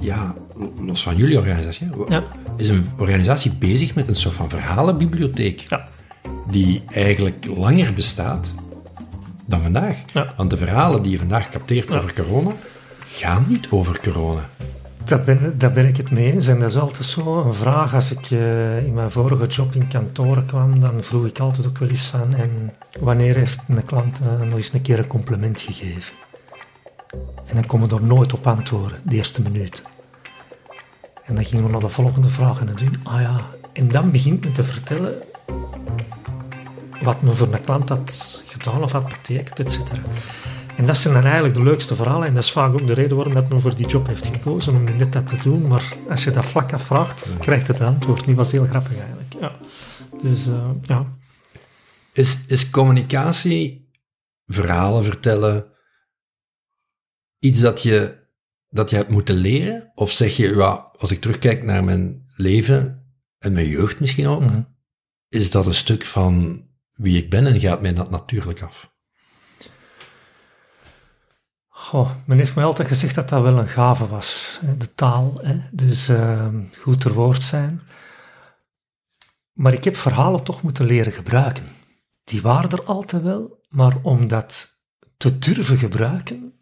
ja, 0.00 0.34
los 0.80 1.02
van 1.02 1.16
jullie 1.16 1.38
organisatie, 1.38 1.88
ja. 2.08 2.24
is 2.56 2.68
een 2.68 2.86
organisatie 2.98 3.52
bezig 3.52 3.94
met 3.94 4.08
een 4.08 4.16
soort 4.16 4.34
van 4.34 4.50
verhalenbibliotheek 4.50 5.66
die 6.50 6.82
eigenlijk 6.90 7.46
langer 7.56 7.92
bestaat 7.92 8.52
dan 9.46 9.62
vandaag. 9.62 9.96
Want 10.36 10.50
de 10.50 10.56
verhalen 10.56 11.02
die 11.02 11.12
je 11.12 11.18
vandaag 11.18 11.50
capteert 11.50 11.90
over 11.90 12.14
corona, 12.14 12.52
gaan 13.08 13.44
niet 13.48 13.66
over 13.70 14.00
corona. 14.00 14.48
Daar 15.08 15.20
ben, 15.20 15.58
daar 15.58 15.72
ben 15.72 15.86
ik 15.86 15.96
het 15.96 16.10
mee 16.10 16.32
eens. 16.32 16.46
En 16.46 16.60
dat 16.60 16.70
is 16.70 16.76
altijd 16.76 17.04
zo 17.04 17.42
een 17.42 17.54
vraag. 17.54 17.94
Als 17.94 18.10
ik 18.10 18.30
uh, 18.30 18.86
in 18.86 18.94
mijn 18.94 19.10
vorige 19.10 19.46
job 19.46 19.74
in 19.74 19.88
kantoren 19.88 20.46
kwam, 20.46 20.80
dan 20.80 21.02
vroeg 21.02 21.26
ik 21.26 21.38
altijd 21.38 21.66
ook 21.66 21.78
wel 21.78 21.88
eens 21.88 22.04
van... 22.04 22.34
En 22.34 22.72
wanneer 23.00 23.36
heeft 23.36 23.58
een 23.68 23.84
klant 23.84 24.20
uh, 24.20 24.46
nog 24.46 24.56
eens 24.56 24.72
een 24.72 24.82
keer 24.82 24.98
een 24.98 25.06
compliment 25.06 25.60
gegeven? 25.60 26.14
En 27.46 27.54
dan 27.54 27.66
komen 27.66 27.88
we 27.88 27.94
er 27.94 28.02
nooit 28.02 28.32
op 28.32 28.46
antwoorden, 28.46 28.98
de 29.02 29.14
eerste 29.14 29.42
minuut. 29.42 29.82
En 31.24 31.34
dan 31.34 31.44
gingen 31.44 31.64
we 31.64 31.70
naar 31.70 31.80
de 31.80 31.88
volgende 31.88 32.28
vraag 32.28 32.60
en 32.60 32.66
dan 32.66 32.76
doen, 32.76 33.00
ah 33.02 33.20
ja. 33.20 33.40
En 33.72 33.88
dan 33.88 34.10
begint 34.10 34.44
men 34.44 34.52
te 34.52 34.64
vertellen 34.64 35.14
wat 37.02 37.22
men 37.22 37.36
voor 37.36 37.52
een 37.52 37.64
klant 37.64 37.88
had 37.88 38.42
gedaan 38.46 38.82
of 38.82 38.92
had 38.92 39.08
betekend, 39.08 39.60
et 39.60 39.72
cetera. 39.72 40.00
En 40.78 40.86
dat 40.86 40.96
zijn 40.98 41.14
dan 41.14 41.22
eigenlijk 41.24 41.54
de 41.54 41.62
leukste 41.62 41.94
verhalen. 41.94 42.26
En 42.26 42.34
dat 42.34 42.42
is 42.42 42.50
vaak 42.50 42.72
ook 42.72 42.86
de 42.86 42.92
reden 42.92 43.16
waarom 43.16 43.34
dat 43.34 43.48
men 43.48 43.60
voor 43.60 43.74
die 43.74 43.86
job 43.86 44.06
heeft 44.06 44.26
gekozen, 44.26 44.74
om 44.74 44.84
net 44.96 45.12
dat 45.12 45.26
te 45.26 45.36
doen. 45.36 45.66
Maar 45.66 45.96
als 46.08 46.24
je 46.24 46.30
dat 46.30 46.44
vlak 46.44 46.72
afvraagt, 46.72 47.36
krijgt 47.40 47.66
het 47.68 47.80
antwoord. 47.80 48.24
Die 48.24 48.34
was 48.34 48.52
heel 48.52 48.66
grappig 48.66 48.98
eigenlijk. 48.98 49.32
Ja. 49.40 49.56
Dus 50.22 50.46
uh, 50.46 50.70
ja. 50.82 51.16
Is, 52.12 52.38
is 52.46 52.70
communicatie, 52.70 53.90
verhalen 54.46 55.04
vertellen, 55.04 55.66
iets 57.38 57.60
dat 57.60 57.82
je, 57.82 58.26
dat 58.68 58.90
je 58.90 58.96
hebt 58.96 59.10
moeten 59.10 59.36
leren? 59.36 59.92
Of 59.94 60.10
zeg 60.10 60.36
je, 60.36 60.56
ja, 60.56 60.90
als 60.94 61.10
ik 61.10 61.20
terugkijk 61.20 61.62
naar 61.62 61.84
mijn 61.84 62.26
leven 62.36 63.12
en 63.38 63.52
mijn 63.52 63.68
jeugd 63.68 64.00
misschien 64.00 64.26
ook, 64.26 64.40
mm 64.40 64.48
-hmm. 64.48 64.76
is 65.28 65.50
dat 65.50 65.66
een 65.66 65.74
stuk 65.74 66.04
van 66.04 66.62
wie 66.92 67.22
ik 67.22 67.30
ben 67.30 67.46
en 67.46 67.60
gaat 67.60 67.80
mij 67.80 67.94
dat 67.94 68.10
natuurlijk 68.10 68.62
af? 68.62 68.96
Goh, 71.88 72.10
men 72.24 72.38
heeft 72.38 72.54
mij 72.54 72.64
altijd 72.64 72.88
gezegd 72.88 73.14
dat 73.14 73.28
dat 73.28 73.42
wel 73.42 73.58
een 73.58 73.68
gave 73.68 74.06
was, 74.06 74.60
de 74.78 74.94
taal. 74.94 75.38
Hè? 75.42 75.60
Dus 75.70 76.08
uh, 76.08 76.48
goed 76.78 77.00
ter 77.00 77.12
woord 77.12 77.42
zijn. 77.42 77.82
Maar 79.52 79.72
ik 79.72 79.84
heb 79.84 79.96
verhalen 79.96 80.44
toch 80.44 80.62
moeten 80.62 80.86
leren 80.86 81.12
gebruiken. 81.12 81.64
Die 82.24 82.42
waren 82.42 82.70
er 82.70 82.84
altijd 82.84 83.22
wel, 83.22 83.60
maar 83.68 83.96
om 84.02 84.28
dat 84.28 84.80
te 85.16 85.38
durven 85.38 85.78
gebruiken 85.78 86.58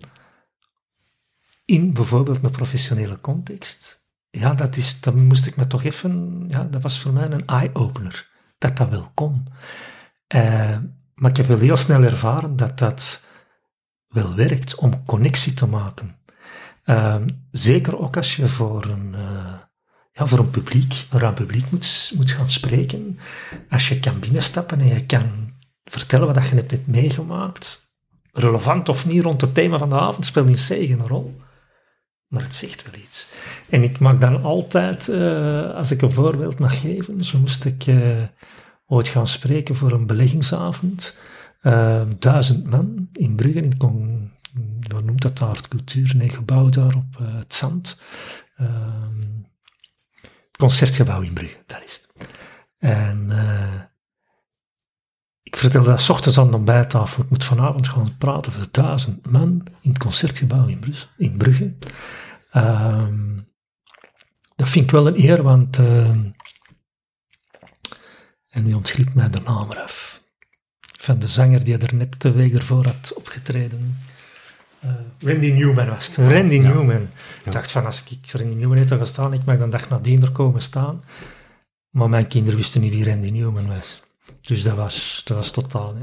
in 1.65 1.93
bijvoorbeeld 1.93 2.45
een 2.45 2.51
professionele 2.51 3.21
context, 3.21 4.09
ja, 4.31 4.55
dat, 4.55 4.77
is, 4.77 5.01
dat 5.01 5.15
moest 5.15 5.47
ik 5.47 5.57
me 5.57 5.67
toch 5.67 5.85
even, 5.85 6.45
ja, 6.49 6.65
dat 6.65 6.83
was 6.83 7.01
voor 7.01 7.13
mij 7.13 7.31
een 7.31 7.47
eye-opener, 7.47 8.29
dat 8.59 8.77
dat 8.77 8.89
wel 8.89 9.11
kon. 9.15 9.47
Uh, 10.35 10.79
maar 11.15 11.31
ik 11.31 11.37
heb 11.37 11.47
wel 11.47 11.59
heel 11.59 11.77
snel 11.77 12.03
ervaren 12.03 12.57
dat 12.57 12.79
dat 12.79 13.25
wel 14.17 14.35
werkt 14.35 14.75
om 14.75 15.05
connectie 15.05 15.55
te 15.55 15.67
maken. 15.67 16.17
Ehm, 16.85 17.29
zeker 17.51 17.99
ook 17.99 18.17
als 18.17 18.37
je 18.37 18.47
voor 18.47 18.85
een, 18.85 19.15
uh, 19.15 19.55
ja, 20.13 20.27
voor 20.27 20.39
een 20.39 20.51
publiek, 20.51 21.07
een 21.11 21.19
ruim 21.19 21.35
publiek 21.35 21.71
moet, 21.71 22.13
moet 22.17 22.31
gaan 22.31 22.49
spreken. 22.49 23.19
Als 23.71 23.89
je 23.89 24.01
kan 24.01 24.19
binnenstappen 24.19 24.81
en 24.81 24.87
je 24.87 25.07
kan 25.07 25.53
vertellen 25.85 26.35
wat 26.35 26.49
je 26.49 26.55
hebt 26.55 26.87
meegemaakt, 26.87 27.95
relevant 28.33 28.89
of 28.89 29.07
niet 29.07 29.23
rond 29.23 29.41
het 29.41 29.55
thema 29.55 29.79
van 29.79 29.89
de 29.89 29.99
avond, 29.99 30.27
speelt 30.27 30.47
niet 30.47 30.59
zegen 30.59 31.01
een 31.01 31.07
rol. 31.07 31.41
Maar 32.27 32.43
het 32.43 32.55
zegt 32.55 32.85
wel 32.91 33.01
iets. 33.03 33.29
En 33.69 33.83
ik 33.83 33.99
mag 33.99 34.19
dan 34.19 34.43
altijd, 34.43 35.09
uh, 35.09 35.75
als 35.75 35.91
ik 35.91 36.03
een 36.03 36.13
voorbeeld 36.13 36.59
mag 36.59 36.81
geven, 36.81 37.25
zo 37.25 37.39
moest 37.39 37.65
ik 37.65 37.87
uh, 37.87 38.23
ooit 38.87 39.09
gaan 39.09 39.29
spreken 39.29 39.75
voor 39.75 39.93
een 39.93 40.07
beleggingsavond. 40.07 41.19
Uh, 41.63 42.03
duizend 42.19 42.71
man 42.71 43.09
in 43.13 43.37
Brugge, 43.37 43.63
in 43.63 43.77
Con, 43.77 44.31
wat 44.89 45.05
noemt 45.05 45.23
dat 45.23 45.39
daar, 45.39 45.69
cultuur, 45.69 46.17
nee, 46.17 46.29
gebouw 46.29 46.69
daar 46.69 46.95
op 46.95 47.17
het 47.19 47.55
zand. 47.55 48.01
Ehm, 48.57 49.23
concertgebouw 50.59 51.21
in 51.21 51.33
Brugge, 51.33 51.63
daar 51.67 51.85
is 51.85 51.93
het. 51.93 52.29
En 52.79 53.31
ik 55.43 55.57
vertelde 55.57 55.89
dat 55.89 56.01
s 56.01 56.09
ochtends 56.09 56.39
aan 56.39 56.51
de 56.51 56.57
ontbijttafel. 56.57 57.23
Ik 57.23 57.31
moet 57.31 57.45
vanavond 57.45 57.89
gaan 57.89 58.17
praten 58.19 58.53
voor 58.53 58.67
duizend 58.71 59.31
man 59.31 59.67
in 59.81 59.91
het 59.91 59.99
concertgebouw 59.99 60.67
in, 60.67 60.79
Brus, 60.79 61.09
in 61.17 61.37
Brugge. 61.37 61.75
Uh, 62.53 63.09
dat 64.57 64.69
vind 64.69 64.85
ik 64.85 64.91
wel 64.91 65.07
een 65.07 65.23
eer, 65.23 65.43
want. 65.43 65.79
En 68.49 68.65
nu 68.65 68.75
ontglipt 68.75 69.15
mij 69.15 69.31
de 69.31 69.41
naam 69.41 69.71
eraf. 69.71 70.16
Van 71.07 71.19
de 71.19 71.29
zanger 71.29 71.65
die 71.65 71.79
er 71.79 71.95
net 71.95 72.21
twee 72.21 72.33
weken 72.33 72.59
ervoor 72.59 72.85
had 72.85 73.13
opgetreden. 73.15 73.99
Uh, 74.85 74.91
Randy 75.19 75.51
Newman 75.51 75.89
was 75.89 76.07
het. 76.07 76.17
Randy 76.17 76.59
Newman. 76.59 77.09
Ik 77.45 77.53
dacht 77.53 77.71
van, 77.71 77.85
als 77.85 78.03
ik 78.09 78.31
Randy 78.31 78.55
Newman 78.55 78.79
had 78.79 78.89
gaan 78.89 79.07
staan, 79.07 79.33
ik 79.33 79.45
mag 79.45 79.59
dan 79.59 79.71
dag 79.71 79.89
nadien 79.89 80.23
er 80.23 80.33
komen 80.33 80.63
staan. 80.63 81.03
Maar 81.91 82.09
mijn 82.09 82.27
kinderen 82.27 82.59
wisten 82.59 82.81
niet 82.81 82.93
wie 82.93 83.05
Randy 83.05 83.31
Newman 83.31 83.67
was. 83.67 84.03
Dus 84.41 84.63
dat 84.63 84.77
was, 84.77 85.23
dat 85.25 85.37
was 85.37 85.51
totaal. 85.51 85.95
Hè. 85.95 86.03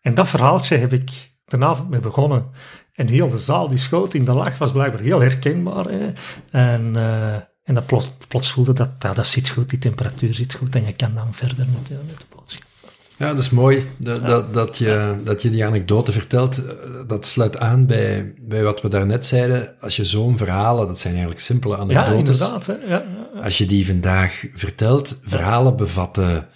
En 0.00 0.14
dat 0.14 0.28
verhaaltje 0.28 0.76
heb 0.76 0.92
ik 0.92 1.30
de 1.44 1.64
avond 1.64 1.90
mee 1.90 2.00
begonnen. 2.00 2.46
En 2.92 3.06
heel 3.06 3.28
de 3.28 3.38
zaal 3.38 3.68
die 3.68 3.78
schoot 3.78 4.14
in 4.14 4.24
de 4.24 4.32
lach 4.32 4.58
was 4.58 4.72
blijkbaar 4.72 5.00
heel 5.00 5.20
herkenbaar. 5.20 5.84
Hè. 5.84 6.12
En, 6.50 6.94
uh, 6.94 7.34
en 7.62 7.74
dat 7.74 7.86
plots, 7.86 8.08
plots 8.28 8.52
voelde 8.52 8.72
dat, 8.72 9.00
dat, 9.00 9.16
dat 9.16 9.26
zit 9.26 9.48
goed, 9.48 9.70
die 9.70 9.78
temperatuur 9.78 10.34
zit 10.34 10.54
goed 10.54 10.74
en 10.74 10.86
je 10.86 10.92
kan 10.92 11.14
dan 11.14 11.34
verder 11.34 11.66
met, 11.66 11.90
met 12.06 12.18
de 12.18 12.26
boodschap. 12.36 12.70
Ja, 13.16 13.28
dat 13.28 13.38
is 13.38 13.50
mooi 13.50 13.86
dat, 13.98 14.20
ja. 14.20 14.26
dat, 14.26 14.54
dat, 14.54 14.78
je, 14.78 15.16
dat 15.24 15.42
je 15.42 15.50
die 15.50 15.64
anekdote 15.64 16.12
vertelt. 16.12 16.62
Dat 17.06 17.26
sluit 17.26 17.58
aan 17.58 17.86
bij, 17.86 18.34
bij 18.38 18.62
wat 18.62 18.80
we 18.80 18.88
daarnet 18.88 19.26
zeiden. 19.26 19.80
Als 19.80 19.96
je 19.96 20.04
zo'n 20.04 20.36
verhalen, 20.36 20.86
dat 20.86 20.98
zijn 20.98 21.12
eigenlijk 21.12 21.42
simpele 21.42 21.76
anekdotes. 21.76 22.38
Ja, 22.38 22.44
inderdaad. 22.44 22.66
Hè. 22.66 22.74
Ja, 22.74 23.04
ja, 23.34 23.40
Als 23.40 23.58
je 23.58 23.66
die 23.66 23.86
vandaag 23.86 24.44
vertelt, 24.54 25.18
verhalen 25.22 25.76
bevatten 25.76 26.48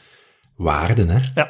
waarden, 0.57 1.09
hè? 1.09 1.45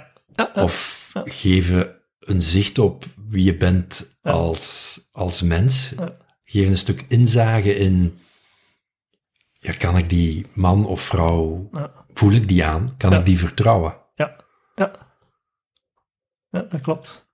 Of 0.54 1.10
geven 1.24 1.94
een 2.20 2.40
zicht 2.40 2.78
op 2.78 3.04
wie 3.28 3.44
je 3.44 3.56
bent 3.56 4.16
als, 4.22 5.00
als 5.12 5.42
mens. 5.42 5.94
Geven 6.44 6.70
een 6.70 6.78
stuk 6.78 7.04
inzage 7.08 7.76
in, 7.76 8.18
ja, 9.52 9.72
kan 9.72 9.96
ik 9.96 10.08
die 10.08 10.46
man 10.54 10.86
of 10.86 11.00
vrouw, 11.00 11.70
voel 12.12 12.32
ik 12.32 12.48
die 12.48 12.64
aan? 12.64 12.94
Kan 12.96 13.12
ik 13.12 13.24
die 13.24 13.38
vertrouwen? 13.38 14.04
Ja, 16.56 16.62
dat 16.62 16.80
klopt. 16.80 17.28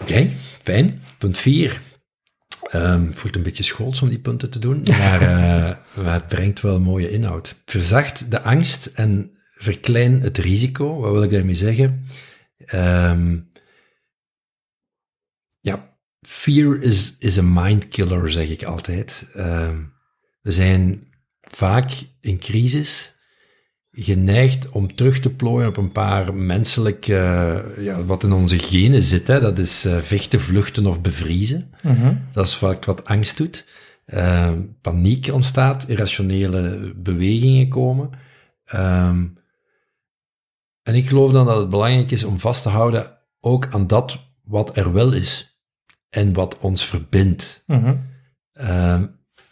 Oké, 0.00 0.30
fijn. 0.62 1.02
Punt 1.18 1.38
4. 1.38 1.80
Um, 2.72 3.14
voelt 3.14 3.36
een 3.36 3.42
beetje 3.42 3.62
schools 3.62 4.02
om 4.02 4.08
die 4.08 4.18
punten 4.18 4.50
te 4.50 4.58
doen, 4.58 4.82
maar, 4.82 5.22
uh, 5.22 5.76
maar 6.04 6.12
het 6.12 6.28
brengt 6.28 6.60
wel 6.60 6.80
mooie 6.80 7.10
inhoud. 7.10 7.54
Verzacht 7.64 8.30
de 8.30 8.40
angst 8.40 8.86
en 8.86 9.38
verklein 9.54 10.20
het 10.20 10.38
risico. 10.38 11.00
Wat 11.00 11.12
wil 11.12 11.22
ik 11.22 11.30
daarmee 11.30 11.54
zeggen? 11.54 12.06
Um, 12.74 13.50
ja, 15.60 15.98
fear 16.20 16.80
is, 16.80 17.16
is 17.18 17.38
a 17.38 17.42
mind 17.42 17.88
killer, 17.88 18.30
zeg 18.30 18.48
ik 18.48 18.64
altijd. 18.64 19.30
Um, 19.36 19.92
we 20.40 20.50
zijn 20.52 21.08
vaak 21.40 21.90
in 22.20 22.38
crisis 22.38 23.17
geneigd 24.00 24.68
om 24.68 24.94
terug 24.94 25.20
te 25.20 25.30
plooien 25.30 25.68
op 25.68 25.76
een 25.76 25.92
paar 25.92 26.34
menselijke, 26.34 27.64
ja, 27.78 28.04
wat 28.04 28.22
in 28.22 28.32
onze 28.32 28.58
genen 28.58 29.02
zit. 29.02 29.26
Hè. 29.26 29.40
Dat 29.40 29.58
is 29.58 29.86
uh, 29.86 29.98
vechten, 29.98 30.40
vluchten 30.40 30.86
of 30.86 31.00
bevriezen. 31.00 31.70
Mm 31.82 31.94
-hmm. 31.94 32.20
Dat 32.32 32.46
is 32.46 32.56
vaak 32.56 32.84
wat 32.84 33.04
angst 33.04 33.36
doet. 33.36 33.66
Uh, 34.06 34.52
paniek 34.80 35.28
ontstaat, 35.32 35.88
irrationele 35.88 36.92
bewegingen 36.96 37.68
komen. 37.68 38.10
Um, 38.74 39.36
en 40.82 40.94
ik 40.94 41.08
geloof 41.08 41.32
dan 41.32 41.46
dat 41.46 41.58
het 41.58 41.68
belangrijk 41.68 42.10
is 42.10 42.24
om 42.24 42.38
vast 42.38 42.62
te 42.62 42.68
houden 42.68 43.18
ook 43.40 43.66
aan 43.70 43.86
dat 43.86 44.18
wat 44.44 44.76
er 44.76 44.92
wel 44.92 45.12
is 45.12 45.60
en 46.10 46.32
wat 46.32 46.58
ons 46.58 46.84
verbindt. 46.84 47.62
Mm 47.66 47.84
-hmm. 47.84 48.06
uh, 48.60 49.02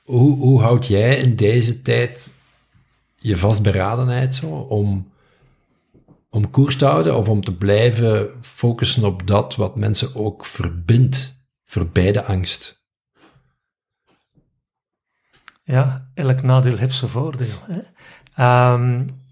hoe, 0.03 0.37
hoe 0.37 0.61
houd 0.61 0.87
jij 0.87 1.17
in 1.17 1.37
deze 1.37 1.83
tijd 1.83 2.35
je 3.27 3.37
vastberadenheid 3.37 4.35
zo 4.35 4.47
om, 4.47 5.12
om 6.31 6.51
koers 6.51 6.77
te 6.77 6.85
houden 6.85 7.17
of 7.17 7.29
om 7.29 7.41
te 7.41 7.57
blijven 7.57 8.31
focussen 8.41 9.05
op 9.05 9.27
dat 9.27 9.57
wat 9.57 9.77
mensen 9.77 10.15
ook 10.15 10.47
verbindt, 10.47 11.35
voorbij 11.65 12.12
de 12.12 12.25
angst? 12.25 12.85
Ja, 15.62 16.11
elk 16.15 16.43
nadeel 16.43 16.77
heeft 16.77 16.97
zijn 16.97 17.11
voordeel. 17.11 17.59
Hè? 17.62 18.73
Um, 18.73 19.25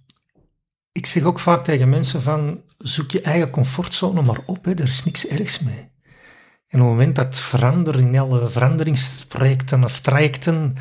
ik 0.93 1.07
zeg 1.07 1.23
ook 1.23 1.39
vaak 1.39 1.65
tegen 1.65 1.89
mensen 1.89 2.23
van, 2.23 2.63
zoek 2.79 3.11
je 3.11 3.21
eigen 3.21 3.51
comfortzone 3.51 4.23
maar 4.23 4.41
op, 4.47 4.65
hè, 4.65 4.73
er 4.73 4.83
is 4.83 5.05
niks 5.05 5.27
ergs 5.27 5.59
mee. 5.61 5.93
En 6.69 6.81
op 6.81 6.87
het 6.87 6.97
moment 6.97 7.17
dat 7.17 7.39
veranderen 7.39 8.07
in 8.07 8.19
alle 8.19 8.49
veranderingsprojecten 8.49 9.85
of 9.85 10.01
trajecten, 10.01 10.77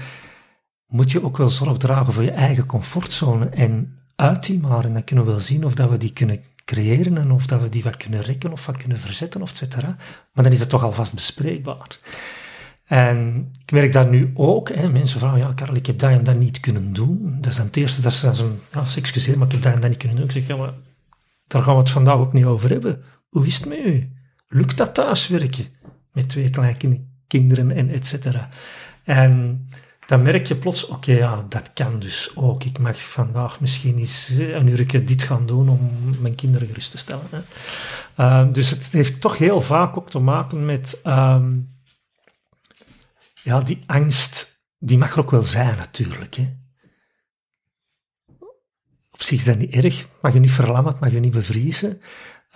moet 0.93 1.11
je 1.11 1.23
ook 1.23 1.37
wel 1.37 1.49
zorg 1.49 1.77
dragen 1.77 2.13
voor 2.13 2.23
je 2.23 2.31
eigen 2.31 2.65
comfortzone 2.65 3.45
en 3.45 3.97
uit 4.15 4.45
die 4.45 4.59
maar. 4.59 4.85
En 4.85 4.93
dan 4.93 5.03
kunnen 5.03 5.25
we 5.25 5.31
wel 5.31 5.39
zien 5.39 5.65
of 5.65 5.73
dat 5.73 5.89
we 5.89 5.97
die 5.97 6.13
kunnen 6.13 6.41
creëren 6.65 7.17
en 7.17 7.31
of 7.31 7.45
dat 7.45 7.61
we 7.61 7.69
die 7.69 7.83
wat 7.83 7.97
kunnen 7.97 8.21
rekken 8.21 8.51
of 8.51 8.65
wat 8.65 8.77
kunnen 8.77 8.99
verzetten, 8.99 9.41
of 9.41 9.49
et 9.49 9.57
cetera. 9.57 9.95
Maar 10.33 10.43
dan 10.43 10.53
is 10.53 10.59
het 10.59 10.69
toch 10.69 10.83
alvast 10.83 11.13
bespreekbaar. 11.13 11.99
En 12.85 13.49
ik 13.65 13.71
merk 13.71 13.93
dat 13.93 14.09
nu 14.09 14.31
ook. 14.33 14.69
Hè, 14.69 14.89
mensen 14.89 15.19
vragen, 15.19 15.37
ja 15.37 15.53
Karel, 15.53 15.75
ik 15.75 15.85
heb 15.85 15.99
dat 15.99 16.11
en 16.11 16.23
dat 16.23 16.37
niet 16.37 16.59
kunnen 16.59 16.93
doen. 16.93 17.37
Dat 17.41 17.51
is 17.51 17.57
dan 17.57 17.65
het 17.65 17.77
eerste 17.77 18.01
dat 18.01 18.13
ze 18.13 18.19
zeggen, 18.19 18.59
ja, 18.73 18.83
excuseer, 18.95 19.37
maar 19.37 19.47
ik 19.47 19.53
heb 19.53 19.61
dat 19.61 19.73
en 19.73 19.79
dat 19.79 19.89
niet 19.89 19.99
kunnen 19.99 20.17
doen. 20.17 20.25
Ik 20.25 20.31
zeg, 20.31 20.47
ja, 20.47 20.55
maar 20.55 20.73
daar 21.47 21.63
gaan 21.63 21.73
we 21.73 21.79
het 21.79 21.89
vandaag 21.89 22.17
ook 22.17 22.33
niet 22.33 22.45
over 22.45 22.69
hebben. 22.69 23.03
Hoe 23.29 23.45
is 23.45 23.57
het 23.57 23.67
met 23.67 23.77
u? 23.77 24.11
Lukt 24.47 24.77
dat 24.77 24.93
thuiswerken? 24.93 25.65
Met 26.11 26.29
twee 26.29 26.49
kleine 26.49 27.01
kinderen 27.27 27.71
en 27.71 27.89
et 27.89 28.05
cetera. 28.05 28.49
En 29.03 29.67
dan 30.05 30.21
merk 30.21 30.47
je 30.47 30.55
plots, 30.55 30.85
oké, 30.85 31.11
ja, 31.11 31.45
dat 31.49 31.73
kan 31.73 31.99
dus 31.99 32.31
ook. 32.35 32.63
Ik 32.63 32.79
mag 32.79 33.01
vandaag 33.01 33.59
misschien 33.59 33.97
eens 33.97 34.29
een 34.29 34.67
uurtje 34.67 35.03
dit 35.03 35.23
gaan 35.23 35.45
doen 35.45 35.69
om 35.69 35.91
mijn 36.19 36.35
kinderen 36.35 36.67
gerust 36.67 36.91
te 36.91 36.97
stellen. 36.97 37.27
Hè. 37.29 37.41
Uh, 38.17 38.53
dus 38.53 38.69
het 38.69 38.91
heeft 38.91 39.21
toch 39.21 39.37
heel 39.37 39.61
vaak 39.61 39.97
ook 39.97 40.09
te 40.09 40.19
maken 40.19 40.65
met... 40.65 41.01
Um, 41.03 41.71
ja, 43.43 43.61
die 43.61 43.83
angst, 43.85 44.61
die 44.79 44.97
mag 44.97 45.13
er 45.13 45.19
ook 45.19 45.31
wel 45.31 45.43
zijn 45.43 45.77
natuurlijk. 45.77 46.35
Hè. 46.35 46.53
Op 49.11 49.21
zich 49.21 49.37
is 49.37 49.43
dat 49.43 49.57
niet 49.57 49.73
erg, 49.73 50.07
mag 50.21 50.33
je 50.33 50.39
niet 50.39 50.51
verlammen, 50.51 50.97
mag 50.99 51.11
je 51.11 51.19
niet 51.19 51.31
bevriezen. 51.31 52.01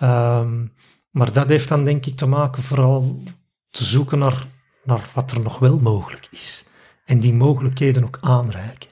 Um, 0.02 0.72
maar 1.10 1.32
dat 1.32 1.48
heeft 1.48 1.68
dan 1.68 1.84
denk 1.84 2.06
ik 2.06 2.16
te 2.16 2.26
maken 2.26 2.62
vooral 2.62 3.22
te 3.70 3.84
zoeken 3.84 4.18
naar, 4.18 4.46
naar 4.84 5.10
wat 5.14 5.30
er 5.30 5.40
nog 5.40 5.58
wel 5.58 5.78
mogelijk 5.78 6.28
is. 6.30 6.64
En 7.08 7.20
die 7.20 7.34
mogelijkheden 7.34 8.04
ook 8.04 8.18
aanreiken. 8.20 8.90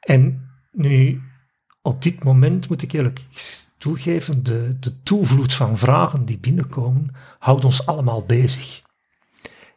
En 0.00 0.50
nu, 0.72 1.22
op 1.82 2.02
dit 2.02 2.24
moment 2.24 2.68
moet 2.68 2.82
ik 2.82 2.92
eerlijk 2.92 3.24
toegeven, 3.78 4.42
de, 4.42 4.78
de 4.80 5.02
toevloed 5.02 5.54
van 5.54 5.78
vragen 5.78 6.24
die 6.24 6.38
binnenkomen, 6.38 7.14
houdt 7.38 7.64
ons 7.64 7.86
allemaal 7.86 8.24
bezig. 8.24 8.82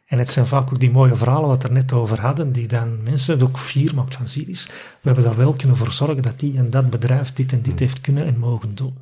En 0.06 0.18
het 0.18 0.30
zijn 0.30 0.46
vaak 0.46 0.72
ook 0.72 0.80
die 0.80 0.90
mooie 0.90 1.16
verhalen 1.16 1.48
wat 1.48 1.62
we 1.62 1.68
er 1.68 1.74
net 1.74 1.92
over 1.92 2.20
hadden, 2.20 2.52
die 2.52 2.68
dan 2.68 3.02
mensen 3.02 3.42
ook 3.42 3.58
fier 3.58 3.94
maakt 3.94 4.14
van 4.14 4.28
Siris. 4.28 4.66
We 4.66 4.72
hebben 5.02 5.24
daar 5.24 5.36
wel 5.36 5.52
kunnen 5.54 5.76
voor 5.76 5.92
zorgen 5.92 6.22
dat 6.22 6.40
die 6.40 6.56
en 6.56 6.70
dat 6.70 6.90
bedrijf 6.90 7.32
dit 7.32 7.52
en 7.52 7.62
dit 7.62 7.78
heeft 7.78 8.00
kunnen 8.00 8.26
en 8.26 8.38
mogen 8.38 8.74
doen. 8.74 8.98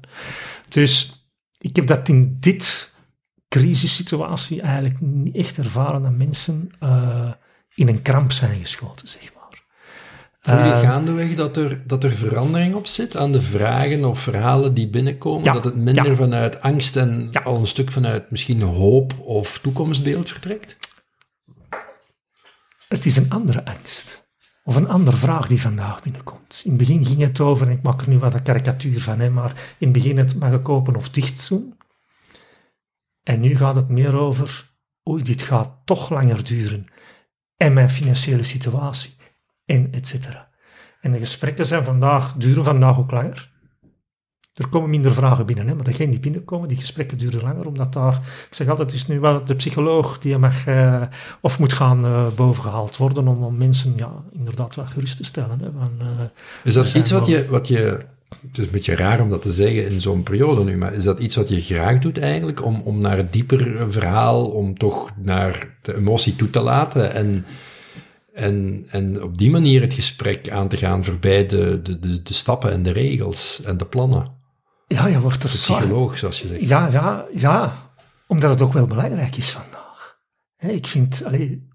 Dus 0.68 1.24
ik 1.58 1.76
heb 1.76 1.86
dat 1.86 2.08
in 2.08 2.36
dit 2.40 2.94
crisissituatie 3.48 4.60
eigenlijk 4.60 5.00
niet 5.00 5.36
echt 5.36 5.58
ervaren 5.58 6.02
dat 6.02 6.16
mensen 6.16 6.70
uh, 6.82 7.30
in 7.76 7.88
een 7.88 8.02
kramp 8.02 8.32
zijn 8.32 8.60
geschoten, 8.60 9.08
zeg 9.08 9.34
maar. 9.34 9.44
Voel 10.40 10.64
je 10.64 10.72
Eh, 10.72 10.80
gaandeweg 10.80 11.34
dat 11.34 11.56
er, 11.56 11.82
dat 11.86 12.04
er 12.04 12.14
verandering 12.14 12.74
op 12.74 12.86
zit 12.86 13.16
aan 13.16 13.32
de 13.32 13.40
vragen 13.40 14.04
of 14.04 14.20
verhalen 14.20 14.74
die 14.74 14.88
binnenkomen? 14.88 15.44
Ja, 15.44 15.52
Dat 15.52 15.64
het 15.64 15.76
minder 15.76 16.06
ja. 16.06 16.14
vanuit 16.14 16.60
angst 16.62 16.96
en 16.96 17.28
Ja. 17.30 17.40
al 17.40 17.56
een 17.60 17.66
stuk 17.66 17.92
vanuit 17.92 18.30
misschien 18.30 18.62
hoop 18.62 19.18
of 19.20 19.58
toekomstbeeld 19.58 20.30
vertrekt? 20.30 20.76
Het 22.88 23.06
is 23.06 23.16
een 23.16 23.30
andere 23.30 23.64
angst. 23.64 24.24
Of 24.64 24.76
een 24.76 24.88
andere 24.88 25.16
vraag 25.16 25.46
die 25.48 25.60
vandaag 25.60 26.02
binnenkomt. 26.02 26.60
In 26.64 26.70
het 26.70 26.78
begin 26.78 27.04
ging 27.04 27.20
het 27.20 27.40
over, 27.40 27.66
en 27.66 27.72
ik 27.72 27.82
maak 27.82 28.00
er 28.00 28.08
nu 28.08 28.18
wat 28.18 28.34
een 28.34 28.42
karikatuur 28.42 29.00
van, 29.00 29.20
hè, 29.20 29.30
maar 29.30 29.50
in 29.78 29.88
het 29.88 29.92
begin 29.92 30.18
het 30.18 30.38
mag 30.38 30.52
ik 30.52 30.62
kopen 30.62 30.96
of 30.96 31.10
dicht 31.10 31.48
doen. 31.48 31.74
En 33.22 33.40
nu 33.40 33.56
gaat 33.56 33.76
het 33.76 33.88
meer 33.88 34.16
over, 34.16 34.70
oei, 35.08 35.22
dit 35.22 35.42
gaat 35.42 35.70
toch 35.84 36.10
langer 36.10 36.44
duren. 36.44 36.86
En 37.56 37.72
mijn 37.72 37.90
financiële 37.90 38.42
situatie. 38.42 39.14
En 39.64 39.92
et 39.92 40.06
cetera. 40.06 40.48
En 41.00 41.12
de 41.12 41.18
gesprekken 41.18 41.66
zijn 41.66 41.84
vandaag, 41.84 42.32
duren 42.32 42.64
vandaag 42.64 42.98
ook 42.98 43.10
langer. 43.10 43.54
Er 44.54 44.68
komen 44.68 44.90
minder 44.90 45.14
vragen 45.14 45.46
binnen, 45.46 45.68
hè, 45.68 45.74
maar 45.74 45.84
degenen 45.84 46.10
die 46.10 46.20
binnenkomen, 46.20 46.68
die 46.68 46.76
gesprekken 46.76 47.18
duren 47.18 47.42
langer, 47.42 47.66
omdat 47.66 47.92
daar, 47.92 48.14
ik 48.48 48.54
zeg 48.54 48.68
altijd, 48.68 48.90
het 48.90 49.00
is 49.00 49.06
nu 49.06 49.20
wel 49.20 49.44
de 49.44 49.54
psycholoog 49.54 50.18
die 50.18 50.38
mag 50.38 50.66
eh, 50.66 51.02
of 51.40 51.58
moet 51.58 51.72
gaan 51.72 52.04
eh, 52.04 52.26
bovengehaald 52.36 52.96
worden 52.96 53.28
om, 53.28 53.44
om 53.44 53.56
mensen 53.56 53.96
ja, 53.96 54.12
inderdaad 54.32 54.74
wel 54.74 54.86
gerust 54.86 55.16
te 55.16 55.24
stellen. 55.24 55.60
Hè, 55.60 55.70
van, 55.78 55.92
eh, 56.00 56.24
Is 56.64 56.74
dat 56.74 56.86
Er 56.86 56.96
iets 56.96 57.10
wat 57.10 57.26
je, 57.26 57.46
wat 57.48 57.68
je... 57.68 58.06
Het 58.28 58.58
is 58.58 58.64
een 58.64 58.70
beetje 58.70 58.96
raar 58.96 59.20
om 59.20 59.30
dat 59.30 59.42
te 59.42 59.50
zeggen 59.50 59.90
in 59.90 60.00
zo'n 60.00 60.22
periode 60.22 60.64
nu, 60.64 60.76
maar 60.76 60.92
is 60.92 61.04
dat 61.04 61.18
iets 61.18 61.36
wat 61.36 61.48
je 61.48 61.60
graag 61.60 61.98
doet 61.98 62.18
eigenlijk? 62.18 62.64
Om, 62.64 62.80
om 62.80 63.00
naar 63.00 63.16
het 63.16 63.32
dieper 63.32 63.92
verhaal, 63.92 64.46
om 64.46 64.78
toch 64.78 65.10
naar 65.16 65.76
de 65.82 65.96
emotie 65.96 66.36
toe 66.36 66.50
te 66.50 66.60
laten 66.60 67.14
en, 67.14 67.44
en, 68.32 68.84
en 68.88 69.22
op 69.22 69.38
die 69.38 69.50
manier 69.50 69.80
het 69.80 69.94
gesprek 69.94 70.50
aan 70.50 70.68
te 70.68 70.76
gaan 70.76 71.04
voorbij 71.04 71.46
de, 71.46 71.82
de, 71.82 71.98
de, 71.98 72.22
de 72.22 72.34
stappen 72.34 72.72
en 72.72 72.82
de 72.82 72.92
regels 72.92 73.60
en 73.64 73.76
de 73.76 73.86
plannen? 73.86 74.36
ja, 74.86 75.06
je 75.06 75.20
wordt 75.20 75.42
er 75.42 75.48
psycholoog, 75.48 76.18
zoals 76.18 76.40
je 76.40 76.46
zegt. 76.46 76.60
Ja, 76.60 76.88
ja, 76.88 77.26
ja, 77.34 77.90
omdat 78.26 78.50
het 78.50 78.62
ook 78.62 78.72
wel 78.72 78.86
belangrijk 78.86 79.36
is 79.36 79.50
vandaag. 79.50 80.18
Ik 80.58 80.86
vind, 80.86 81.24
allee, 81.24 81.68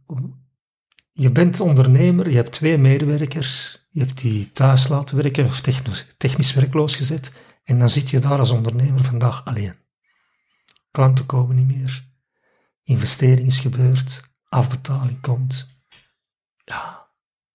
je 1.11 1.31
bent 1.31 1.59
ondernemer, 1.59 2.29
je 2.29 2.35
hebt 2.35 2.51
twee 2.51 2.77
medewerkers, 2.77 3.80
je 3.91 3.99
hebt 3.99 4.17
die 4.17 4.51
thuis 4.51 4.87
laten 4.87 5.17
werken 5.17 5.45
of 5.45 5.61
technisch, 5.61 6.07
technisch 6.17 6.53
werkloos 6.53 6.95
gezet, 6.95 7.31
en 7.63 7.79
dan 7.79 7.89
zit 7.89 8.09
je 8.09 8.19
daar 8.19 8.39
als 8.39 8.49
ondernemer 8.49 9.03
vandaag 9.03 9.45
alleen. 9.45 9.75
Klanten 10.91 11.25
komen 11.25 11.55
niet 11.55 11.77
meer, 11.77 12.05
investering 12.83 13.47
is 13.47 13.59
gebeurd, 13.59 14.21
afbetaling 14.49 15.21
komt. 15.21 15.69
Ja, 16.63 17.07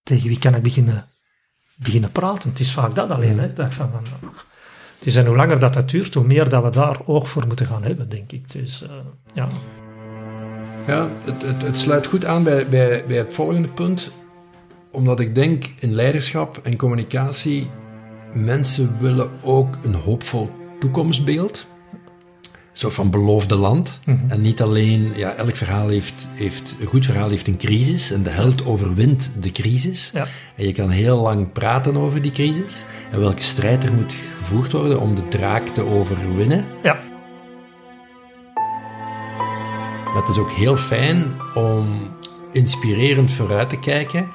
tegen 0.02 0.28
wie 0.28 0.38
kan 0.38 0.54
ik 0.54 0.62
beginnen, 0.62 1.08
beginnen 1.76 2.12
praten? 2.12 2.48
Het 2.48 2.60
is 2.60 2.72
vaak 2.72 2.94
dat 2.94 3.10
alleen, 3.10 3.38
hè, 3.38 3.72
van 3.72 3.90
vandaag. 3.90 4.46
Dus 4.98 5.16
en 5.16 5.26
hoe 5.26 5.36
langer 5.36 5.58
dat, 5.58 5.74
dat 5.74 5.90
duurt, 5.90 6.14
hoe 6.14 6.24
meer 6.24 6.48
dat 6.48 6.62
we 6.62 6.70
daar 6.70 7.06
oog 7.06 7.28
voor 7.28 7.46
moeten 7.46 7.66
gaan 7.66 7.82
hebben, 7.82 8.08
denk 8.08 8.32
ik. 8.32 8.50
Dus 8.52 8.82
eh, 8.82 8.90
ja. 9.34 9.48
Ja, 10.86 11.08
het, 11.24 11.42
het, 11.42 11.62
het 11.62 11.78
sluit 11.78 12.06
goed 12.06 12.24
aan 12.24 12.42
bij, 12.42 12.68
bij, 12.68 13.06
bij 13.06 13.16
het 13.16 13.34
volgende 13.34 13.68
punt. 13.68 14.10
Omdat 14.90 15.20
ik 15.20 15.34
denk 15.34 15.64
in 15.78 15.94
leiderschap 15.94 16.58
en 16.62 16.76
communicatie, 16.76 17.66
mensen 18.34 18.96
willen 19.00 19.30
ook 19.42 19.78
een 19.82 19.94
hoopvol 19.94 20.50
toekomstbeeld. 20.80 21.66
Een 22.42 22.82
soort 22.82 22.94
van 22.94 23.10
beloofde 23.10 23.56
land. 23.56 24.00
Mhm. 24.04 24.30
En 24.30 24.40
niet 24.40 24.62
alleen, 24.62 25.12
ja, 25.14 25.34
elk 25.34 25.56
verhaal 25.56 25.88
heeft, 25.88 26.28
heeft, 26.32 26.76
een 26.80 26.86
goed 26.86 27.06
verhaal 27.06 27.30
heeft 27.30 27.46
een 27.46 27.56
crisis. 27.56 28.10
En 28.10 28.22
de 28.22 28.30
held 28.30 28.66
overwint 28.66 29.32
de 29.40 29.52
crisis. 29.52 30.10
Ja. 30.14 30.26
En 30.56 30.66
je 30.66 30.72
kan 30.72 30.90
heel 30.90 31.20
lang 31.20 31.52
praten 31.52 31.96
over 31.96 32.22
die 32.22 32.32
crisis. 32.32 32.84
En 33.10 33.20
welke 33.20 33.42
strijd 33.42 33.84
er 33.84 33.92
moet 33.92 34.12
gevoerd 34.12 34.72
worden 34.72 35.00
om 35.00 35.14
de 35.14 35.28
draak 35.28 35.68
te 35.68 35.84
overwinnen. 35.84 36.64
Ja. 36.82 37.00
Maar 40.04 40.24
het 40.24 40.28
is 40.28 40.38
ook 40.38 40.50
heel 40.50 40.76
fijn 40.76 41.24
om 41.54 42.10
inspirerend 42.52 43.32
vooruit 43.32 43.68
te 43.68 43.78
kijken 43.78 44.28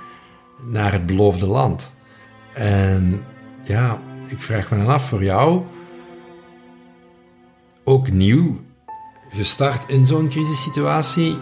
naar 0.68 0.92
het 0.92 1.06
beloofde 1.06 1.46
land. 1.48 1.94
En 2.54 3.24
ja, 3.64 4.00
ik 4.28 4.42
vraag 4.42 4.72
me 4.72 4.78
dan 4.78 4.88
af 4.88 5.08
voor 5.08 5.24
jou, 5.24 5.62
ook 7.84 8.12
nieuw, 8.12 8.60
gestart 9.32 9.90
in 9.90 10.06
zo'n 10.06 10.30
crisissituatie. 10.30 11.36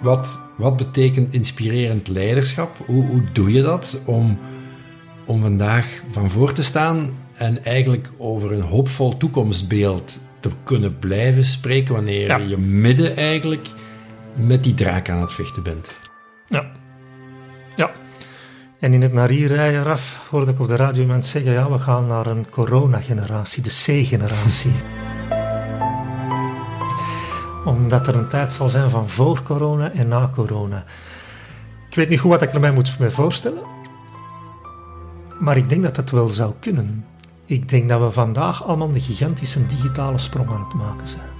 Wat, 0.00 0.40
wat 0.56 0.76
betekent 0.76 1.32
inspirerend 1.32 2.08
leiderschap? 2.08 2.76
Hoe, 2.86 3.04
hoe 3.06 3.22
doe 3.32 3.52
je 3.52 3.62
dat 3.62 4.00
om, 4.04 4.38
om 5.24 5.40
vandaag 5.40 6.02
van 6.10 6.30
voor 6.30 6.52
te 6.52 6.62
staan 6.62 7.10
en 7.34 7.64
eigenlijk 7.64 8.10
over 8.16 8.52
een 8.52 8.60
hoopvol 8.62 9.16
toekomstbeeld 9.16 10.20
te 10.40 10.50
kunnen 10.62 10.98
blijven 10.98 11.44
spreken 11.44 11.94
wanneer 11.94 12.26
Ja. 12.26 12.36
je 12.36 12.56
midden 12.58 13.16
eigenlijk 13.16 13.66
met 14.34 14.64
die 14.64 14.74
draak 14.74 15.08
aan 15.08 15.20
het 15.20 15.32
vechten 15.32 15.62
bent? 15.62 15.90
Ja. 16.48 16.64
Ja. 17.76 17.90
En 18.78 18.92
in 18.92 19.02
het 19.02 19.12
naar 19.12 19.28
hier 19.28 19.48
rijden 19.48 19.80
eraf 19.80 20.26
hoorde 20.30 20.50
ik 20.50 20.60
op 20.60 20.68
de 20.68 20.76
radio 20.76 21.02
iemand 21.02 21.26
zeggen, 21.26 21.52
ja, 21.52 21.70
we 21.70 21.78
gaan 21.78 22.06
naar 22.06 22.26
een 22.26 22.50
corona-generatie, 22.50 23.62
de 23.62 23.70
C-generatie. 23.70 24.72
Omdat 27.64 28.06
er 28.06 28.16
een 28.16 28.28
tijd 28.28 28.52
zal 28.52 28.68
zijn 28.68 28.90
van 28.90 29.08
voor 29.08 29.42
corona 29.42 29.92
en 29.92 30.08
na 30.08 30.30
corona. 30.34 30.84
Ik 31.90 31.96
weet 31.96 32.08
niet 32.08 32.20
goed 32.20 32.30
wat 32.30 32.42
ik 32.42 32.54
er 32.54 32.60
mij 32.60 32.72
moet 32.72 32.96
voorstellen. 32.98 33.62
Maar 35.38 35.56
ik 35.56 35.68
denk 35.68 35.82
dat 35.82 35.94
dat 35.94 36.10
wel 36.10 36.28
zou 36.28 36.52
kunnen. 36.60 37.04
Ik 37.44 37.68
denk 37.68 37.88
dat 37.88 38.00
we 38.00 38.10
vandaag 38.10 38.64
allemaal 38.64 38.88
een 38.88 39.00
gigantische 39.00 39.66
digitale 39.66 40.18
sprong 40.18 40.48
aan 40.48 40.60
het 40.60 40.74
maken 40.74 41.06
zijn. 41.06 41.37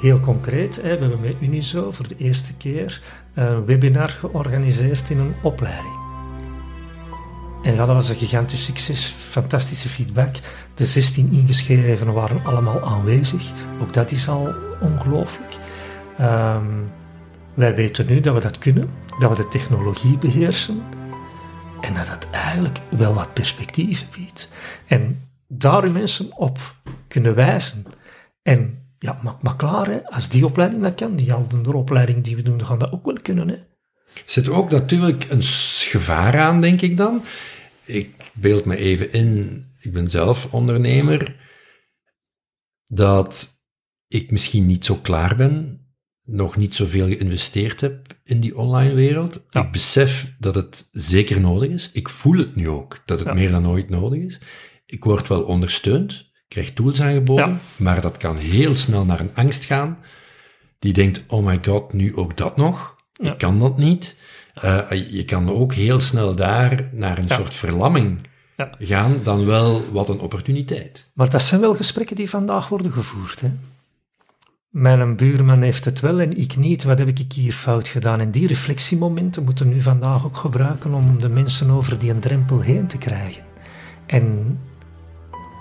Heel 0.00 0.20
concreet, 0.20 0.80
we 0.82 0.88
hebben 0.88 1.20
met 1.20 1.34
Unizo 1.40 1.92
voor 1.92 2.08
de 2.08 2.16
eerste 2.16 2.56
keer 2.56 3.02
een 3.34 3.64
webinar 3.64 4.08
georganiseerd 4.08 5.10
in 5.10 5.18
een 5.18 5.34
opleiding. 5.42 6.04
En 7.62 7.76
dat 7.76 7.86
was 7.86 8.08
een 8.08 8.16
gigantisch 8.16 8.64
succes, 8.64 9.14
fantastische 9.18 9.88
feedback. 9.88 10.36
De 10.74 10.84
16 10.84 11.32
ingeschreven 11.32 12.12
waren 12.12 12.44
allemaal 12.44 12.82
aanwezig. 12.82 13.52
Ook 13.80 13.92
dat 13.92 14.10
is 14.10 14.28
al 14.28 14.54
ongelooflijk. 14.80 15.56
Ehm, 16.18 16.64
wij 17.54 17.74
weten 17.74 18.06
nu 18.06 18.20
dat 18.20 18.34
we 18.34 18.40
dat 18.40 18.58
kunnen, 18.58 18.90
dat 19.18 19.36
we 19.36 19.42
de 19.42 19.48
technologie 19.48 20.18
beheersen 20.18 20.82
en 21.80 21.94
dat 21.94 22.06
dat 22.06 22.26
eigenlijk 22.30 22.80
wel 22.88 23.14
wat 23.14 23.32
perspectieven 23.32 24.06
biedt. 24.16 24.50
En 24.86 25.28
daar 25.46 25.90
mensen 25.90 26.36
op 26.36 26.58
kunnen 27.08 27.34
wijzen. 27.34 27.84
En 28.42 28.85
ja, 29.06 29.20
maak 29.22 29.42
maar 29.42 29.56
klaar, 29.56 29.86
hè. 29.86 30.04
als 30.10 30.28
die 30.28 30.44
opleiding 30.46 30.82
dat 30.82 30.94
kan, 30.94 31.16
die 31.16 31.32
andere 31.32 31.76
opleidingen 31.76 32.22
die 32.22 32.36
we 32.36 32.42
doen, 32.42 32.64
gaan 32.64 32.78
dat 32.78 32.92
ook 32.92 33.04
wel 33.04 33.18
kunnen. 33.22 33.48
Hè. 33.48 33.54
Er 33.54 34.22
zit 34.26 34.48
ook 34.48 34.70
natuurlijk 34.70 35.26
een 35.30 35.42
gevaar 35.42 36.38
aan, 36.38 36.60
denk 36.60 36.80
ik 36.80 36.96
dan. 36.96 37.22
Ik 37.84 38.14
beeld 38.32 38.64
me 38.64 38.76
even 38.76 39.12
in, 39.12 39.64
ik 39.80 39.92
ben 39.92 40.10
zelf 40.10 40.52
ondernemer, 40.52 41.36
dat 42.86 43.62
ik 44.08 44.30
misschien 44.30 44.66
niet 44.66 44.84
zo 44.84 44.94
klaar 44.94 45.36
ben, 45.36 45.80
nog 46.24 46.56
niet 46.56 46.74
zoveel 46.74 47.06
geïnvesteerd 47.06 47.80
heb 47.80 48.18
in 48.24 48.40
die 48.40 48.56
online 48.56 48.94
wereld. 48.94 49.42
Ja. 49.50 49.64
Ik 49.64 49.72
besef 49.72 50.34
dat 50.38 50.54
het 50.54 50.88
zeker 50.90 51.40
nodig 51.40 51.70
is. 51.70 51.90
Ik 51.92 52.08
voel 52.08 52.38
het 52.38 52.54
nu 52.54 52.68
ook, 52.68 53.02
dat 53.04 53.18
het 53.18 53.28
Ja. 53.28 53.34
meer 53.34 53.50
dan 53.50 53.66
ooit 53.68 53.88
nodig 53.90 54.22
is. 54.22 54.40
Ik 54.86 55.04
word 55.04 55.28
wel 55.28 55.42
ondersteund, 55.42 56.30
ik 56.48 56.52
krijg 56.52 56.72
tools 56.72 57.00
aangeboden, 57.00 57.48
Ja. 57.48 57.56
maar 57.76 58.00
dat 58.00 58.16
kan 58.16 58.36
heel 58.36 58.76
snel 58.76 59.04
naar 59.04 59.20
een 59.20 59.30
angst 59.34 59.64
gaan. 59.64 59.98
Die 60.78 60.92
denkt, 60.92 61.22
oh 61.26 61.46
my 61.46 61.58
god, 61.64 61.92
nu 61.92 62.16
ook 62.16 62.36
dat 62.36 62.56
nog? 62.56 62.96
Ja. 63.12 63.32
Ik 63.32 63.38
kan 63.38 63.58
dat 63.58 63.76
niet. 63.78 64.16
Eh, 64.54 64.90
je 65.10 65.24
kan 65.24 65.50
ook 65.50 65.72
heel 65.74 66.00
snel 66.00 66.34
daar 66.34 66.88
naar 66.92 67.18
een 67.18 67.26
Ja. 67.28 67.36
soort 67.36 67.54
verlamming 67.54 68.18
Ja. 68.56 68.70
gaan, 68.78 69.20
dan 69.22 69.46
wel 69.46 69.84
wat 69.92 70.08
een 70.08 70.18
opportuniteit. 70.20 71.08
Maar 71.14 71.30
dat 71.30 71.42
zijn 71.42 71.60
wel 71.60 71.74
gesprekken 71.74 72.16
die 72.16 72.30
vandaag 72.30 72.68
worden 72.68 72.92
gevoerd. 72.92 73.40
Hè. 73.40 73.50
Mijn 74.68 75.16
buurman 75.16 75.62
heeft 75.62 75.84
het 75.84 76.00
wel 76.00 76.20
en 76.20 76.36
ik 76.38 76.56
niet. 76.56 76.84
Wat 76.84 76.98
heb 76.98 77.08
ik 77.08 77.32
hier 77.32 77.52
fout 77.52 77.88
gedaan? 77.88 78.20
En 78.20 78.30
die 78.30 78.46
reflectiemomenten 78.46 79.44
moeten 79.44 79.68
we 79.68 79.74
nu 79.74 79.80
vandaag 79.80 80.24
ook 80.24 80.36
gebruiken 80.36 80.94
om 80.94 81.18
de 81.20 81.28
mensen 81.28 81.70
over 81.70 81.98
die 81.98 82.18
drempel 82.18 82.60
heen 82.60 82.86
te 82.86 82.98
krijgen. 82.98 83.42
En 84.06 84.58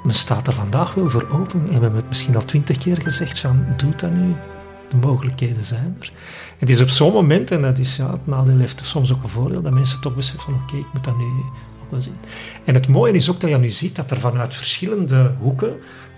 men 0.05 0.15
staat 0.15 0.47
er 0.47 0.53
vandaag 0.53 0.93
wel 0.93 1.09
voor 1.09 1.29
open. 1.29 1.59
En 1.59 1.65
we 1.65 1.71
hebben 1.71 1.95
het 1.95 2.07
misschien 2.07 2.35
al 2.35 2.45
twintig 2.45 2.77
keer 2.77 3.01
gezegd 3.01 3.39
van, 3.39 3.65
doe 3.77 3.95
dat 3.95 4.11
nu. 4.11 4.35
De 4.89 4.95
mogelijkheden 4.95 5.65
zijn 5.65 5.97
er. 5.99 6.11
Het 6.57 6.69
is 6.69 6.81
op 6.81 6.89
zo'n 6.89 7.13
moment, 7.13 7.51
en 7.51 7.61
dat 7.61 7.77
is 7.77 7.95
ja, 7.95 8.11
het 8.11 8.27
nadeel 8.27 8.57
heeft 8.57 8.81
soms 8.85 9.13
ook 9.13 9.23
een 9.23 9.29
voordeel, 9.29 9.61
dat 9.61 9.71
mensen 9.71 10.01
toch 10.01 10.15
beseffen 10.15 10.43
van 10.43 10.61
oké, 10.63 10.75
ik 10.75 10.93
moet 10.93 11.03
dat 11.03 11.17
nu 11.17 11.23
ook 11.23 11.91
wel 11.91 12.01
zien. 12.01 12.17
En 12.63 12.73
het 12.73 12.87
mooie 12.87 13.13
is 13.13 13.29
ook 13.29 13.39
dat 13.39 13.49
je 13.49 13.57
nu 13.57 13.69
ziet 13.69 13.95
dat 13.95 14.11
er 14.11 14.19
vanuit 14.19 14.55
verschillende 14.55 15.31
hoeken 15.39 15.75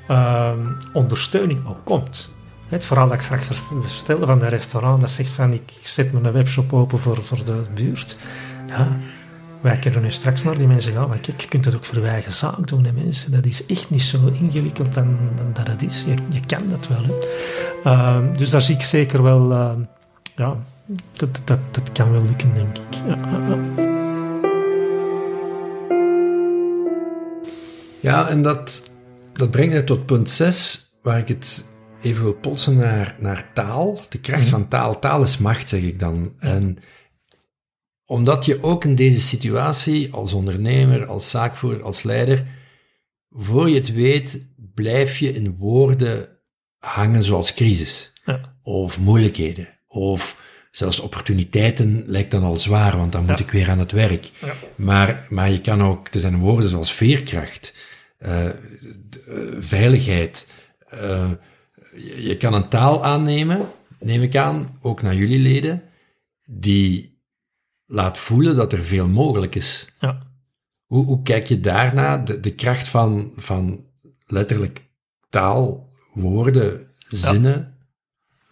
ehm, 0.07 0.59
ondersteuning 0.93 1.67
ook 1.67 1.83
komt. 1.83 2.31
Het 2.67 2.85
verhaal 2.85 3.07
dat 3.07 3.15
ik 3.15 3.21
straks 3.21 3.45
vertelde 3.81 4.25
van 4.25 4.39
de 4.39 4.47
restaurant, 4.47 5.01
dat 5.01 5.11
zegt 5.11 5.29
van 5.29 5.53
ik 5.53 5.73
zet 5.81 6.21
mijn 6.21 6.33
webshop 6.33 6.73
open 6.73 6.99
voor, 6.99 7.23
voor 7.23 7.45
de 7.45 7.63
buurt. 7.73 8.17
Ja, 8.67 8.97
wij 9.61 9.79
kunnen 9.79 10.01
nu 10.01 10.11
straks 10.11 10.43
naar 10.43 10.57
die 10.57 10.67
mensen 10.67 10.93
gaan, 10.93 11.09
maar 11.09 11.19
kijk, 11.19 11.41
je 11.41 11.47
kunt 11.47 11.63
dat 11.63 11.75
ook 11.75 11.85
voor 11.85 11.99
je 11.99 12.07
eigen 12.07 12.31
zaak 12.31 12.67
doen, 12.67 12.85
hè, 12.85 12.91
mensen. 12.91 13.31
Dat 13.31 13.45
is 13.45 13.65
echt 13.65 13.89
niet 13.89 14.01
zo 14.01 14.17
ingewikkeld 14.27 14.93
dan, 14.93 15.17
dan 15.35 15.53
dat 15.53 15.67
het 15.67 15.83
is. 15.83 16.03
Je, 16.03 16.13
je 16.29 16.39
kan 16.45 16.67
dat 16.69 16.87
wel, 16.87 17.03
hè. 17.03 17.13
Ehm, 17.83 18.37
dus 18.37 18.49
daar 18.49 18.61
zie 18.61 18.75
ik 18.75 18.81
zeker 18.81 19.23
wel... 19.23 19.51
ehm, 19.51 19.79
ja, 20.35 20.57
dat, 21.13 21.41
dat, 21.45 21.59
dat 21.71 21.91
kan 21.91 22.11
wel 22.11 22.23
lukken, 22.23 22.53
denk 22.53 22.77
ik. 22.77 22.95
Ja, 23.07 23.15
ja, 23.15 23.47
ja. 23.47 23.95
Ja, 27.99 28.27
en 28.27 28.41
dat, 28.41 28.83
dat 29.33 29.51
brengt 29.51 29.73
mij 29.73 29.81
tot 29.81 30.05
punt 30.05 30.29
6, 30.29 30.91
waar 31.01 31.17
ik 31.17 31.27
het 31.27 31.65
even 32.01 32.23
wil 32.23 32.33
polsen 32.33 32.77
naar, 32.77 33.15
naar 33.19 33.49
taal. 33.53 33.99
De 34.09 34.19
kracht 34.19 34.47
van 34.47 34.67
taal. 34.67 34.99
Taal 34.99 35.23
is 35.23 35.37
macht, 35.37 35.69
zeg 35.69 35.81
ik 35.81 35.99
dan. 35.99 36.33
En 36.39 36.77
omdat 38.09 38.45
je 38.45 38.63
ook 38.63 38.85
in 38.85 38.95
deze 38.95 39.21
situatie, 39.21 40.13
als 40.13 40.33
ondernemer, 40.33 41.05
als 41.05 41.29
zaakvoerder, 41.29 41.83
als 41.83 42.03
leider, 42.03 42.45
voor 43.29 43.69
je 43.69 43.75
het 43.75 43.93
weet, 43.93 44.47
blijf 44.73 45.17
je 45.17 45.33
in 45.33 45.55
woorden 45.57 46.27
hangen 46.79 47.23
zoals 47.23 47.53
crisis. 47.53 48.13
Ja. 48.25 48.55
Of 48.63 48.99
moeilijkheden. 48.99 49.67
Of 49.87 50.41
zelfs 50.71 50.99
opportuniteiten 50.99 52.03
lijkt 52.05 52.31
dan 52.31 52.43
al 52.43 52.57
zwaar, 52.57 52.97
want 52.97 53.11
dan 53.11 53.25
moet 53.25 53.37
Ja. 53.39 53.43
ik 53.45 53.51
weer 53.51 53.69
aan 53.69 53.79
het 53.79 53.91
werk. 53.91 54.31
Ja. 54.41 54.53
Maar, 54.75 55.27
maar 55.29 55.51
je 55.51 55.61
kan 55.61 55.83
ook, 55.83 56.07
er 56.13 56.19
zijn 56.19 56.37
woorden 56.39 56.69
zoals 56.69 56.93
veerkracht, 56.93 57.73
eh, 58.17 58.45
eh, 58.45 58.53
veiligheid. 59.59 60.47
eh, 60.87 61.31
je, 61.95 62.23
je 62.23 62.37
kan 62.37 62.53
een 62.53 62.69
taal 62.69 63.03
aannemen, 63.05 63.67
neem 63.99 64.21
ik 64.21 64.35
aan, 64.35 64.77
ook 64.81 65.01
naar 65.01 65.15
jullie 65.15 65.39
leden, 65.39 65.83
die 66.45 67.16
laat 67.87 68.17
voelen 68.17 68.55
dat 68.55 68.73
er 68.73 68.83
veel 68.83 69.07
mogelijk 69.07 69.55
is. 69.55 69.87
Ja. 69.99 70.21
Hoe, 70.85 71.05
hoe 71.05 71.21
kijk 71.21 71.47
je 71.47 71.59
daarna, 71.59 72.17
de, 72.17 72.39
de 72.39 72.55
kracht 72.55 72.87
van, 72.87 73.31
van 73.35 73.85
letterlijk 74.25 74.89
taal, 75.29 75.89
woorden, 76.13 76.87
zinnen? 76.97 77.77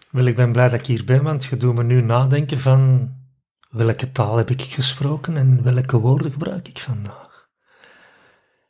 Wel, 0.09 0.25
ik 0.25 0.35
ben 0.35 0.51
blij 0.51 0.69
dat 0.69 0.79
ik 0.79 0.85
hier 0.85 1.05
ben, 1.05 1.23
want 1.23 1.45
je 1.45 1.57
doet 1.57 1.75
me 1.75 1.83
nu 1.83 2.01
nadenken 2.01 2.59
van 2.59 3.13
welke 3.69 4.11
taal 4.11 4.37
heb 4.37 4.49
ik 4.49 4.61
gesproken 4.61 5.37
en 5.37 5.63
welke 5.63 5.97
woorden 5.97 6.31
gebruik 6.31 6.67
ik 6.67 6.79
vandaag. 6.79 7.49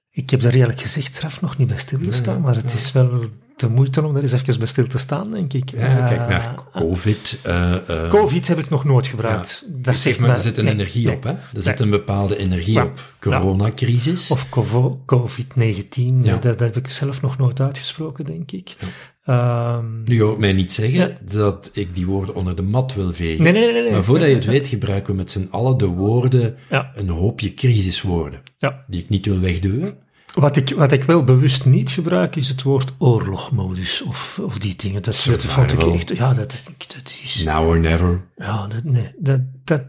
Ik 0.09 0.29
heb 0.29 0.41
daar 0.41 0.53
eerlijk 0.53 0.81
gezegd 0.81 1.15
zelf 1.15 1.41
nog 1.41 1.57
niet 1.57 1.67
bij 1.67 1.77
stilgestaan, 1.77 2.33
Nee, 2.33 2.43
maar 2.43 2.55
het 2.55 2.71
ja. 2.71 2.77
is 2.77 2.91
wel 2.91 3.29
de 3.55 3.69
moeite 3.69 4.05
om 4.05 4.13
daar 4.13 4.21
eens 4.21 4.31
even 4.31 4.57
bij 4.57 4.67
stil 4.67 4.87
te 4.87 4.97
staan, 4.97 5.31
denk 5.31 5.53
ik. 5.53 5.69
Ja, 5.69 6.07
kijk 6.07 6.19
Eh, 6.21 6.27
naar 6.27 6.53
COVID. 6.73 7.39
eh, 7.43 7.73
eh, 8.03 8.09
Covid 8.09 8.47
heb 8.47 8.57
ik 8.59 8.69
nog 8.69 8.83
nooit 8.83 9.07
gebruikt. 9.07 9.63
Ja. 9.67 9.73
Dat 9.75 9.85
Zeg 9.93 9.95
zegt 10.03 10.19
maar, 10.19 10.27
mij- 10.27 10.37
er 10.37 10.43
zit 10.43 10.57
een 10.57 10.63
nee, 10.65 10.73
energie 10.73 11.05
nee. 11.05 11.15
op, 11.15 11.23
hè? 11.23 11.29
Er 11.31 11.61
zit 11.61 11.79
een 11.79 11.89
bepaalde 11.89 12.37
energie 12.37 12.81
op. 12.83 13.01
Coronacrisis. 13.19 14.31
Of 14.31 14.49
covo- 14.49 15.01
COVID-19, 15.05 16.23
Ja. 16.23 16.31
dat, 16.33 16.41
dat 16.43 16.59
heb 16.59 16.77
ik 16.77 16.87
zelf 16.87 17.21
nog 17.21 17.37
nooit 17.37 17.59
uitgesproken, 17.59 18.25
denk 18.25 18.51
ik. 18.51 18.75
Ehm, 19.23 19.85
Nu 20.03 20.21
hoort 20.21 20.37
mij 20.39 20.53
niet 20.53 20.71
zeggen 20.71 21.17
dat 21.31 21.69
ik 21.73 21.95
die 21.95 22.05
woorden 22.05 22.35
onder 22.35 22.55
de 22.55 22.61
mat 22.61 22.93
wil 22.93 23.13
vegen. 23.13 23.43
nee, 23.43 23.51
nee, 23.53 23.71
nee. 23.83 23.91
Maar 23.91 24.03
voordat 24.03 24.27
je 24.27 24.35
het 24.35 24.45
weet, 24.45 24.67
gebruiken 24.67 25.11
we 25.11 25.17
met 25.17 25.31
z'n 25.31 25.47
allen 25.51 25.77
de 25.77 25.85
woorden, 25.87 26.55
een 26.95 27.09
hoopje 27.09 27.53
crisiswoorden, 27.53 28.41
Ja. 28.57 28.83
die 28.87 29.01
ik 29.01 29.09
niet 29.09 29.25
wil 29.25 29.39
wegduwen. 29.39 29.97
Wat 30.35 30.55
ik, 30.55 30.69
wat 30.69 30.91
ik 30.91 31.03
wel 31.03 31.23
bewust 31.23 31.65
niet 31.65 31.89
gebruik, 31.89 32.35
is 32.35 32.47
het 32.47 32.63
woord 32.63 32.93
oorlogmodus 32.97 34.01
of, 34.01 34.39
of 34.43 34.57
die 34.57 34.75
dingen. 34.75 35.03
Dat, 35.03 35.23
dat 35.25 35.43
vond 35.43 35.71
ik 35.71 35.83
echt... 35.83 36.17
Ja, 36.17 36.33
dat, 36.33 36.63
dat 36.77 37.19
is... 37.23 37.43
Now 37.45 37.67
or 37.67 37.79
never. 37.79 38.21
Ja, 38.35 38.67
dat, 38.67 38.83
nee, 38.83 39.11
dat, 39.17 39.41
dat, 39.63 39.83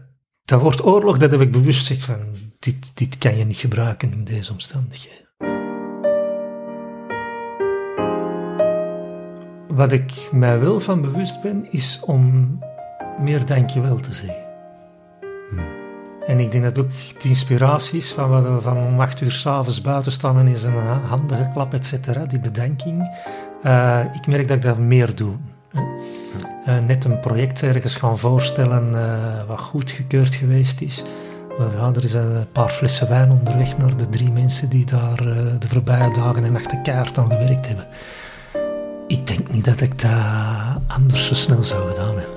dat 0.45 0.61
woord 0.61 0.85
oorlog, 0.85 1.17
dat 1.17 1.31
heb 1.31 1.41
ik 1.41 1.51
bewust 1.51 1.79
gezegd 1.79 2.03
van... 2.03 2.19
Dit, 2.59 2.97
dit 2.97 3.17
kan 3.17 3.37
je 3.37 3.43
niet 3.43 3.57
gebruiken 3.57 4.11
in 4.11 4.23
deze 4.23 4.51
omstandigheden. 4.51 5.25
Wat 9.67 9.91
ik 9.91 10.11
mij 10.31 10.59
wel 10.59 10.79
van 10.79 11.01
bewust 11.01 11.41
ben, 11.41 11.67
is 11.71 11.99
om 12.01 12.57
meer 13.19 13.45
dankjewel 13.45 13.99
te 13.99 14.13
zeggen. 14.13 14.46
En 16.27 16.39
ik 16.39 16.51
denk 16.51 16.63
dat 16.63 16.79
ook 16.79 16.89
de 17.21 17.27
inspiratie 17.29 17.97
is 17.97 18.11
van 18.11 18.29
wat 18.29 18.43
we 18.43 18.61
van 18.61 18.77
om 18.77 18.99
acht 19.01 19.21
uur 19.21 19.31
s'avonds 19.31 19.81
buiten 19.81 20.11
staan 20.11 20.39
en 20.39 20.47
is 20.47 20.63
een 20.63 20.73
ha- 20.73 21.01
handen 21.07 21.37
geklap, 21.37 21.73
et 21.73 21.85
cetera, 21.85 22.25
die 22.25 22.39
bedanking. 22.39 23.09
Eh, 23.63 23.99
ik 24.13 24.27
merk 24.27 24.47
dat 24.47 24.57
ik 24.57 24.63
dat 24.63 24.77
meer 24.77 25.15
doe. 25.15 25.33
Eh, 26.65 26.73
net 26.87 27.05
een 27.05 27.19
project 27.19 27.63
ergens 27.63 27.95
gaan 27.95 28.17
voorstellen 28.17 28.95
eh, 28.95 29.47
wat 29.47 29.59
goedgekeurd 29.61 30.35
geweest 30.35 30.81
is. 30.81 31.03
Maar 31.57 31.71
ja, 31.77 31.91
er 31.95 32.03
is 32.03 32.13
een 32.13 32.51
paar 32.51 32.69
flessen 32.69 33.09
wijn 33.09 33.31
onderweg 33.31 33.77
naar 33.77 33.97
de 33.97 34.09
drie 34.09 34.31
mensen 34.31 34.69
die 34.69 34.85
daar 34.85 35.15
de 35.59 35.67
voorbije 35.67 36.11
dagen 36.13 36.43
en 36.43 36.51
nachten 36.51 36.81
keihard 36.81 37.17
aan 37.17 37.31
gewerkt 37.31 37.67
hebben. 37.67 37.85
Ik 39.07 39.27
denk 39.27 39.51
niet 39.51 39.65
dat 39.65 39.81
ik 39.81 40.01
dat 40.01 40.11
anders 40.87 41.27
zo 41.27 41.33
snel 41.33 41.63
zou 41.63 41.89
gedaan 41.89 42.17
hebben. 42.17 42.36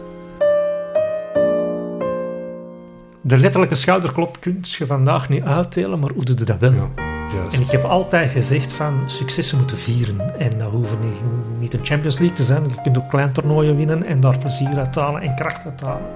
De 3.23 3.39
letterlijke 3.39 3.75
schouderklop 3.75 4.37
kun 4.41 4.59
je 4.61 4.87
vandaag 4.87 5.29
niet 5.29 5.43
uitdelen, 5.45 5.99
maar 5.99 6.11
hoe 6.11 6.25
doe 6.25 6.39
je 6.39 6.45
dat 6.45 6.59
wel? 6.59 6.73
Ja, 6.73 6.89
juist. 7.35 7.55
En 7.55 7.61
ik 7.61 7.71
heb 7.71 7.85
altijd 7.85 8.31
gezegd 8.31 8.73
van 8.73 9.03
successen 9.07 9.59
moeten 9.59 9.79
vieren. 9.79 10.39
En 10.39 10.59
dat 10.59 10.71
hoeven 10.71 10.99
niet, 11.01 11.21
niet 11.61 11.75
een 11.75 11.85
Champions 11.85 12.19
League 12.19 12.37
te 12.37 12.43
zijn. 12.45 12.65
Je 12.65 12.83
kunt 12.83 12.99
ook 12.99 13.09
klein 13.11 13.33
toernooien 13.33 13.77
winnen 13.77 14.05
en 14.05 14.21
daar 14.21 14.39
plezier 14.39 14.79
uit 14.79 14.95
halen 14.95 15.23
en 15.23 15.35
kracht 15.35 15.65
uit 15.65 15.81
halen. 15.81 16.07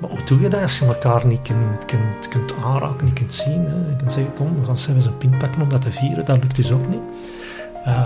Maar 0.00 0.10
hoe 0.10 0.24
doe 0.24 0.40
je 0.40 0.48
dat 0.48 0.62
als 0.62 0.78
je 0.78 0.84
elkaar 0.84 1.26
niet 1.26 1.42
kunt, 1.42 1.84
kunt, 1.84 2.28
kunt 2.28 2.54
aanraken, 2.64 3.04
niet 3.04 3.14
kunt 3.14 3.34
zien? 3.34 3.64
Hè? 3.64 3.90
Je 3.90 3.96
kunt 3.96 4.12
zeggen, 4.12 4.34
kom, 4.34 4.60
we 4.60 4.64
gaan 4.64 4.78
zelfs 4.78 5.06
een 5.06 5.18
pint 5.18 5.38
pakken 5.38 5.62
om 5.62 5.68
dat 5.68 5.82
te 5.82 5.92
vieren. 5.92 6.24
Dat 6.24 6.42
lukt 6.42 6.56
dus 6.56 6.72
ook 6.72 6.88
niet. 6.88 7.00
Ehm, 7.84 8.04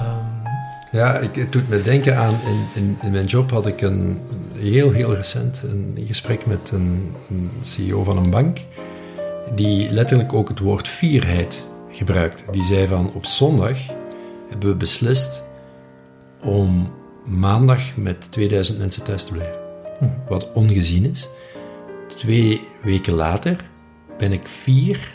Ja, 0.91 1.19
ik, 1.19 1.35
het 1.35 1.53
doet 1.53 1.69
me 1.69 1.83
denken 1.83 2.17
aan, 2.19 2.35
in, 2.47 2.83
in, 2.83 2.97
in 3.03 3.11
mijn 3.11 3.25
job 3.25 3.51
had 3.51 3.67
ik 3.67 3.81
een, 3.81 4.21
heel, 4.63 4.91
heel 4.91 5.15
recent 5.15 5.63
een 5.63 6.05
gesprek 6.07 6.47
met 6.47 6.71
een, 6.73 7.15
een 7.31 7.51
CEO 7.61 8.03
van 8.03 8.17
een 8.17 8.31
bank, 8.31 8.59
die 9.55 9.91
letterlijk 9.91 10.33
ook 10.33 10.49
het 10.49 10.59
woord 10.59 10.89
fierheid 10.89 11.67
gebruikte. 11.91 12.43
Die 12.51 12.65
zei 12.65 12.87
van, 12.87 13.13
op 13.13 13.27
zondag 13.27 13.79
hebben 14.49 14.69
we 14.69 14.75
beslist 14.75 15.43
om 16.41 16.93
maandag 17.25 17.97
met 17.97 18.33
2000 18.33 18.79
mensen 18.79 19.05
thuis 19.05 19.25
te 19.25 19.33
blijven. 19.33 19.61
Hm. 19.99 20.05
Wat 20.29 20.53
ongezien 20.53 21.11
is. 21.11 21.29
Twee 22.17 22.61
weken 22.83 23.13
later 23.13 23.57
ben 24.19 24.33
ik 24.33 24.47
fier 24.47 25.13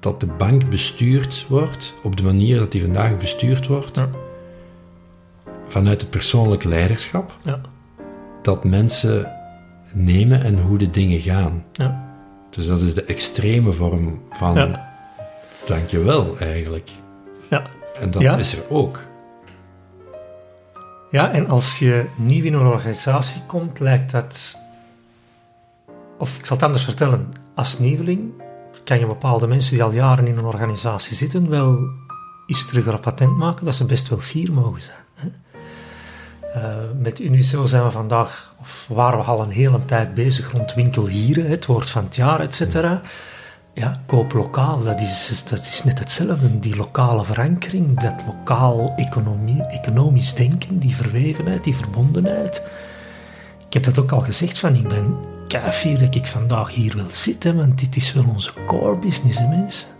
dat 0.00 0.20
de 0.20 0.26
bank 0.26 0.70
bestuurd 0.70 1.46
wordt 1.48 1.94
op 2.02 2.16
de 2.16 2.22
manier 2.22 2.58
dat 2.58 2.72
die 2.72 2.82
vandaag 2.82 3.16
bestuurd 3.16 3.66
wordt 3.66 3.96
ja, 3.96 4.10
vanuit 5.66 6.00
het 6.00 6.10
persoonlijk 6.10 6.64
leiderschap 6.64 7.36
ja, 7.44 7.60
dat 8.42 8.64
mensen 8.64 9.32
nemen 9.92 10.42
en 10.42 10.58
hoe 10.60 10.78
de 10.78 10.90
dingen 10.90 11.20
gaan. 11.20 11.64
ja, 11.72 12.06
Dus 12.50 12.66
dat 12.66 12.80
is 12.80 12.94
de 12.94 13.04
extreme 13.04 13.72
vorm 13.72 14.22
van 14.30 14.54
Ja. 14.54 14.88
dankjewel 15.66 16.38
eigenlijk. 16.38 16.90
ja. 17.50 17.62
En 18.00 18.10
dat 18.10 18.22
Ja. 18.22 18.36
is 18.36 18.52
er 18.52 18.62
ook. 18.68 19.00
Ja, 21.10 21.30
en 21.32 21.48
als 21.48 21.78
je 21.78 22.04
nieuw 22.16 22.44
in 22.44 22.54
een 22.54 22.66
organisatie 22.66 23.42
komt, 23.46 23.80
lijkt 23.80 24.10
dat. 24.10 24.58
Of 26.18 26.38
ik 26.38 26.46
zal 26.46 26.56
het 26.56 26.64
anders 26.64 26.84
vertellen. 26.84 27.32
Als 27.54 27.78
nieuweling 27.78 28.30
kan 28.84 28.98
je 28.98 29.06
bepaalde 29.06 29.46
mensen 29.46 29.72
die 29.74 29.82
al 29.82 29.90
jaren 29.92 30.26
in 30.26 30.38
een 30.38 30.44
organisatie 30.44 31.16
zitten 31.16 31.48
wel 31.48 31.78
iets 32.46 32.66
terug 32.66 32.94
op 32.94 33.00
patent 33.02 33.36
maken 33.36 33.64
dat 33.64 33.74
ze 33.74 33.84
best 33.84 34.08
wel 34.08 34.18
fier 34.18 34.52
mogen 34.52 34.82
zijn. 34.82 34.98
Eh, 36.54 36.62
met 37.00 37.20
Unizo 37.20 37.66
zijn 37.66 37.84
we 37.84 37.90
vandaag, 37.90 38.54
of 38.60 38.86
waren 38.88 39.18
we 39.18 39.24
al 39.24 39.40
een 39.40 39.50
hele 39.50 39.84
tijd 39.84 40.14
bezig 40.14 40.52
rond 40.52 40.74
winkelhieren, 40.74 41.48
het 41.48 41.66
woord 41.66 41.90
van 41.90 42.04
het 42.04 42.16
jaar, 42.16 42.40
et 42.40 42.54
cetera. 42.54 43.00
Ja, 43.74 43.92
koop 44.06 44.32
lokaal, 44.32 44.82
dat 44.82 45.00
is, 45.00 45.44
dat 45.48 45.58
is 45.58 45.84
net 45.84 45.98
hetzelfde. 45.98 46.58
Die 46.58 46.76
lokale 46.76 47.24
verankering, 47.24 48.00
dat 48.00 48.14
lokaal 48.26 48.92
economie, 48.96 49.62
economisch 49.62 50.34
denken, 50.34 50.78
die 50.78 50.96
verwevenheid, 50.96 51.64
die 51.64 51.76
verbondenheid. 51.76 52.62
Ik 53.66 53.74
heb 53.74 53.84
dat 53.84 53.98
ook 53.98 54.12
al 54.12 54.20
gezegd, 54.20 54.58
van 54.58 54.74
ik 54.74 54.88
ben 54.88 55.16
keifier 55.48 55.98
dat 55.98 56.14
ik 56.14 56.26
vandaag 56.26 56.74
hier 56.74 56.94
wil 56.96 57.10
zitten, 57.10 57.56
want 57.56 57.78
dit 57.78 57.96
is 57.96 58.12
wel 58.12 58.24
onze 58.34 58.52
core 58.66 58.98
business, 58.98 59.38
mensen. 59.48 59.97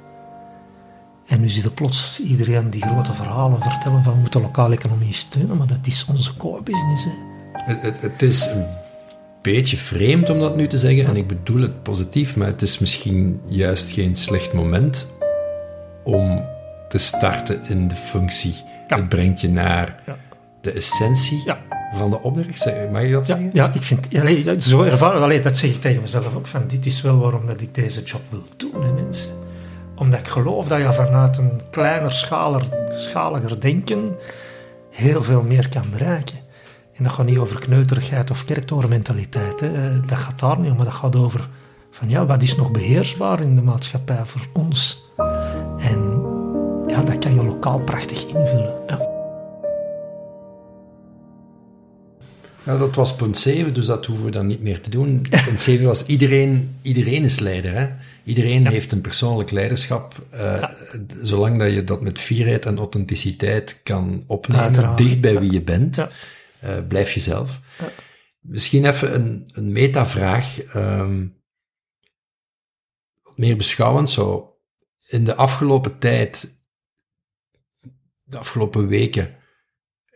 En 1.28 1.40
nu 1.40 1.48
zit 1.48 1.64
er 1.64 1.70
plots 1.70 2.20
iedereen 2.22 2.70
die 2.70 2.82
grote 2.82 3.12
verhalen 3.14 3.62
vertellen 3.62 4.02
van 4.02 4.12
we 4.12 4.18
moeten 4.20 4.40
lokale 4.40 4.74
economie 4.74 5.12
steunen, 5.12 5.56
maar 5.56 5.66
dat 5.66 5.78
is 5.86 6.04
onze 6.08 6.36
core 6.36 6.62
business. 6.62 7.04
Hè. 7.04 7.10
Het, 7.52 7.82
het, 7.82 8.00
het 8.00 8.22
is 8.22 8.46
een 8.46 8.64
beetje 9.42 9.76
vreemd 9.76 10.30
om 10.30 10.38
dat 10.38 10.56
nu 10.56 10.66
te 10.66 10.78
zeggen, 10.78 11.06
en 11.06 11.16
ik 11.16 11.26
bedoel 11.26 11.60
het 11.60 11.82
positief, 11.82 12.36
maar 12.36 12.46
het 12.46 12.62
is 12.62 12.78
misschien 12.78 13.40
juist 13.46 13.90
geen 13.90 14.16
slecht 14.16 14.52
moment 14.52 15.06
om 16.04 16.44
te 16.88 16.98
starten 16.98 17.60
in 17.68 17.88
de 17.88 17.96
functie. 17.96 18.54
Ja. 18.88 18.96
Het 18.96 19.08
brengt 19.08 19.40
je 19.40 19.48
naar 19.48 20.02
Ja. 20.06 20.16
de 20.60 20.72
essentie 20.72 21.42
Ja. 21.44 21.58
van 21.94 22.10
de 22.10 22.20
opdracht? 22.22 22.66
Mag 22.92 23.02
je 23.02 23.10
dat 23.10 23.26
Ja, 23.26 23.34
zeggen? 23.34 23.50
ja 23.52 23.72
ik 23.74 23.82
vind, 23.82 24.08
allee, 24.18 24.60
zo 24.60 24.82
ervaren, 24.82 25.22
allee, 25.22 25.40
dat 25.40 25.56
zeg 25.56 25.70
ik 25.70 25.80
tegen 25.80 26.00
mezelf 26.00 26.34
ook, 26.34 26.46
van 26.46 26.62
dit 26.66 26.86
is 26.86 27.00
wel 27.02 27.18
waarom 27.18 27.46
dat 27.46 27.60
ik 27.60 27.74
deze 27.74 28.02
job 28.02 28.20
wil 28.30 28.42
doen, 28.56 28.82
hè, 28.84 28.92
mensen. 28.92 29.30
Omdat 29.98 30.18
ik 30.18 30.28
geloof 30.28 30.68
dat 30.68 30.78
je 30.78 30.92
vanuit 30.92 31.36
een 31.36 31.60
kleiner, 31.70 32.12
schaler, 32.12 32.62
schaliger 32.88 33.60
denken 33.60 34.16
heel 34.90 35.22
veel 35.22 35.42
meer 35.42 35.68
kan 35.68 35.84
bereiken. 35.90 36.36
En 36.94 37.04
dat 37.04 37.12
gaat 37.12 37.26
niet 37.26 37.38
over 37.38 37.60
kneuterigheid 37.60 38.30
of 38.30 38.44
kerktorenmentaliteit. 38.44 39.62
Eh, 39.62 39.70
Dat 40.06 40.18
gaat 40.18 40.40
daar 40.40 40.58
niet 40.58 40.70
om, 40.70 40.76
maar 40.76 40.84
dat 40.84 40.94
gaat 40.94 41.16
over 41.16 41.48
van 41.90 42.08
ja, 42.08 42.26
wat 42.26 42.42
is 42.42 42.56
nog 42.56 42.70
beheersbaar 42.70 43.40
in 43.40 43.54
de 43.54 43.62
maatschappij 43.62 44.24
voor 44.24 44.46
ons. 44.52 45.06
En 45.78 46.22
ja, 46.86 47.02
dat 47.02 47.18
kan 47.18 47.34
je 47.34 47.44
lokaal 47.44 47.78
prachtig 47.78 48.26
invullen. 48.26 49.07
Ja, 52.68 52.76
dat 52.78 52.94
was 52.94 53.16
punt 53.16 53.38
7, 53.38 53.74
dus 53.74 53.86
dat 53.86 54.06
hoeven 54.06 54.24
we 54.24 54.30
dan 54.30 54.46
niet 54.46 54.62
meer 54.62 54.80
te 54.80 54.90
doen. 54.90 55.26
Punt 55.46 55.60
7 55.60 55.86
was 55.86 56.06
iedereen, 56.06 56.78
iedereen 56.82 57.24
is 57.24 57.38
leider. 57.38 57.72
Hè? 57.74 57.88
Iedereen 58.24 58.66
heeft 58.66 58.92
een 58.92 59.00
persoonlijk 59.00 59.50
leiderschap. 59.50 60.26
eh, 60.30 60.68
Zolang 61.22 61.58
dat 61.58 61.72
je 61.72 61.84
dat 61.84 62.00
met 62.00 62.18
fierheid 62.18 62.66
en 62.66 62.78
authenticiteit 62.78 63.80
kan 63.82 64.22
opnemen, 64.26 64.64
Uiteraard. 64.64 64.98
dicht 64.98 65.20
bij 65.20 65.40
wie 65.40 65.52
je 65.52 65.62
bent, 65.62 65.98
eh, 65.98 66.76
blijf 66.88 67.12
jezelf. 67.12 67.60
Ja. 67.78 67.90
Misschien 68.40 68.84
even 68.86 69.14
een, 69.14 69.48
een 69.52 69.72
metavraag. 69.72 70.56
wat 73.22 73.36
meer 73.38 73.56
beschouwend 73.56 74.10
zo. 74.10 74.56
In 75.06 75.24
de 75.24 75.34
afgelopen 75.34 75.98
tijd, 75.98 76.60
de 78.22 78.38
afgelopen 78.38 78.88
weken, 78.88 79.34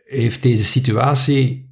heeft 0.05 0.43
deze 0.43 0.63
situatie 0.65 1.71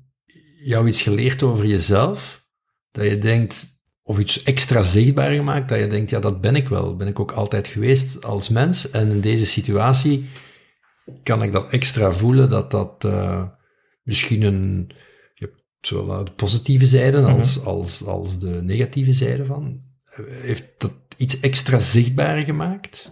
jou 0.64 0.88
iets 0.88 1.02
geleerd 1.02 1.44
over 1.44 1.66
jezelf? 1.66 2.46
Dat 2.92 3.06
je 3.06 3.18
denkt, 3.18 3.80
of 4.04 4.20
iets 4.20 4.44
extra 4.44 4.84
zichtbaar 4.84 5.32
gemaakt, 5.32 5.70
dat 5.70 5.80
je 5.80 5.88
denkt, 5.88 6.10
ja, 6.10 6.20
dat 6.20 6.42
ben 6.42 6.56
ik 6.56 6.68
wel. 6.68 6.96
Ben 6.96 7.08
ik 7.08 7.20
ook 7.20 7.32
altijd 7.32 7.68
geweest 7.68 8.26
als 8.26 8.50
mens. 8.50 8.90
En 8.90 9.10
in 9.10 9.22
deze 9.22 9.46
situatie 9.46 10.30
kan 11.24 11.44
ik 11.44 11.52
dat 11.52 11.70
extra 11.70 12.12
voelen, 12.12 12.50
dat 12.50 12.72
dat 12.72 13.06
eh, 13.06 13.44
misschien 14.04 14.42
een... 14.42 14.90
Je 15.34 15.46
hebt 15.46 15.64
zowel 15.82 16.26
de 16.26 16.32
positieve 16.32 16.86
zijde 16.86 17.22
als, 17.22 17.66
als, 17.66 18.06
als 18.06 18.40
de 18.40 18.62
negatieve 18.64 19.12
zijde 19.14 19.46
van. 19.46 19.80
Eh, 20.06 20.26
Heeft 20.28 20.68
dat 20.78 20.94
iets 21.18 21.40
extra 21.40 21.80
zichtbaar 21.80 22.42
gemaakt? 22.42 23.12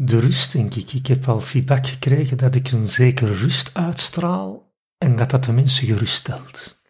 De 0.00 0.20
rust, 0.20 0.52
denk 0.52 0.74
ik. 0.74 0.92
Ik 0.92 1.06
heb 1.06 1.28
al 1.28 1.40
feedback 1.40 1.86
gekregen 1.86 2.36
dat 2.36 2.54
ik 2.54 2.70
een 2.70 2.86
zekere 2.86 3.34
rust 3.34 3.70
uitstraal 3.74 4.74
en 4.98 5.16
dat 5.16 5.30
dat 5.30 5.44
de 5.44 5.52
mensen 5.52 5.86
geruststelt. 5.86 6.82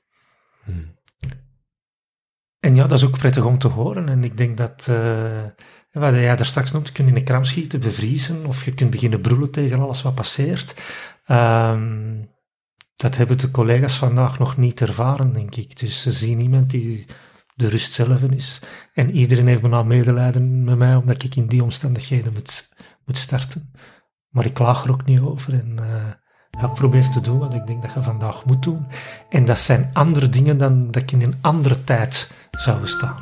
En 2.61 2.74
ja, 2.74 2.86
dat 2.86 2.98
is 2.98 3.04
ook 3.04 3.18
prettig 3.18 3.44
om 3.44 3.59
te 3.59 3.68
horen. 3.68 4.09
En 4.09 4.24
ik 4.24 4.36
denk 4.36 4.56
dat, 4.56 4.86
eh, 4.88 5.44
wat 5.92 6.12
jij 6.12 6.36
daar 6.36 6.46
straks 6.46 6.72
noemt, 6.72 6.86
je 6.86 6.92
kunt 6.92 7.09
in 7.09 7.16
een 7.16 7.24
kram 7.24 7.44
schieten, 7.44 7.80
bevriezen, 7.80 8.46
of 8.46 8.64
je 8.64 8.74
kunt 8.74 8.90
beginnen 8.90 9.20
broelen 9.20 9.50
tegen 9.50 9.80
alles 9.80 10.02
wat 10.02 10.14
passeert. 10.14 10.74
Ehm, 11.24 12.24
dat 12.96 13.16
hebben 13.16 13.38
de 13.38 13.50
collega's 13.50 13.96
vandaag 13.96 14.38
nog 14.38 14.56
niet 14.56 14.80
ervaren, 14.80 15.32
denk 15.32 15.56
ik. 15.56 15.78
Dus 15.78 16.02
ze 16.02 16.11
zien 16.11 16.40
iemand 16.40 16.70
die 16.70 17.06
de 17.54 17.68
rust 17.68 17.92
zelf 17.92 18.22
is. 18.22 18.61
En 18.94 19.11
iedereen 19.11 19.46
heeft 19.46 19.61
bijna 19.61 19.82
medelijden 19.82 20.64
met 20.64 20.78
mij, 20.78 20.94
omdat 20.94 21.22
ik 21.22 21.34
in 21.34 21.46
die 21.46 21.62
omstandigheden 21.62 22.32
moet, 22.32 22.68
moet 23.09 23.18
starten. 23.18 23.72
Maar 24.28 24.44
ik 24.44 24.54
klaag 24.54 24.84
er 24.84 24.90
ook 24.90 25.04
niet 25.04 25.20
over. 25.20 25.52
En 25.52 25.78
eh, 25.78 26.61
ja, 26.61 26.66
probeer 26.66 27.09
te 27.09 27.20
doen 27.20 27.38
wat 27.38 27.54
ik 27.54 27.66
denk 27.66 27.82
dat 27.82 27.92
je 27.92 28.02
vandaag 28.02 28.44
moet 28.44 28.62
doen. 28.62 28.86
En 29.28 29.44
dat 29.44 29.59
zijn 29.59 29.90
andere 29.92 30.28
dingen 30.28 30.59
dan 30.59 30.90
dat 30.90 31.02
ik 31.02 31.12
in 31.12 31.22
een 31.22 31.38
andere 31.40 31.84
tijd 31.84 32.32
zou 32.50 32.86
staan. 32.86 33.16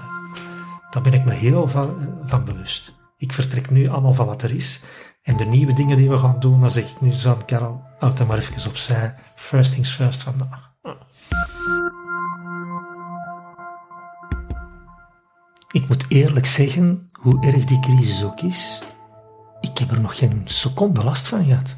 Daar 0.90 1.02
ben 1.02 1.12
ik 1.12 1.24
me 1.24 1.32
heel 1.32 1.68
van, 1.68 2.18
van 2.24 2.44
bewust. 2.44 2.94
Ik 3.16 3.32
vertrek 3.32 3.70
nu 3.70 3.88
allemaal 3.88 4.14
van 4.14 4.26
wat 4.26 4.42
er 4.42 4.54
is. 4.54 4.82
En 5.22 5.36
de 5.36 5.44
nieuwe 5.44 5.72
dingen 5.72 5.96
die 5.96 6.10
we 6.10 6.18
gaan 6.18 6.40
doen, 6.40 6.60
dan 6.60 6.70
zeg 6.70 6.90
ik 6.90 7.00
nu 7.00 7.12
zo 7.12 7.30
aan 7.30 7.44
Karel, 7.44 7.82
houd 7.98 8.26
maar 8.26 8.38
even 8.38 8.68
opzij. 8.70 9.14
First 9.34 9.72
things 9.72 9.90
first 9.90 10.22
vandaag. 10.22 10.74
Ik 15.70 15.88
moet 15.88 16.04
eerlijk 16.08 16.46
zeggen, 16.46 17.10
hoe 17.12 17.46
erg 17.46 17.64
die 17.64 17.80
crisis 17.80 18.24
ook 18.24 18.40
is, 18.40 18.82
ik 19.60 19.78
heb 19.78 19.90
er 19.90 20.00
nog 20.00 20.18
geen 20.18 20.42
seconde 20.44 21.04
last 21.04 21.28
van 21.28 21.44
gehad. 21.44 21.76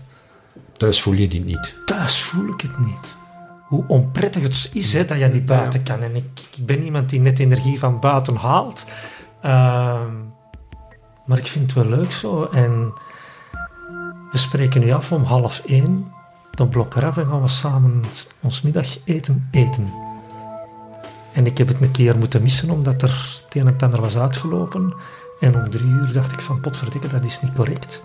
Thuis 0.76 1.02
voel 1.02 1.14
je 1.14 1.28
die 1.28 1.44
niet. 1.44 1.74
Thuis 1.84 2.22
voel 2.22 2.48
ik 2.48 2.60
het 2.60 2.78
niet. 2.78 3.16
Hoe 3.64 3.84
onprettig 3.86 4.42
het 4.42 4.70
is 4.72 4.92
hè, 4.92 5.04
dat 5.04 5.18
je 5.18 5.24
niet 5.24 5.46
buiten 5.46 5.82
kan. 5.82 6.02
En 6.02 6.16
ik, 6.16 6.24
ik 6.56 6.66
ben 6.66 6.82
iemand 6.82 7.10
die 7.10 7.20
net 7.20 7.38
energie 7.38 7.78
van 7.78 8.00
buiten 8.00 8.36
haalt. 8.36 8.86
Ehm, 9.42 10.12
maar 11.26 11.38
ik 11.38 11.46
vind 11.46 11.64
het 11.64 11.74
wel 11.74 11.98
leuk 11.98 12.12
zo. 12.12 12.44
En 12.44 12.92
we 14.30 14.38
spreken 14.38 14.80
nu 14.80 14.90
af 14.90 15.12
om 15.12 15.22
half 15.22 15.62
één. 15.66 16.12
Dan 16.50 16.68
blokken 16.68 17.02
eraf 17.02 17.16
en 17.16 17.26
gaan 17.26 17.42
we 17.42 17.48
samen 17.48 18.04
ons 18.40 18.62
middageten 18.62 19.48
eten. 19.50 19.92
En 21.32 21.46
ik 21.46 21.58
heb 21.58 21.68
het 21.68 21.80
een 21.80 21.90
keer 21.90 22.18
moeten 22.18 22.42
missen 22.42 22.70
omdat 22.70 23.02
er 23.02 23.42
het 23.44 23.54
een 23.54 23.60
en 23.60 23.72
het 23.72 23.82
ander 23.82 24.00
was 24.00 24.16
uitgelopen. 24.16 24.94
En 25.40 25.54
om 25.54 25.70
drie 25.70 25.86
uur 25.88 26.12
dacht 26.12 26.32
ik 26.32 26.40
van 26.40 26.60
potverdikke, 26.60 27.06
dat 27.08 27.24
is 27.24 27.40
niet 27.42 27.52
correct. 27.52 28.04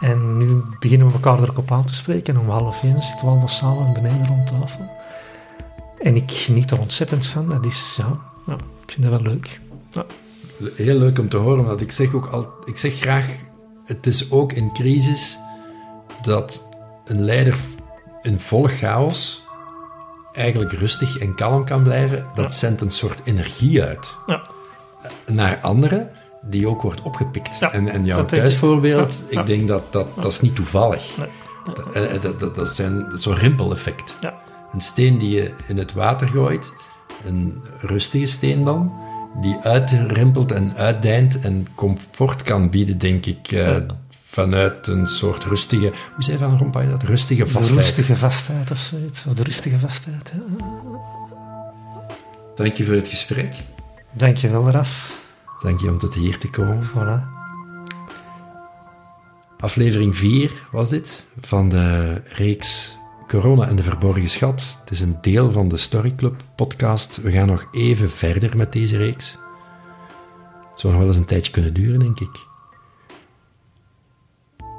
En 0.00 0.38
nu 0.38 0.62
beginnen 0.80 1.06
we 1.06 1.12
elkaar 1.12 1.42
er 1.42 1.50
ook 1.50 1.58
op 1.58 1.72
aan 1.72 1.84
te 1.84 1.94
spreken. 1.94 2.34
En 2.34 2.40
om 2.40 2.48
half 2.50 2.82
één 2.82 3.02
zitten 3.02 3.20
we 3.24 3.26
allemaal 3.30 3.48
samen 3.48 3.92
beneden 3.92 4.26
rond 4.26 4.46
tafel. 4.46 4.90
En 6.02 6.16
ik 6.16 6.30
geniet 6.32 6.70
er 6.70 6.78
ontzettend 6.80 7.26
van. 7.26 7.48
Dat 7.48 7.66
is, 7.66 7.94
ja, 7.98 8.18
ja 8.46 8.54
ik 8.54 8.92
vind 8.92 9.02
dat 9.02 9.10
wel 9.22 9.32
leuk. 9.32 9.60
Ja. 9.90 10.04
Heel 10.74 10.98
leuk 10.98 11.18
om 11.18 11.28
te 11.28 11.36
horen, 11.36 11.58
omdat 11.60 11.80
ik 11.80 11.92
zeg 11.92 12.14
ook 12.14 12.26
al, 12.26 12.52
ik 12.64 12.76
zeg 12.78 12.94
graag, 12.94 13.26
het 13.84 14.06
is 14.06 14.30
ook 14.30 14.52
in 14.52 14.72
crisis 14.72 15.38
dat 16.22 16.66
een 17.04 17.24
leider 17.24 17.56
in 18.22 18.40
volle 18.40 18.68
chaos 18.68 19.42
eigenlijk 20.32 20.72
rustig 20.72 21.18
en 21.18 21.34
kalm 21.34 21.64
kan 21.64 21.82
blijven. 21.82 22.26
Dat 22.34 22.52
Ja. 22.52 22.58
zendt 22.58 22.80
een 22.80 22.90
soort 22.90 23.20
energie 23.24 23.82
uit 23.82 24.14
Ja. 24.26 24.42
naar 25.26 25.58
anderen, 25.60 26.10
die 26.50 26.68
ook 26.68 26.82
wordt 26.82 27.02
opgepikt. 27.02 27.58
Ja, 27.58 27.72
en, 27.72 27.88
en 27.88 28.04
jouw 28.04 28.20
ik. 28.20 28.26
thuisvoorbeeld, 28.26 29.24
ik 29.28 29.46
denk 29.46 29.68
dat 29.68 29.92
dat, 29.92 30.06
dat 30.14 30.32
is 30.32 30.40
niet 30.40 30.54
toevallig. 30.54 31.16
Nee. 31.18 31.28
Dat, 31.64 31.92
eh, 31.92 32.20
dat, 32.22 32.40
dat, 32.40 32.54
dat 32.54 32.70
zijn 32.70 33.06
zo'n 33.14 33.34
rimpeleffect. 33.34 34.16
Ja. 34.20 34.34
Een 34.72 34.80
steen 34.80 35.18
die 35.18 35.30
je 35.30 35.54
in 35.68 35.78
het 35.78 35.92
water 35.92 36.28
gooit, 36.28 36.72
een 37.24 37.62
rustige 37.80 38.26
steen 38.26 38.64
dan, 38.64 38.92
die 39.40 39.56
uitrimpelt 39.62 40.52
en 40.52 40.72
uitdijnt 40.76 41.40
en 41.40 41.66
comfort 41.74 42.42
kan 42.42 42.70
bieden, 42.70 42.98
denk 42.98 43.26
ik, 43.26 43.52
eh, 43.52 43.76
vanuit 44.24 44.86
een 44.86 45.06
soort 45.06 45.44
rustige, 45.44 45.92
hoe 46.14 46.24
zei 46.24 46.38
Van 46.38 46.58
Rompuy 46.58 46.88
dat? 46.88 47.02
Rustige 47.02 47.42
De 47.44 47.48
vastheid. 47.48 47.80
rustige 47.80 48.16
vastheid 48.16 48.70
of 48.70 48.78
zoiets. 48.78 49.24
Of 49.26 49.34
de 49.34 49.42
rustige 49.42 49.78
vastheid. 49.78 50.32
Ja. 50.34 50.54
Dank 52.54 52.74
je 52.74 52.84
voor 52.84 52.94
het 52.94 53.08
gesprek. 53.08 53.54
Dank 54.12 54.36
je 54.36 54.48
wel, 54.48 54.70
Raf. 54.70 55.22
Dank 55.64 55.80
je 55.80 55.90
om 55.90 55.98
tot 55.98 56.14
hier 56.14 56.38
te 56.38 56.50
komen. 56.50 56.88
Voilà. 56.88 57.28
Aflevering 59.58 60.16
4 60.16 60.66
was 60.70 60.88
dit, 60.88 61.24
van 61.40 61.68
de 61.68 62.20
reeks 62.24 62.96
Corona 63.26 63.68
en 63.68 63.76
de 63.76 63.82
Verborgen 63.82 64.30
Schat. 64.30 64.76
Het 64.80 64.90
is 64.90 65.00
een 65.00 65.18
deel 65.20 65.50
van 65.50 65.68
de 65.68 65.76
Story 65.76 66.14
Club 66.14 66.42
podcast. 66.56 67.22
We 67.22 67.30
gaan 67.30 67.46
nog 67.46 67.68
even 67.72 68.10
verder 68.10 68.56
met 68.56 68.72
deze 68.72 68.96
reeks. 68.96 69.38
Het 70.70 70.80
zou 70.80 70.92
nog 70.92 71.02
wel 71.02 71.10
eens 71.10 71.20
een 71.20 71.24
tijdje 71.24 71.52
kunnen 71.52 71.74
duren, 71.74 71.98
denk 71.98 72.20
ik. 72.20 72.46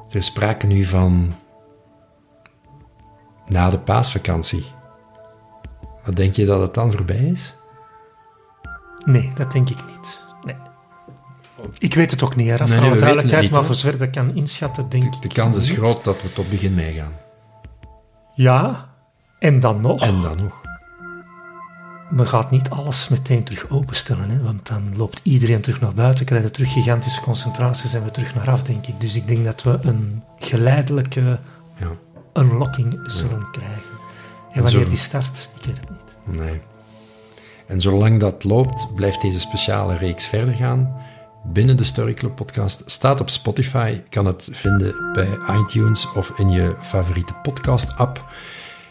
Er 0.09 0.15
is 0.15 0.25
sprake 0.25 0.65
nu 0.65 0.83
van 0.83 1.35
na 3.47 3.69
de 3.69 3.79
paasvakantie. 3.79 4.65
Wat 6.03 6.15
denk 6.15 6.35
je 6.35 6.45
dat 6.45 6.61
het 6.61 6.73
dan 6.73 6.91
voorbij 6.91 7.25
is? 7.25 7.53
Nee, 9.05 9.31
dat 9.35 9.51
denk 9.51 9.69
ik 9.69 9.85
niet. 9.85 10.24
Ik 11.77 11.93
weet 11.93 12.11
het 12.11 12.23
ook 12.23 12.35
niet, 12.35 12.47
hè. 12.49 12.65
Nee, 12.65 12.89
we 12.89 12.97
duidelijkheid, 12.97 13.41
niet, 13.41 13.51
maar 13.51 13.65
voor 13.65 13.75
zover 13.75 13.97
dat 13.97 14.07
ik 14.07 14.13
kan 14.13 14.35
inschatten, 14.35 14.89
denk 14.89 15.03
ik 15.03 15.21
De 15.21 15.27
kans 15.27 15.57
is 15.57 15.69
groot 15.69 16.03
dat 16.03 16.21
we 16.21 16.33
tot 16.33 16.49
begin 16.49 16.73
mei 16.73 16.93
gaan. 16.93 17.13
Ja, 18.33 18.89
en 19.39 19.59
dan 19.59 19.81
nog. 19.81 20.01
En 20.01 20.21
dan 20.21 20.37
nog. 20.37 20.61
Men 22.09 22.27
gaat 22.27 22.51
niet 22.51 22.69
alles 22.69 23.09
meteen 23.09 23.43
terug 23.43 23.69
openstellen, 23.69 24.29
hè, 24.29 24.41
want 24.41 24.67
dan 24.67 24.97
loopt 24.97 25.19
iedereen 25.23 25.61
terug 25.61 25.81
naar 25.81 25.93
buiten, 25.93 26.25
krijgen 26.25 26.47
we 26.47 26.53
terug 26.53 26.71
gigantische 26.71 27.21
concentraties 27.21 27.93
en 27.93 28.03
we 28.03 28.11
terug 28.11 28.35
naar 28.35 28.49
af, 28.49 28.63
denk 28.63 28.87
ik. 28.87 28.99
Dus 29.01 29.15
ik 29.15 29.27
denk 29.27 29.45
dat 29.45 29.63
we 29.63 29.79
een 29.81 30.23
geleidelijke 30.39 31.39
Ja. 31.75 31.91
unlocking 32.41 32.99
zullen 33.03 33.51
krijgen. 33.51 33.93
En 34.51 34.63
wanneer 34.63 34.89
die 34.89 34.97
start, 34.97 35.49
ik 35.59 35.65
weet 35.65 35.79
het 35.79 35.89
niet. 35.89 36.37
Nee. 36.39 36.61
En 37.67 37.81
zolang 37.81 38.19
dat 38.19 38.43
loopt, 38.43 38.87
blijft 38.95 39.21
deze 39.21 39.39
speciale 39.39 39.97
reeks 39.97 40.25
verder 40.25 40.53
gaan. 40.53 40.95
Binnen 41.53 41.77
de 41.77 41.83
Story 41.83 42.13
Club 42.13 42.35
podcast 42.35 42.83
staat 42.85 43.21
op 43.21 43.29
Spotify. 43.29 44.01
kan 44.09 44.25
het 44.25 44.49
vinden 44.51 45.13
bij 45.13 45.37
iTunes 45.61 46.11
of 46.11 46.39
in 46.39 46.49
je 46.49 46.75
favoriete 46.81 47.33
podcast-app. 47.33 48.25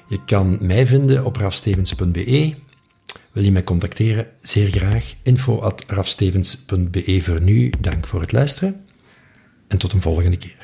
Je 0.09 0.25
kan 0.25 0.59
mij 0.61 0.87
vinden 0.87 1.25
op 1.25 1.37
rafstevens.be. 1.37 2.55
Wil 3.33 3.43
je 3.43 3.53
mij 3.53 3.65
contacteren? 3.65 4.27
Zeer 4.41 4.71
graag. 4.71 5.15
info.rafstevens.be 5.23 7.21
voor 7.23 7.41
nu. 7.41 7.73
Dank 7.81 8.07
voor 8.07 8.21
het 8.21 8.33
luisteren. 8.33 8.85
En 9.69 9.79
tot 9.79 9.93
een 9.93 10.03
volgende 10.03 10.37
keer. 10.37 10.64